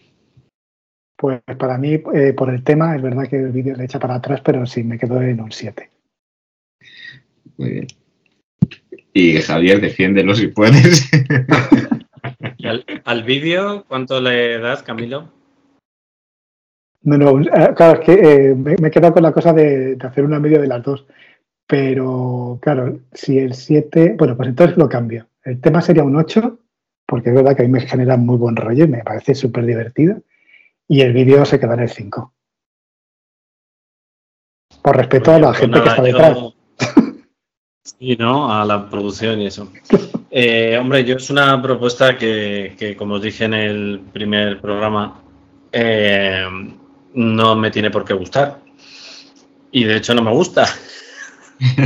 Pues 1.15 1.41
para 1.57 1.77
mí, 1.77 2.01
eh, 2.13 2.33
por 2.33 2.49
el 2.49 2.65
tema, 2.65 2.97
es 2.97 3.01
verdad 3.01 3.29
que 3.29 3.37
el 3.37 3.53
vídeo 3.53 3.77
le 3.77 3.85
echa 3.85 3.97
para 3.97 4.15
atrás, 4.15 4.41
pero 4.43 4.65
sí 4.65 4.83
me 4.83 4.99
quedo 4.99 5.21
en 5.21 5.39
un 5.39 5.53
7. 5.53 5.89
Muy 7.55 7.69
bien. 7.69 7.87
Y 9.13 9.37
Javier, 9.37 9.79
defiéndelo 9.79 10.35
si 10.35 10.47
puedes. 10.47 11.09
¿Y 12.57 12.67
al, 12.67 12.83
al 13.05 13.23
vídeo 13.23 13.85
cuánto 13.87 14.19
le 14.19 14.59
das, 14.59 14.83
Camilo? 14.83 15.31
No, 17.03 17.17
no, 17.17 17.39
eh, 17.41 17.73
claro, 17.75 17.99
es 17.99 18.05
que 18.05 18.13
eh, 18.13 18.55
me, 18.55 18.75
me 18.77 18.87
he 18.87 18.91
quedado 18.91 19.13
con 19.13 19.23
la 19.23 19.31
cosa 19.33 19.51
de, 19.53 19.95
de 19.95 20.07
hacer 20.07 20.23
una 20.23 20.39
media 20.39 20.59
de 20.59 20.67
las 20.67 20.83
dos. 20.83 21.05
Pero 21.67 22.59
claro, 22.61 22.99
si 23.13 23.39
el 23.39 23.53
7, 23.53 24.15
bueno, 24.17 24.35
pues 24.37 24.49
entonces 24.49 24.77
lo 24.77 24.87
cambio. 24.89 25.27
El 25.43 25.59
tema 25.59 25.81
sería 25.81 26.03
un 26.03 26.15
8, 26.15 26.59
porque 27.05 27.29
es 27.29 27.35
verdad 27.35 27.55
que 27.55 27.63
a 27.63 27.65
mí 27.65 27.71
me 27.71 27.81
genera 27.81 28.15
muy 28.17 28.37
buen 28.37 28.55
rollo 28.55 28.85
y 28.85 28.89
me 28.89 29.03
parece 29.03 29.35
súper 29.35 29.65
divertido. 29.65 30.21
Y 30.87 31.01
el 31.01 31.13
vídeo 31.13 31.43
se 31.45 31.59
queda 31.59 31.73
en 31.75 31.79
el 31.81 31.89
5. 31.89 32.33
Por 34.81 34.97
respeto 34.97 35.31
a 35.31 35.39
la 35.39 35.47
Pues 35.49 35.59
gente 35.59 35.81
que 35.81 35.87
está 35.89 35.97
yo- 35.97 36.03
detrás. 36.03 36.37
Sí, 37.85 38.15
¿no? 38.17 38.51
A 38.51 38.65
la 38.65 38.89
producción 38.89 39.39
y 39.41 39.47
eso. 39.47 39.71
Eh, 40.35 40.79
hombre, 40.81 41.03
yo 41.05 41.17
es 41.17 41.29
una 41.29 41.61
propuesta 41.61 42.17
que, 42.17 42.73
que, 42.75 42.95
como 42.97 43.13
os 43.13 43.21
dije 43.21 43.45
en 43.45 43.53
el 43.53 44.01
primer 44.11 44.59
programa, 44.59 45.21
eh, 45.71 46.43
no 47.13 47.55
me 47.55 47.71
tiene 47.71 47.89
por 47.91 48.05
qué 48.05 48.13
gustar. 48.13 48.59
Y 49.71 49.83
de 49.85 49.97
hecho 49.97 50.13
no 50.13 50.21
me 50.21 50.31
gusta. 50.31 50.67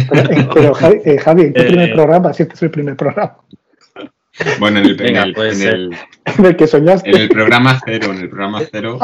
Pero, 0.09 0.31
eh, 0.31 0.47
pero, 0.53 0.73
Javi, 0.73 0.99
eh, 1.05 1.17
Javi, 1.19 1.41
¿en 1.43 1.53
qué 1.53 1.61
Eh, 1.61 1.65
primer 1.65 1.93
programa? 1.93 2.33
Si 2.33 2.43
este 2.43 2.55
es 2.55 2.63
el 2.63 2.71
primer 2.71 2.95
programa 2.95 3.37
Bueno, 4.59 4.79
en 4.79 4.85
el, 4.85 4.91
en 4.91 4.97
Venga, 4.97 5.23
el- 5.23 5.33
pues, 5.33 5.61
en 5.61 5.67
el- 5.67 5.97
en 6.25 6.45
el 6.45 6.55
que 6.55 6.67
soñaste. 6.67 7.09
en 7.09 7.15
el 7.17 7.29
programa 7.29 7.79
cero, 7.85 8.11
en 8.11 8.19
el 8.19 8.29
programa 8.29 8.61
cero, 8.71 8.99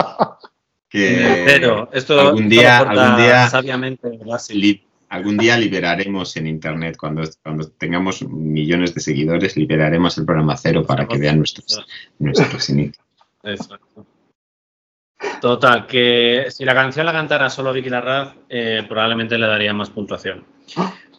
que 0.89 1.45
esto 1.93 2.17
Eh, 2.17 2.21
algún 2.21 2.49
día- 2.49 2.79
algún 2.79 3.17
día- 3.17 3.47
sabiamente 3.49 4.09
li- 4.51 4.85
algún 5.09 5.37
día 5.37 5.57
liberaremos 5.57 6.35
en 6.37 6.47
internet, 6.47 6.97
cuando, 6.97 7.23
cuando 7.43 7.67
tengamos 7.69 8.21
millones 8.27 8.93
de 8.95 9.01
seguidores, 9.01 9.55
liberaremos 9.57 10.17
el 10.17 10.25
programa 10.25 10.55
cero 10.57 10.83
para 10.85 11.07
que 11.07 11.17
vean 11.17 11.37
nuestros, 11.37 11.85
nuestros 12.19 12.69
inicios. 12.69 13.05
Exacto. 13.43 14.05
Total, 15.41 15.85
que 15.85 16.45
si 16.49 16.65
la 16.65 16.73
canción 16.73 17.05
la 17.05 17.11
cantara 17.11 17.49
solo 17.49 17.73
Vicky 17.73 17.89
Larraz, 17.89 18.33
eh, 18.49 18.83
probablemente 18.87 19.37
le 19.37 19.47
daría 19.47 19.73
más 19.73 19.89
puntuación. 19.89 20.43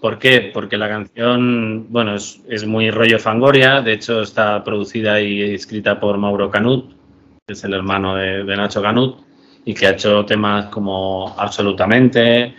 ¿Por 0.00 0.18
qué? 0.18 0.50
Porque 0.52 0.76
la 0.76 0.88
canción, 0.88 1.86
bueno, 1.90 2.14
es, 2.14 2.40
es 2.48 2.66
muy 2.66 2.90
rollo 2.90 3.18
Fangoria, 3.18 3.80
de 3.80 3.92
hecho 3.92 4.22
está 4.22 4.62
producida 4.64 5.20
y 5.20 5.54
escrita 5.54 5.98
por 5.98 6.18
Mauro 6.18 6.50
Canut, 6.50 6.92
que 7.46 7.52
es 7.52 7.64
el 7.64 7.74
hermano 7.74 8.16
de, 8.16 8.44
de 8.44 8.56
Nacho 8.56 8.82
Canut, 8.82 9.18
y 9.64 9.74
que 9.74 9.86
ha 9.86 9.90
hecho 9.90 10.24
temas 10.24 10.66
como 10.66 11.34
Absolutamente 11.38 12.54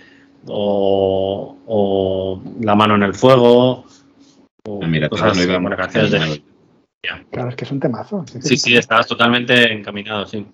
o, 0.48 1.58
o 1.68 2.42
La 2.62 2.76
mano 2.76 2.96
en 2.96 3.04
el 3.04 3.14
fuego, 3.14 3.86
o 4.68 4.80
Ah, 4.82 4.88
mira, 4.88 5.10
cosas 5.10 5.38
iba 5.38 5.58
bueno, 5.60 5.78
canciones 5.78 6.12
de. 6.12 6.44
Claro, 7.32 7.50
es 7.50 7.56
que 7.56 7.66
es 7.66 7.72
un 7.72 7.80
temazo. 7.80 8.26
Sí, 8.42 8.58
sí, 8.58 8.76
estabas 8.76 9.08
totalmente 9.08 9.72
encaminado, 9.72 10.26
sí. 10.26 10.46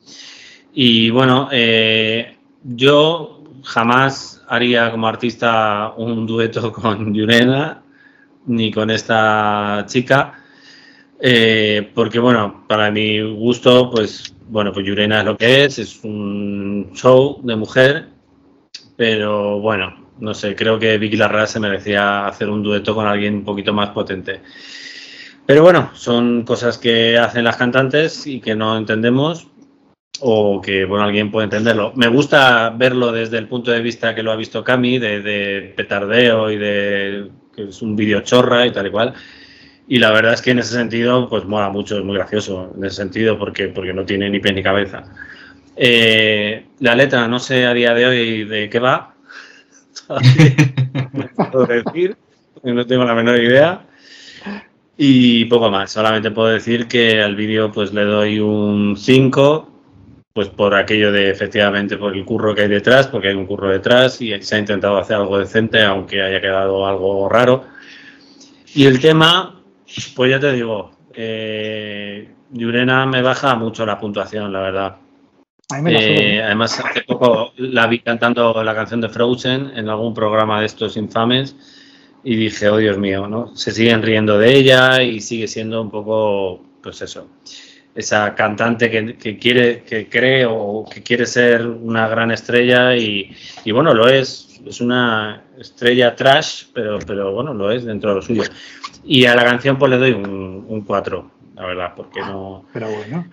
Y 0.73 1.09
bueno, 1.09 1.49
eh, 1.51 2.37
yo 2.63 3.43
jamás 3.63 4.43
haría 4.47 4.91
como 4.91 5.07
artista 5.07 5.93
un 5.97 6.25
dueto 6.25 6.71
con 6.73 7.13
Yurena 7.13 7.83
ni 8.47 8.71
con 8.71 8.89
esta 8.89 9.85
chica, 9.87 10.33
eh, 11.19 11.91
porque 11.93 12.19
bueno, 12.19 12.65
para 12.67 12.89
mi 12.89 13.21
gusto, 13.21 13.91
pues 13.91 14.33
bueno, 14.49 14.73
pues 14.73 14.85
Yurena 14.85 15.19
es 15.19 15.25
lo 15.25 15.37
que 15.37 15.65
es, 15.65 15.77
es 15.77 16.03
un 16.03 16.91
show 16.93 17.39
de 17.43 17.55
mujer, 17.55 18.07
pero 18.97 19.59
bueno, 19.59 19.95
no 20.19 20.33
sé, 20.33 20.55
creo 20.55 20.79
que 20.79 20.97
Vicky 20.97 21.17
Larraz 21.17 21.51
se 21.51 21.59
merecía 21.59 22.25
hacer 22.25 22.49
un 22.49 22.63
dueto 22.63 22.95
con 22.95 23.07
alguien 23.07 23.35
un 23.35 23.43
poquito 23.43 23.73
más 23.73 23.89
potente. 23.89 24.41
Pero 25.45 25.63
bueno, 25.63 25.91
son 25.93 26.43
cosas 26.43 26.77
que 26.77 27.17
hacen 27.17 27.43
las 27.43 27.57
cantantes 27.57 28.25
y 28.25 28.39
que 28.39 28.55
no 28.55 28.77
entendemos 28.77 29.47
o 30.21 30.61
que 30.61 30.85
bueno, 30.85 31.03
alguien 31.03 31.31
puede 31.31 31.45
entenderlo. 31.45 31.93
Me 31.95 32.07
gusta 32.07 32.69
verlo 32.69 33.11
desde 33.11 33.37
el 33.37 33.47
punto 33.47 33.71
de 33.71 33.81
vista 33.81 34.15
que 34.15 34.23
lo 34.23 34.31
ha 34.31 34.35
visto 34.35 34.63
Cami, 34.63 34.99
de, 34.99 35.21
de 35.21 35.73
petardeo 35.75 36.49
y 36.51 36.57
de 36.57 37.29
que 37.55 37.63
es 37.63 37.81
un 37.81 37.95
vídeo 37.95 38.21
chorra 38.21 38.65
y 38.65 38.71
tal 38.71 38.87
y 38.87 38.91
cual. 38.91 39.13
Y 39.87 39.97
la 39.99 40.11
verdad 40.11 40.33
es 40.33 40.41
que 40.41 40.51
en 40.51 40.59
ese 40.59 40.75
sentido, 40.75 41.27
pues 41.27 41.45
mola 41.45 41.69
mucho, 41.69 41.97
es 41.97 42.03
muy 42.03 42.15
gracioso 42.15 42.71
en 42.77 42.85
ese 42.85 42.97
sentido 42.97 43.37
porque, 43.37 43.67
porque 43.67 43.93
no 43.93 44.05
tiene 44.05 44.29
ni 44.29 44.39
pie 44.39 44.53
ni 44.53 44.63
cabeza. 44.63 45.03
Eh, 45.75 46.65
la 46.79 46.95
letra 46.95 47.27
no 47.27 47.39
sé 47.39 47.65
a 47.65 47.73
día 47.73 47.93
de 47.93 48.05
hoy 48.05 48.43
de 48.45 48.69
qué 48.69 48.79
va. 48.79 49.15
no 50.07 51.29
puedo 51.51 51.65
decir, 51.65 52.15
no 52.63 52.85
tengo 52.85 53.03
la 53.03 53.15
menor 53.15 53.39
idea. 53.39 53.81
Y 54.97 55.45
poco 55.45 55.71
más, 55.71 55.91
solamente 55.91 56.31
puedo 56.31 56.49
decir 56.49 56.87
que 56.87 57.21
al 57.21 57.35
vídeo 57.35 57.71
pues 57.71 57.93
le 57.93 58.03
doy 58.03 58.39
un 58.39 58.95
5, 58.95 59.70
pues 60.33 60.47
por 60.47 60.73
aquello 60.73 61.11
de 61.11 61.29
efectivamente 61.29 61.97
por 61.97 62.15
el 62.15 62.23
curro 62.23 62.55
que 62.55 62.61
hay 62.61 62.67
detrás, 62.69 63.07
porque 63.07 63.29
hay 63.29 63.35
un 63.35 63.45
curro 63.45 63.69
detrás 63.69 64.21
y 64.21 64.41
se 64.41 64.55
ha 64.55 64.59
intentado 64.59 64.97
hacer 64.97 65.17
algo 65.17 65.37
decente, 65.37 65.81
aunque 65.81 66.21
haya 66.21 66.39
quedado 66.39 66.87
algo 66.87 67.27
raro. 67.27 67.65
Y 68.73 68.85
el 68.85 68.99
tema, 68.99 69.61
pues 70.15 70.31
ya 70.31 70.39
te 70.39 70.53
digo, 70.53 70.91
eh, 71.13 72.29
Yurena 72.51 73.05
me 73.05 73.21
baja 73.21 73.55
mucho 73.55 73.85
la 73.85 73.99
puntuación, 73.99 74.53
la 74.53 74.61
verdad. 74.61 74.97
Eh, 75.87 76.41
además, 76.43 76.79
hace 76.79 77.03
poco 77.03 77.53
la 77.57 77.87
vi 77.87 77.99
cantando 77.99 78.63
la 78.63 78.75
canción 78.75 79.01
de 79.01 79.09
Frozen 79.09 79.71
en 79.75 79.89
algún 79.89 80.13
programa 80.13 80.59
de 80.59 80.65
estos 80.65 80.97
infames 80.97 81.55
y 82.23 82.35
dije, 82.35 82.69
oh 82.69 82.77
Dios 82.77 82.97
mío, 82.97 83.27
¿no? 83.27 83.55
Se 83.55 83.71
siguen 83.71 84.01
riendo 84.01 84.37
de 84.37 84.53
ella 84.53 85.01
y 85.01 85.21
sigue 85.21 85.47
siendo 85.47 85.81
un 85.81 85.89
poco, 85.89 86.61
pues 86.81 87.01
eso, 87.01 87.27
esa 87.95 88.33
cantante 88.35 88.89
que, 88.89 89.15
que 89.17 89.37
quiere, 89.37 89.83
que 89.83 90.07
cree 90.07 90.45
o 90.47 90.85
que 90.91 91.01
quiere 91.03 91.25
ser 91.25 91.67
una 91.67 92.07
gran 92.07 92.31
estrella 92.31 92.95
y, 92.95 93.35
y 93.65 93.71
bueno, 93.71 93.93
lo 93.93 94.07
es. 94.07 94.47
Es 94.65 94.79
una 94.79 95.41
estrella 95.59 96.15
trash, 96.15 96.65
pero, 96.71 96.99
pero 96.99 97.31
bueno, 97.33 97.51
lo 97.53 97.71
es 97.71 97.83
dentro 97.83 98.11
de 98.11 98.15
lo 98.17 98.21
suyo. 98.21 98.43
Y 99.03 99.25
a 99.25 99.33
la 99.35 99.43
canción 99.43 99.77
pues 99.79 99.89
le 99.89 99.97
doy 99.97 100.11
un, 100.11 100.65
un 100.67 100.81
4, 100.81 101.31
la 101.55 101.65
verdad, 101.65 101.93
porque 101.95 102.19
no 102.19 102.65
Pero 102.71 102.87
bueno. 102.95 103.25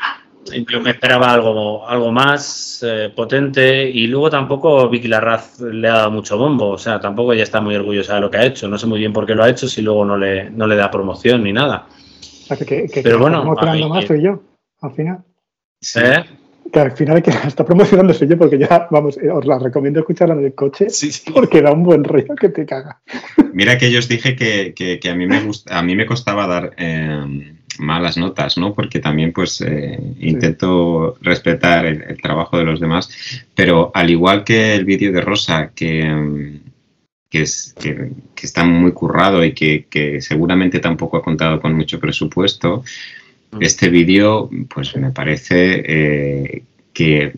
yo 0.70 0.80
me 0.80 0.90
esperaba 0.92 1.30
algo, 1.30 1.86
algo 1.86 2.10
más 2.10 2.82
eh, 2.86 3.12
potente 3.14 3.90
y 3.90 4.06
luego 4.06 4.30
tampoco 4.30 4.88
Vicky 4.88 5.08
Larraz 5.08 5.60
le 5.60 5.86
ha 5.88 5.92
dado 5.98 6.10
mucho 6.12 6.38
bombo, 6.38 6.70
o 6.70 6.78
sea, 6.78 6.98
tampoco 6.98 7.34
ella 7.34 7.42
está 7.42 7.60
muy 7.60 7.74
orgullosa 7.76 8.14
de 8.14 8.20
lo 8.22 8.30
que 8.30 8.38
ha 8.38 8.46
hecho, 8.46 8.66
no 8.66 8.78
sé 8.78 8.86
muy 8.86 8.98
bien 8.98 9.12
por 9.12 9.26
qué 9.26 9.34
lo 9.34 9.44
ha 9.44 9.50
hecho 9.50 9.68
si 9.68 9.82
luego 9.82 10.06
no 10.06 10.16
le, 10.16 10.48
no 10.48 10.66
le 10.66 10.76
da 10.76 10.90
promoción 10.90 11.42
ni 11.44 11.52
nada. 11.52 11.86
O 11.90 12.54
sea, 12.54 12.56
que, 12.56 12.88
Pero 12.94 13.02
que 13.02 13.14
bueno, 13.22 13.54
ahí- 13.58 13.86
más 13.86 14.06
soy 14.06 14.22
yo, 14.22 14.40
al 14.80 14.92
final. 14.92 15.24
¿Eh? 15.96 16.24
Que 16.72 16.80
al 16.80 16.92
final 16.92 17.22
que 17.22 17.30
está 17.46 17.64
promocionando 17.64 18.12
soy 18.12 18.28
yo, 18.28 18.36
porque 18.36 18.58
ya, 18.58 18.88
vamos, 18.90 19.16
eh, 19.18 19.30
os 19.30 19.44
la 19.46 19.58
recomiendo 19.58 20.00
escucharla 20.00 20.34
en 20.34 20.44
el 20.44 20.54
coche, 20.54 20.90
Sí, 20.90 21.10
sí. 21.12 21.30
porque 21.32 21.62
da 21.62 21.72
un 21.72 21.82
buen 21.82 22.04
rollo 22.04 22.34
que 22.36 22.48
te 22.50 22.66
caga. 22.66 23.00
Mira 23.52 23.78
que 23.78 23.90
yo 23.90 23.98
os 23.98 24.08
dije 24.08 24.36
que, 24.36 24.74
que- 24.74 24.98
que 25.00 25.08
a, 25.10 25.14
mí 25.14 25.26
me 25.26 25.40
gusta, 25.42 25.78
a 25.78 25.82
mí 25.82 25.96
me 25.96 26.04
costaba 26.06 26.46
dar 26.46 26.74
eh, 26.76 27.54
malas 27.78 28.16
notas, 28.18 28.58
¿no? 28.58 28.74
Porque 28.74 28.98
también 28.98 29.32
pues 29.32 29.60
eh, 29.62 29.98
intento 30.18 31.16
respetar 31.22 31.86
el, 31.86 32.02
el 32.02 32.20
trabajo 32.20 32.58
de 32.58 32.64
los 32.64 32.80
demás, 32.80 33.08
pero 33.54 33.90
al 33.94 34.10
igual 34.10 34.44
que 34.44 34.74
el 34.74 34.84
vídeo 34.84 35.10
de 35.12 35.20
Rosa, 35.20 35.70
que, 35.74 36.04
mm, 36.04 36.60
que, 37.30 37.42
es, 37.42 37.74
que, 37.80 38.10
que 38.34 38.46
está 38.46 38.64
muy 38.64 38.92
currado 38.92 39.44
y 39.44 39.52
que, 39.54 39.86
que 39.88 40.20
seguramente 40.20 40.80
tampoco 40.80 41.16
ha 41.16 41.22
contado 41.22 41.60
con 41.60 41.74
mucho 41.74 41.98
presupuesto. 41.98 42.84
Este 43.60 43.88
vídeo 43.88 44.50
pues 44.72 44.96
me 44.96 45.10
parece 45.10 45.82
eh, 45.86 46.64
que 46.92 47.34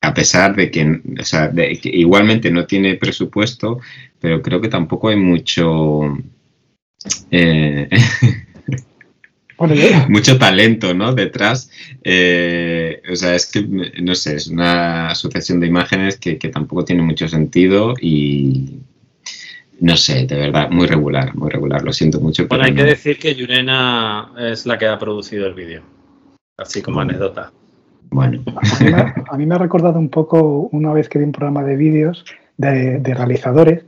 a 0.00 0.14
pesar 0.14 0.54
de 0.54 0.70
que, 0.70 1.00
o 1.20 1.24
sea, 1.24 1.48
de 1.48 1.78
que 1.78 1.88
igualmente 1.88 2.50
no 2.50 2.66
tiene 2.66 2.94
presupuesto, 2.94 3.80
pero 4.20 4.40
creo 4.42 4.60
que 4.60 4.68
tampoco 4.68 5.08
hay 5.08 5.16
mucho 5.16 6.16
eh, 7.30 7.88
mucho 10.08 10.38
talento 10.38 10.94
¿no? 10.94 11.14
detrás. 11.14 11.70
Eh, 12.04 13.02
o 13.10 13.16
sea, 13.16 13.34
es 13.34 13.46
que, 13.46 13.62
no 13.62 14.14
sé, 14.14 14.36
es 14.36 14.48
una 14.48 15.14
sucesión 15.14 15.60
de 15.60 15.66
imágenes 15.66 16.18
que, 16.18 16.38
que 16.38 16.48
tampoco 16.48 16.84
tiene 16.84 17.02
mucho 17.02 17.28
sentido 17.28 17.94
y 18.00 18.80
no 19.80 19.96
sé, 19.96 20.26
de 20.26 20.36
verdad, 20.36 20.70
muy 20.70 20.86
regular, 20.86 21.34
muy 21.34 21.50
regular. 21.50 21.82
Lo 21.82 21.92
siento 21.92 22.20
mucho. 22.20 22.46
Bueno, 22.48 22.64
pero 22.64 22.64
hay 22.64 22.74
que 22.74 22.90
decir 22.90 23.18
que 23.18 23.34
Yurena 23.34 24.32
es 24.38 24.66
la 24.66 24.78
que 24.78 24.86
ha 24.86 24.98
producido 24.98 25.46
el 25.46 25.54
vídeo, 25.54 25.82
así 26.56 26.82
como 26.82 27.00
anécdota. 27.00 27.52
Bueno, 28.10 28.42
a, 28.46 28.84
mí 28.84 28.90
me, 28.90 28.96
ha- 28.96 29.14
a 29.30 29.36
mí 29.36 29.46
me 29.46 29.54
ha 29.54 29.58
recordado 29.58 29.98
un 29.98 30.08
poco 30.08 30.68
una 30.72 30.92
vez 30.92 31.08
que 31.08 31.18
vi 31.18 31.24
un 31.24 31.32
programa 31.32 31.62
de 31.64 31.76
vídeos 31.76 32.24
de, 32.56 32.98
de 33.00 33.14
realizadores 33.14 33.84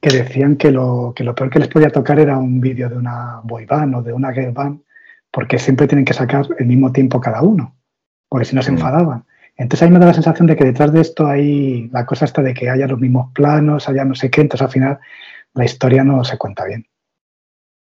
que 0.00 0.10
decían 0.10 0.56
que 0.56 0.70
lo, 0.72 1.12
que 1.14 1.24
lo 1.24 1.34
peor 1.34 1.50
que 1.50 1.58
les 1.58 1.68
podía 1.68 1.90
tocar 1.90 2.18
era 2.18 2.38
un 2.38 2.60
vídeo 2.60 2.88
de 2.88 2.96
una 2.96 3.40
boy 3.44 3.66
band 3.66 3.96
o 3.96 4.02
de 4.02 4.12
una 4.14 4.32
girl 4.32 4.52
band, 4.52 4.80
porque 5.30 5.58
siempre 5.58 5.86
tienen 5.86 6.06
que 6.06 6.14
sacar 6.14 6.46
el 6.58 6.66
mismo 6.66 6.90
tiempo 6.90 7.20
cada 7.20 7.42
uno, 7.42 7.76
porque 8.28 8.46
si 8.46 8.56
no 8.56 8.62
se 8.62 8.72
Mm. 8.72 8.74
enfadaban. 8.76 9.24
Entonces 9.60 9.82
ahí 9.82 9.92
me 9.92 9.98
da 9.98 10.06
la 10.06 10.14
sensación 10.14 10.46
de 10.46 10.56
que 10.56 10.64
detrás 10.64 10.90
de 10.90 11.02
esto 11.02 11.26
hay 11.26 11.90
la 11.92 12.06
cosa 12.06 12.24
esta 12.24 12.40
de 12.40 12.54
que 12.54 12.70
haya 12.70 12.86
los 12.86 12.98
mismos 12.98 13.30
planos, 13.34 13.90
haya 13.90 14.06
no 14.06 14.14
sé 14.14 14.30
qué, 14.30 14.40
entonces 14.40 14.64
al 14.64 14.72
final 14.72 14.98
la 15.52 15.66
historia 15.66 16.02
no 16.02 16.24
se 16.24 16.38
cuenta 16.38 16.64
bien. 16.64 16.86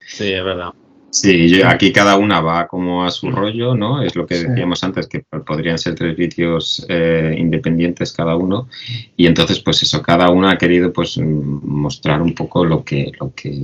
Sí, 0.01 0.33
es 0.33 0.43
verdad. 0.43 0.71
Sí, 1.11 1.49
yo- 1.49 1.67
aquí 1.69 1.93
cada 1.93 2.17
una 2.19 2.41
va 2.41 2.67
como 2.67 3.05
a 3.05 3.11
su 3.11 3.31
rollo, 3.31 3.75
¿no? 3.75 4.03
Es 4.03 4.15
lo 4.17 4.27
que 4.27 4.35
Sí. 4.37 4.47
decíamos 4.47 4.85
antes, 4.85 5.07
que 5.09 5.21
podrían 5.47 5.79
ser 5.79 5.95
tres 5.95 6.17
vídeos 6.17 6.85
eh, 6.89 7.35
independientes 7.39 8.13
cada 8.13 8.37
uno. 8.37 8.69
Y 9.17 9.27
entonces, 9.27 9.61
pues 9.61 9.83
eso, 9.83 10.03
cada 10.03 10.31
una 10.31 10.53
ha 10.53 10.59
querido 10.59 10.93
pues 10.93 11.17
mm, 11.17 11.61
mostrar 11.67 12.21
un 12.21 12.35
poco 12.35 12.65
lo 12.65 12.85
que, 12.85 13.13
lo 13.19 13.33
que, 13.35 13.55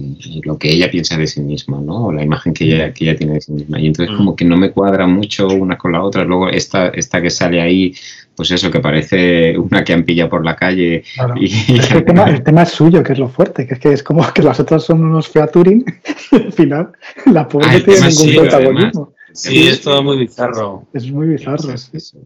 lo 0.45 0.57
que 0.59 0.71
ella 0.73 0.91
piensa 0.91 1.17
de 1.19 1.27
sí 1.27 1.41
misma, 1.41 1.81
¿no? 1.81 2.07
O 2.07 2.13
la 2.13 2.23
imagen 2.23 2.55
que 2.55 2.65
ella, 2.65 2.93
que 2.95 3.05
ella 3.05 3.17
tiene 3.19 3.35
de 3.35 3.41
sí 3.43 3.53
misma. 3.53 3.79
Y 3.81 3.87
entonces 3.89 4.15
Mm. 4.15 4.17
como 4.17 4.35
que 4.37 4.45
no 4.45 4.57
me 4.57 4.71
cuadra 4.71 5.07
mucho 5.07 5.49
una 5.49 5.77
con 5.77 5.93
la 5.93 6.03
otra. 6.03 6.25
Luego 6.25 6.49
esta, 6.49 6.89
esta 6.89 7.21
que 7.21 7.31
sale 7.31 7.61
ahí, 7.61 7.95
pues 8.37 8.51
eso, 8.51 8.71
que 8.71 8.81
parece 8.81 9.57
una 9.59 9.85
que 9.85 9.93
han 9.93 10.05
pillado 10.05 10.31
por 10.31 10.45
la 10.45 10.57
calle 10.57 11.03
Claro. 11.15 11.35
y, 11.37 11.47
El 11.73 12.05
tema, 12.07 12.25
el 12.25 12.43
tema 12.43 12.63
es 12.63 12.71
suyo, 12.71 13.03
que 13.03 13.13
es 13.13 13.19
lo 13.19 13.29
fuerte, 13.29 13.67
que 13.67 13.75
es 13.75 13.81
que 13.81 13.93
es 13.93 14.03
como 14.03 14.25
que 14.33 14.43
las 14.43 14.59
otras 14.61 14.85
son 14.85 15.05
unos 15.05 15.29
featuring 15.29 15.85
y 16.33 16.37
al 16.37 16.53
final 16.53 16.93
la 17.27 17.47
pobre 17.49 17.67
Ah, 17.71 17.81
tiene 17.85 18.09
ningún 18.09 18.35
protagonismo. 18.49 19.15
Sí, 19.35 19.67
es 19.69 19.81
todo 19.81 20.03
muy 20.03 20.19
bizarro. 20.19 20.87
Es 20.93 21.11
muy 21.11 21.27
bizarro. 21.29 21.63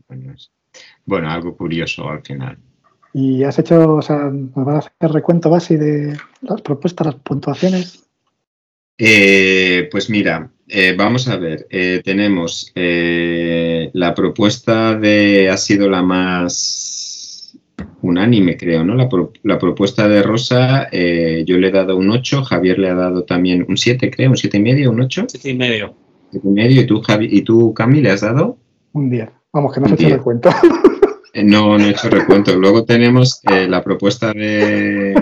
Bueno, 0.08 0.32
es- 0.36 0.50
bueno, 1.04 1.30
algo 1.30 1.56
curioso 1.56 2.08
al 2.08 2.22
final. 2.22 2.58
Y 3.14 3.44
has 3.44 3.58
hecho, 3.58 3.94
o 3.94 4.02
sea, 4.02 4.30
¿nos 4.30 4.52
vas 4.66 4.86
a 4.86 4.88
hacer 4.88 5.12
recuento 5.14 5.48
base 5.48 5.78
de 5.78 6.16
las 6.42 6.60
propuestas, 6.60 7.06
las 7.06 7.14
puntuaciones? 7.16 8.04
Eh, 8.98 9.88
pues 9.90 10.10
mira, 10.10 10.50
eh, 10.68 10.94
vamos 10.98 11.28
a 11.28 11.36
ver, 11.36 11.66
eh, 11.70 12.00
tenemos 12.04 12.72
eh, 13.86 13.90
la 13.94 14.14
propuesta 14.14 14.94
de, 14.96 15.48
ha 15.50 15.56
sido 15.56 15.88
la 15.88 16.02
más 16.02 17.56
unánime, 18.02 18.56
creo, 18.56 18.84
¿no? 18.84 18.94
La, 18.94 19.08
pro- 19.08 19.32
la 19.42 19.58
propuesta 19.58 20.08
de 20.08 20.22
Rosa, 20.22 20.88
eh, 20.92 21.44
yo 21.46 21.56
le 21.58 21.68
he 21.68 21.72
dado 21.72 21.96
un 21.96 22.10
8, 22.10 22.44
Javier 22.44 22.78
le 22.78 22.88
ha 22.90 22.94
dado 22.94 23.24
también 23.24 23.64
un 23.68 23.76
7, 23.76 24.10
creo, 24.10 24.30
un 24.30 24.36
7 24.36 24.56
y 24.56 24.60
medio, 24.60 24.90
un 24.90 25.00
8, 25.00 25.24
Siete 25.28 25.50
y 25.50 25.54
medio. 25.54 25.94
7 26.30 26.46
y 26.48 26.50
medio, 26.52 26.80
y 26.82 26.86
tú, 26.86 27.00
Javi, 27.02 27.28
y 27.30 27.42
tú, 27.42 27.72
Cami, 27.74 28.00
le 28.00 28.10
has 28.10 28.20
dado? 28.22 28.58
Un 28.92 29.10
10. 29.10 29.28
Vamos, 29.52 29.72
que 29.74 29.80
no 29.80 29.86
Un 29.86 29.92
hecho 29.94 30.02
10. 30.06 30.16
recuento. 30.18 30.50
Eh, 31.34 31.44
No, 31.44 31.76
no 31.76 31.84
he 31.84 31.90
hecho 31.90 32.08
recuento. 32.08 32.56
Luego 32.56 32.84
tenemos 32.86 33.42
eh, 33.52 33.66
la 33.68 33.84
propuesta 33.84 34.32
de, 34.32 35.12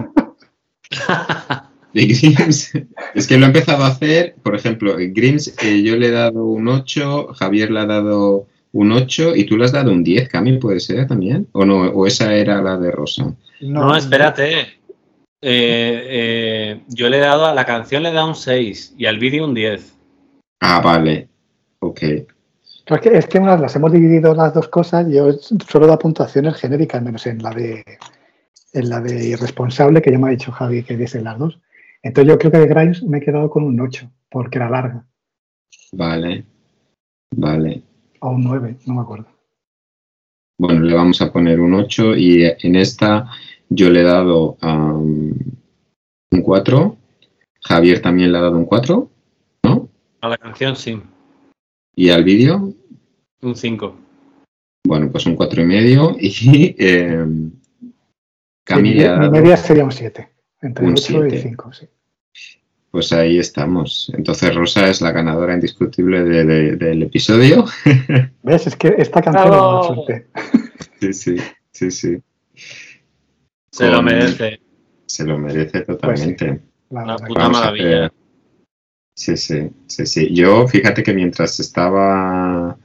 De 1.93 2.07
Grims, 2.07 2.73
es 3.15 3.27
que 3.27 3.37
lo 3.37 3.45
he 3.45 3.49
empezado 3.49 3.83
a 3.85 3.89
hacer, 3.89 4.35
por 4.43 4.55
ejemplo, 4.55 4.95
Grims 4.97 5.55
eh, 5.63 5.83
yo 5.83 5.97
le 5.97 6.09
he 6.09 6.11
dado 6.13 6.45
un 6.45 6.69
8, 6.69 7.29
Javier 7.35 7.71
le 7.73 7.81
ha 7.81 7.87
dado 7.87 8.47
un 8.75 8.93
8 8.93 9.37
y 9.37 9.45
tú 9.45 9.57
le 9.57 9.65
has 9.65 9.73
dado 9.73 9.93
un 9.93 10.03
10, 10.03 10.29
Cami, 10.29 10.59
puede 10.59 10.81
ser 10.81 11.07
también, 11.07 11.49
o 11.53 11.65
no, 11.65 11.83
o 11.83 12.07
esa 12.07 12.35
era 12.35 12.61
la 12.61 12.77
de 12.77 12.91
Rosa. 12.91 13.35
No, 13.61 13.97
espérate. 13.97 14.61
Eh, 15.41 16.07
eh, 16.09 16.81
yo 16.89 17.09
le 17.09 17.19
he 17.19 17.21
dado 17.21 17.47
a 17.47 17.55
la 17.55 17.65
canción 17.65 18.03
le 18.03 18.09
he 18.09 18.13
dado 18.13 18.29
un 18.29 18.35
6 18.35 18.95
y 18.99 19.07
al 19.07 19.19
vídeo 19.19 19.45
un 19.45 19.55
10. 19.55 19.95
Ah, 20.61 20.81
vale. 20.81 21.29
Ok. 21.79 22.03
Es 22.03 23.01
que, 23.01 23.17
es 23.17 23.27
que 23.27 23.39
unas 23.39 23.61
las 23.61 23.77
hemos 23.77 23.93
dividido 23.93 24.35
las 24.35 24.53
dos 24.53 24.69
cosas. 24.69 25.07
Yo 25.09 25.33
solo 25.71 25.87
da 25.87 25.99
puntuaciones 25.99 26.57
genéricas, 26.57 27.03
menos 27.03 27.27
en 27.27 27.43
la 27.43 27.51
de 27.51 27.85
en 28.73 28.89
la 28.89 29.01
de 29.01 29.29
irresponsable, 29.29 30.03
que 30.03 30.11
ya 30.11 30.19
me 30.19 30.29
ha 30.29 30.31
dicho 30.33 30.51
Javi 30.51 30.83
que 30.83 30.97
dice 30.97 31.21
las 31.21 31.39
dos. 31.39 31.61
Entonces 32.03 32.29
yo 32.29 32.39
creo 32.39 32.51
que 32.51 32.59
de 32.59 32.67
Grimes 32.67 33.03
me 33.05 33.19
he 33.19 33.21
quedado 33.21 33.49
con 33.49 33.63
un 33.63 33.81
8, 33.81 34.11
porque 34.29 34.59
era 34.59 34.69
larga. 34.69 35.07
Vale. 35.93 36.45
Vale. 37.31 37.83
O 38.25 38.31
un 38.31 38.43
9, 38.43 38.77
no 38.87 38.95
me 38.95 39.01
acuerdo. 39.03 39.27
Bueno, 40.59 40.81
le 40.81 40.95
vamos 40.95 41.21
a 41.21 41.31
poner 41.31 41.61
un 41.61 41.75
8 41.75 42.17
y 42.17 42.45
en 42.45 42.75
esta 42.75 43.31
yo 43.69 43.91
le 43.91 44.01
he 44.01 44.03
dado 44.03 44.57
um, 44.63 45.35
un 46.31 46.43
4. 46.43 46.97
Javier 47.61 48.01
también 48.01 48.33
le 48.33 48.39
ha 48.39 48.41
dado 48.41 48.57
un 48.57 48.65
4, 48.65 49.11
¿no? 49.65 49.91
A 50.23 50.29
la 50.31 50.39
canción 50.39 50.75
sí. 50.75 51.03
¿Y 51.95 52.09
al 52.09 52.25
vídeo? 52.25 52.73
Un 53.43 53.55
5. 53.55 53.95
Bueno, 54.87 55.13
pues 55.13 55.27
un 55.27 55.37
4 55.37 55.61
y 55.61 55.67
medio. 55.67 56.17
Y 56.19 56.75
eh, 56.79 57.27
Camila. 58.65 59.19
Mi, 59.19 59.27
mi 59.27 59.33
media 59.39 59.59
sería 59.59 59.85
un 59.85 59.93
7. 59.93 60.31
Entre 60.63 60.87
Un 60.87 60.93
8 60.93 61.27
y 61.27 61.31
siete. 61.31 61.49
5, 61.51 61.73
sí. 61.75 61.89
Pues 62.95 63.13
ahí 63.13 63.41
estamos. 63.41 64.13
Entonces 64.17 64.55
Rosa 64.55 64.89
es 64.89 65.01
la 65.01 65.11
ganadora 65.11 65.53
indiscutible 65.55 66.23
de- 66.23 66.45
de- 66.45 66.77
del 66.77 67.03
episodio. 67.03 67.65
¿Ves? 68.45 68.69
Es 68.69 68.77
que 68.77 68.95
esta 68.99 69.21
canción 69.21 69.47
es 69.47 69.51
¡Bravo! 69.51 69.79
una 69.89 69.95
suerte. 69.97 70.27
Sí, 71.01 71.13
sí, 71.13 71.37
sí, 71.73 71.91
sí. 71.91 72.19
Se 73.73 73.89
lo 73.91 74.01
merece. 74.01 74.61
Se 75.07 75.25
lo 75.25 75.37
merece 75.41 75.81
totalmente. 75.81 76.61
La 76.91 77.03
Una 77.03 77.13
verdad 77.15 77.27
puta 77.27 77.49
maravilla. 77.49 78.13
Sí, 79.17 79.37
sí, 79.37 79.71
sí, 79.89 80.07
sí. 80.07 80.33
Yo, 80.33 80.69
fíjate 80.69 81.03
que 81.03 81.15
mientras 81.15 81.59
estaba, 81.59 82.77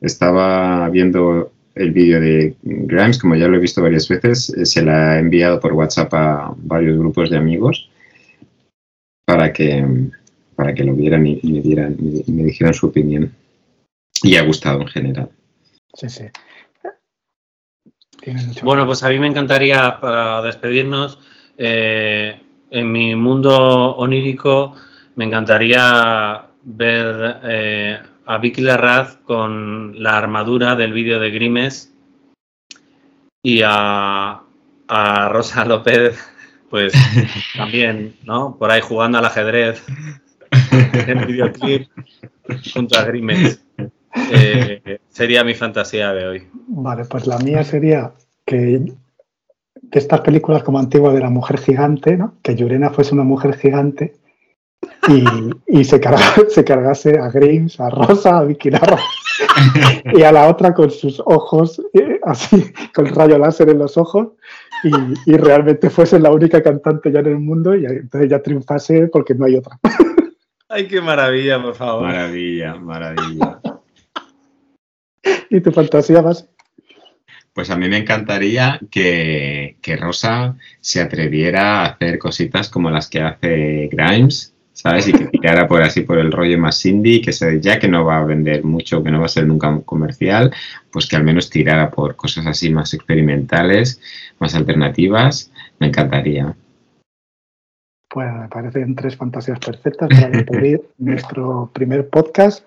estaba 0.00 0.88
viendo 0.90 1.52
el 1.76 1.92
vídeo 1.92 2.20
de 2.20 2.56
Grimes, 2.62 3.20
como 3.20 3.36
ya 3.36 3.46
lo 3.46 3.56
he 3.56 3.60
visto 3.60 3.82
varias 3.82 4.08
veces, 4.08 4.50
eh, 4.50 4.66
se 4.66 4.82
la 4.82 5.14
he 5.14 5.20
enviado 5.20 5.60
por 5.60 5.74
WhatsApp 5.74 6.12
a 6.14 6.52
varios 6.56 6.98
grupos 6.98 7.30
de 7.30 7.36
amigos 7.36 7.87
para 9.28 9.52
que, 9.52 9.84
para 10.56 10.72
que 10.72 10.84
lo 10.84 10.94
vieran 10.94 11.26
y, 11.26 11.38
y 11.42 11.52
me, 11.52 11.60
dieran, 11.60 11.96
y 12.00 12.32
me 12.32 12.44
dijeran 12.44 12.72
su 12.72 12.86
opinión. 12.86 13.30
Y 14.22 14.36
ha 14.36 14.42
gustado 14.42 14.80
en 14.80 14.86
general. 14.88 15.28
Sí, 15.92 16.08
sí. 16.08 16.24
Bueno, 18.62 18.86
pues 18.86 19.02
a 19.02 19.10
mí 19.10 19.18
me 19.18 19.26
encantaría, 19.26 20.00
para 20.00 20.40
despedirnos, 20.40 21.18
eh, 21.58 22.40
en 22.70 22.90
mi 22.90 23.14
mundo 23.16 23.96
onírico, 23.96 24.74
me 25.16 25.26
encantaría 25.26 26.46
ver 26.62 27.36
eh, 27.44 27.98
a 28.24 28.38
Vicky 28.38 28.62
Larraz 28.62 29.16
con 29.26 30.02
la 30.02 30.16
armadura 30.16 30.74
del 30.74 30.94
vídeo 30.94 31.20
de 31.20 31.30
Grimes 31.30 31.92
y 33.42 33.60
a, 33.62 34.40
a 34.88 35.28
Rosa 35.28 35.66
López, 35.66 36.18
pues 36.70 36.92
también, 37.56 38.14
¿no? 38.24 38.56
Por 38.56 38.70
ahí 38.70 38.80
jugando 38.80 39.18
al 39.18 39.24
ajedrez 39.24 39.82
en 41.06 41.26
videoclip 41.26 41.88
junto 42.72 42.98
a 42.98 43.04
Grimes. 43.04 43.64
Eh, 44.32 44.98
sería 45.08 45.44
mi 45.44 45.54
fantasía 45.54 46.12
de 46.12 46.26
hoy. 46.26 46.48
Vale, 46.68 47.04
pues 47.04 47.26
la 47.26 47.38
mía 47.38 47.62
sería 47.64 48.12
que 48.46 48.80
de 49.80 49.98
estas 49.98 50.20
películas 50.22 50.62
como 50.62 50.78
antigua 50.78 51.12
de 51.12 51.20
la 51.20 51.30
mujer 51.30 51.58
gigante, 51.58 52.16
¿no? 52.16 52.34
Que 52.42 52.54
Yurena 52.56 52.90
fuese 52.90 53.14
una 53.14 53.24
mujer 53.24 53.56
gigante 53.56 54.16
y, 55.08 55.24
y 55.66 55.84
se, 55.84 56.00
carga- 56.00 56.46
se 56.48 56.64
cargase 56.64 57.18
a 57.18 57.28
Grimes, 57.30 57.78
a 57.80 57.90
Rosa, 57.90 58.38
a 58.38 58.44
Vicky 58.44 58.70
Larra 58.70 58.98
y 60.14 60.22
a 60.22 60.32
la 60.32 60.48
otra 60.48 60.74
con 60.74 60.90
sus 60.90 61.20
ojos 61.20 61.80
eh, 61.92 62.20
así, 62.24 62.72
con 62.94 63.06
el 63.06 63.14
rayo 63.14 63.38
láser 63.38 63.70
en 63.70 63.78
los 63.78 63.96
ojos 63.96 64.28
y, 64.84 65.32
y 65.32 65.36
realmente 65.36 65.90
fuese 65.90 66.18
la 66.18 66.30
única 66.30 66.62
cantante 66.62 67.10
ya 67.10 67.20
en 67.20 67.26
el 67.26 67.38
mundo 67.38 67.74
y 67.74 67.84
entonces 67.86 68.30
ya 68.30 68.42
triunfase 68.42 69.08
porque 69.08 69.34
no 69.34 69.46
hay 69.46 69.56
otra. 69.56 69.78
Ay, 70.70 70.86
qué 70.86 71.00
maravilla, 71.00 71.62
por 71.62 71.74
favor. 71.74 72.02
Maravilla, 72.02 72.74
maravilla. 72.74 73.60
Y 75.50 75.60
tu 75.60 75.72
fantasía 75.72 76.20
más. 76.20 76.46
Pues 77.54 77.70
a 77.70 77.76
mí 77.76 77.88
me 77.88 77.96
encantaría 77.96 78.78
que, 78.90 79.78
que 79.80 79.96
Rosa 79.96 80.56
se 80.80 81.00
atreviera 81.00 81.80
a 81.80 81.86
hacer 81.86 82.18
cositas 82.18 82.68
como 82.68 82.90
las 82.90 83.08
que 83.08 83.22
hace 83.22 83.88
Grimes, 83.90 84.54
¿sabes? 84.78 85.08
Y 85.08 85.12
que 85.12 85.26
tirara 85.26 85.66
por 85.66 85.82
así 85.82 86.02
por 86.02 86.18
el 86.18 86.30
rollo 86.30 86.56
más 86.56 86.86
indie, 86.86 87.20
que 87.20 87.32
se, 87.32 87.60
ya 87.60 87.80
que 87.80 87.88
no 87.88 88.04
va 88.04 88.18
a 88.18 88.24
vender 88.24 88.62
mucho, 88.62 89.02
que 89.02 89.10
no 89.10 89.18
va 89.18 89.26
a 89.26 89.28
ser 89.28 89.44
nunca 89.44 89.68
un 89.68 89.80
comercial, 89.80 90.52
pues 90.92 91.08
que 91.08 91.16
al 91.16 91.24
menos 91.24 91.50
tirara 91.50 91.90
por 91.90 92.14
cosas 92.14 92.46
así 92.46 92.70
más 92.70 92.94
experimentales, 92.94 94.00
más 94.38 94.54
alternativas. 94.54 95.50
Me 95.80 95.88
encantaría. 95.88 96.54
Pues 98.08 98.32
me 98.32 98.48
parecen 98.48 98.94
tres 98.94 99.16
fantasías 99.16 99.58
perfectas 99.58 100.08
para 100.10 100.28
despedir 100.28 100.80
nuestro 100.98 101.70
primer 101.72 102.08
podcast 102.08 102.64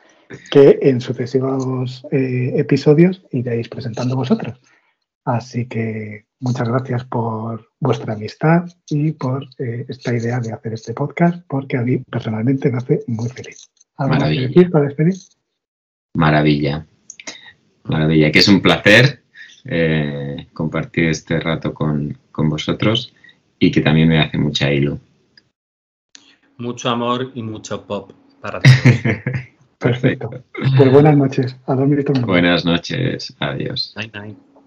que 0.52 0.80
en 0.82 1.00
sucesivos 1.00 2.06
eh, 2.12 2.54
episodios 2.58 3.24
iréis 3.32 3.70
presentando 3.70 4.18
vosotros. 4.18 4.60
Así 5.26 5.68
que 5.68 6.26
muchas 6.40 6.68
gracias 6.68 7.06
por 7.06 7.70
vuestra 7.80 8.14
amistad 8.14 8.66
y 8.90 9.12
por 9.12 9.46
eh, 9.60 9.86
esta 9.88 10.14
idea 10.14 10.40
de 10.40 10.52
hacer 10.52 10.74
este 10.74 10.94
podcast, 10.94 11.46
porque 11.48 11.78
a 11.78 11.82
mí 11.82 11.98
personalmente 12.00 12.72
me 12.72 12.78
hace 12.78 13.04
muy 13.08 13.30
feliz. 13.30 13.70
¿Algo 13.98 14.16
más 14.16 14.24
que 14.24 14.30
Maravilla. 14.30 14.48
decir 14.48 14.72
para 14.72 14.86
despedir? 14.86 15.16
Maravilla. 16.16 16.88
Maravilla, 17.84 18.32
que 18.32 18.40
es 18.40 18.48
un 18.48 18.62
placer 18.62 19.22
eh, 19.66 20.48
compartir 20.54 21.06
este 21.10 21.40
rato 21.40 21.74
con, 21.74 22.18
con 22.32 22.50
vosotros 22.50 23.14
y 23.60 23.72
que 23.72 23.82
también 23.82 24.10
me 24.10 24.20
hace 24.20 24.38
mucha 24.38 24.72
hilo. 24.72 25.00
Mucho 26.58 26.90
amor 26.90 27.32
y 27.36 27.44
mucho 27.44 27.86
pop 27.86 28.12
para 28.42 28.60
todos. 28.62 28.76
Perfecto. 29.78 30.30
Pues 30.78 30.92
buenas 30.92 31.18
noches. 31.18 31.56
A 31.66 31.76
dormir. 31.76 32.06
Buenas 32.24 32.66
noches. 32.66 33.36
Adiós. 33.40 33.94
Night, 33.96 34.14
night. 34.14 34.51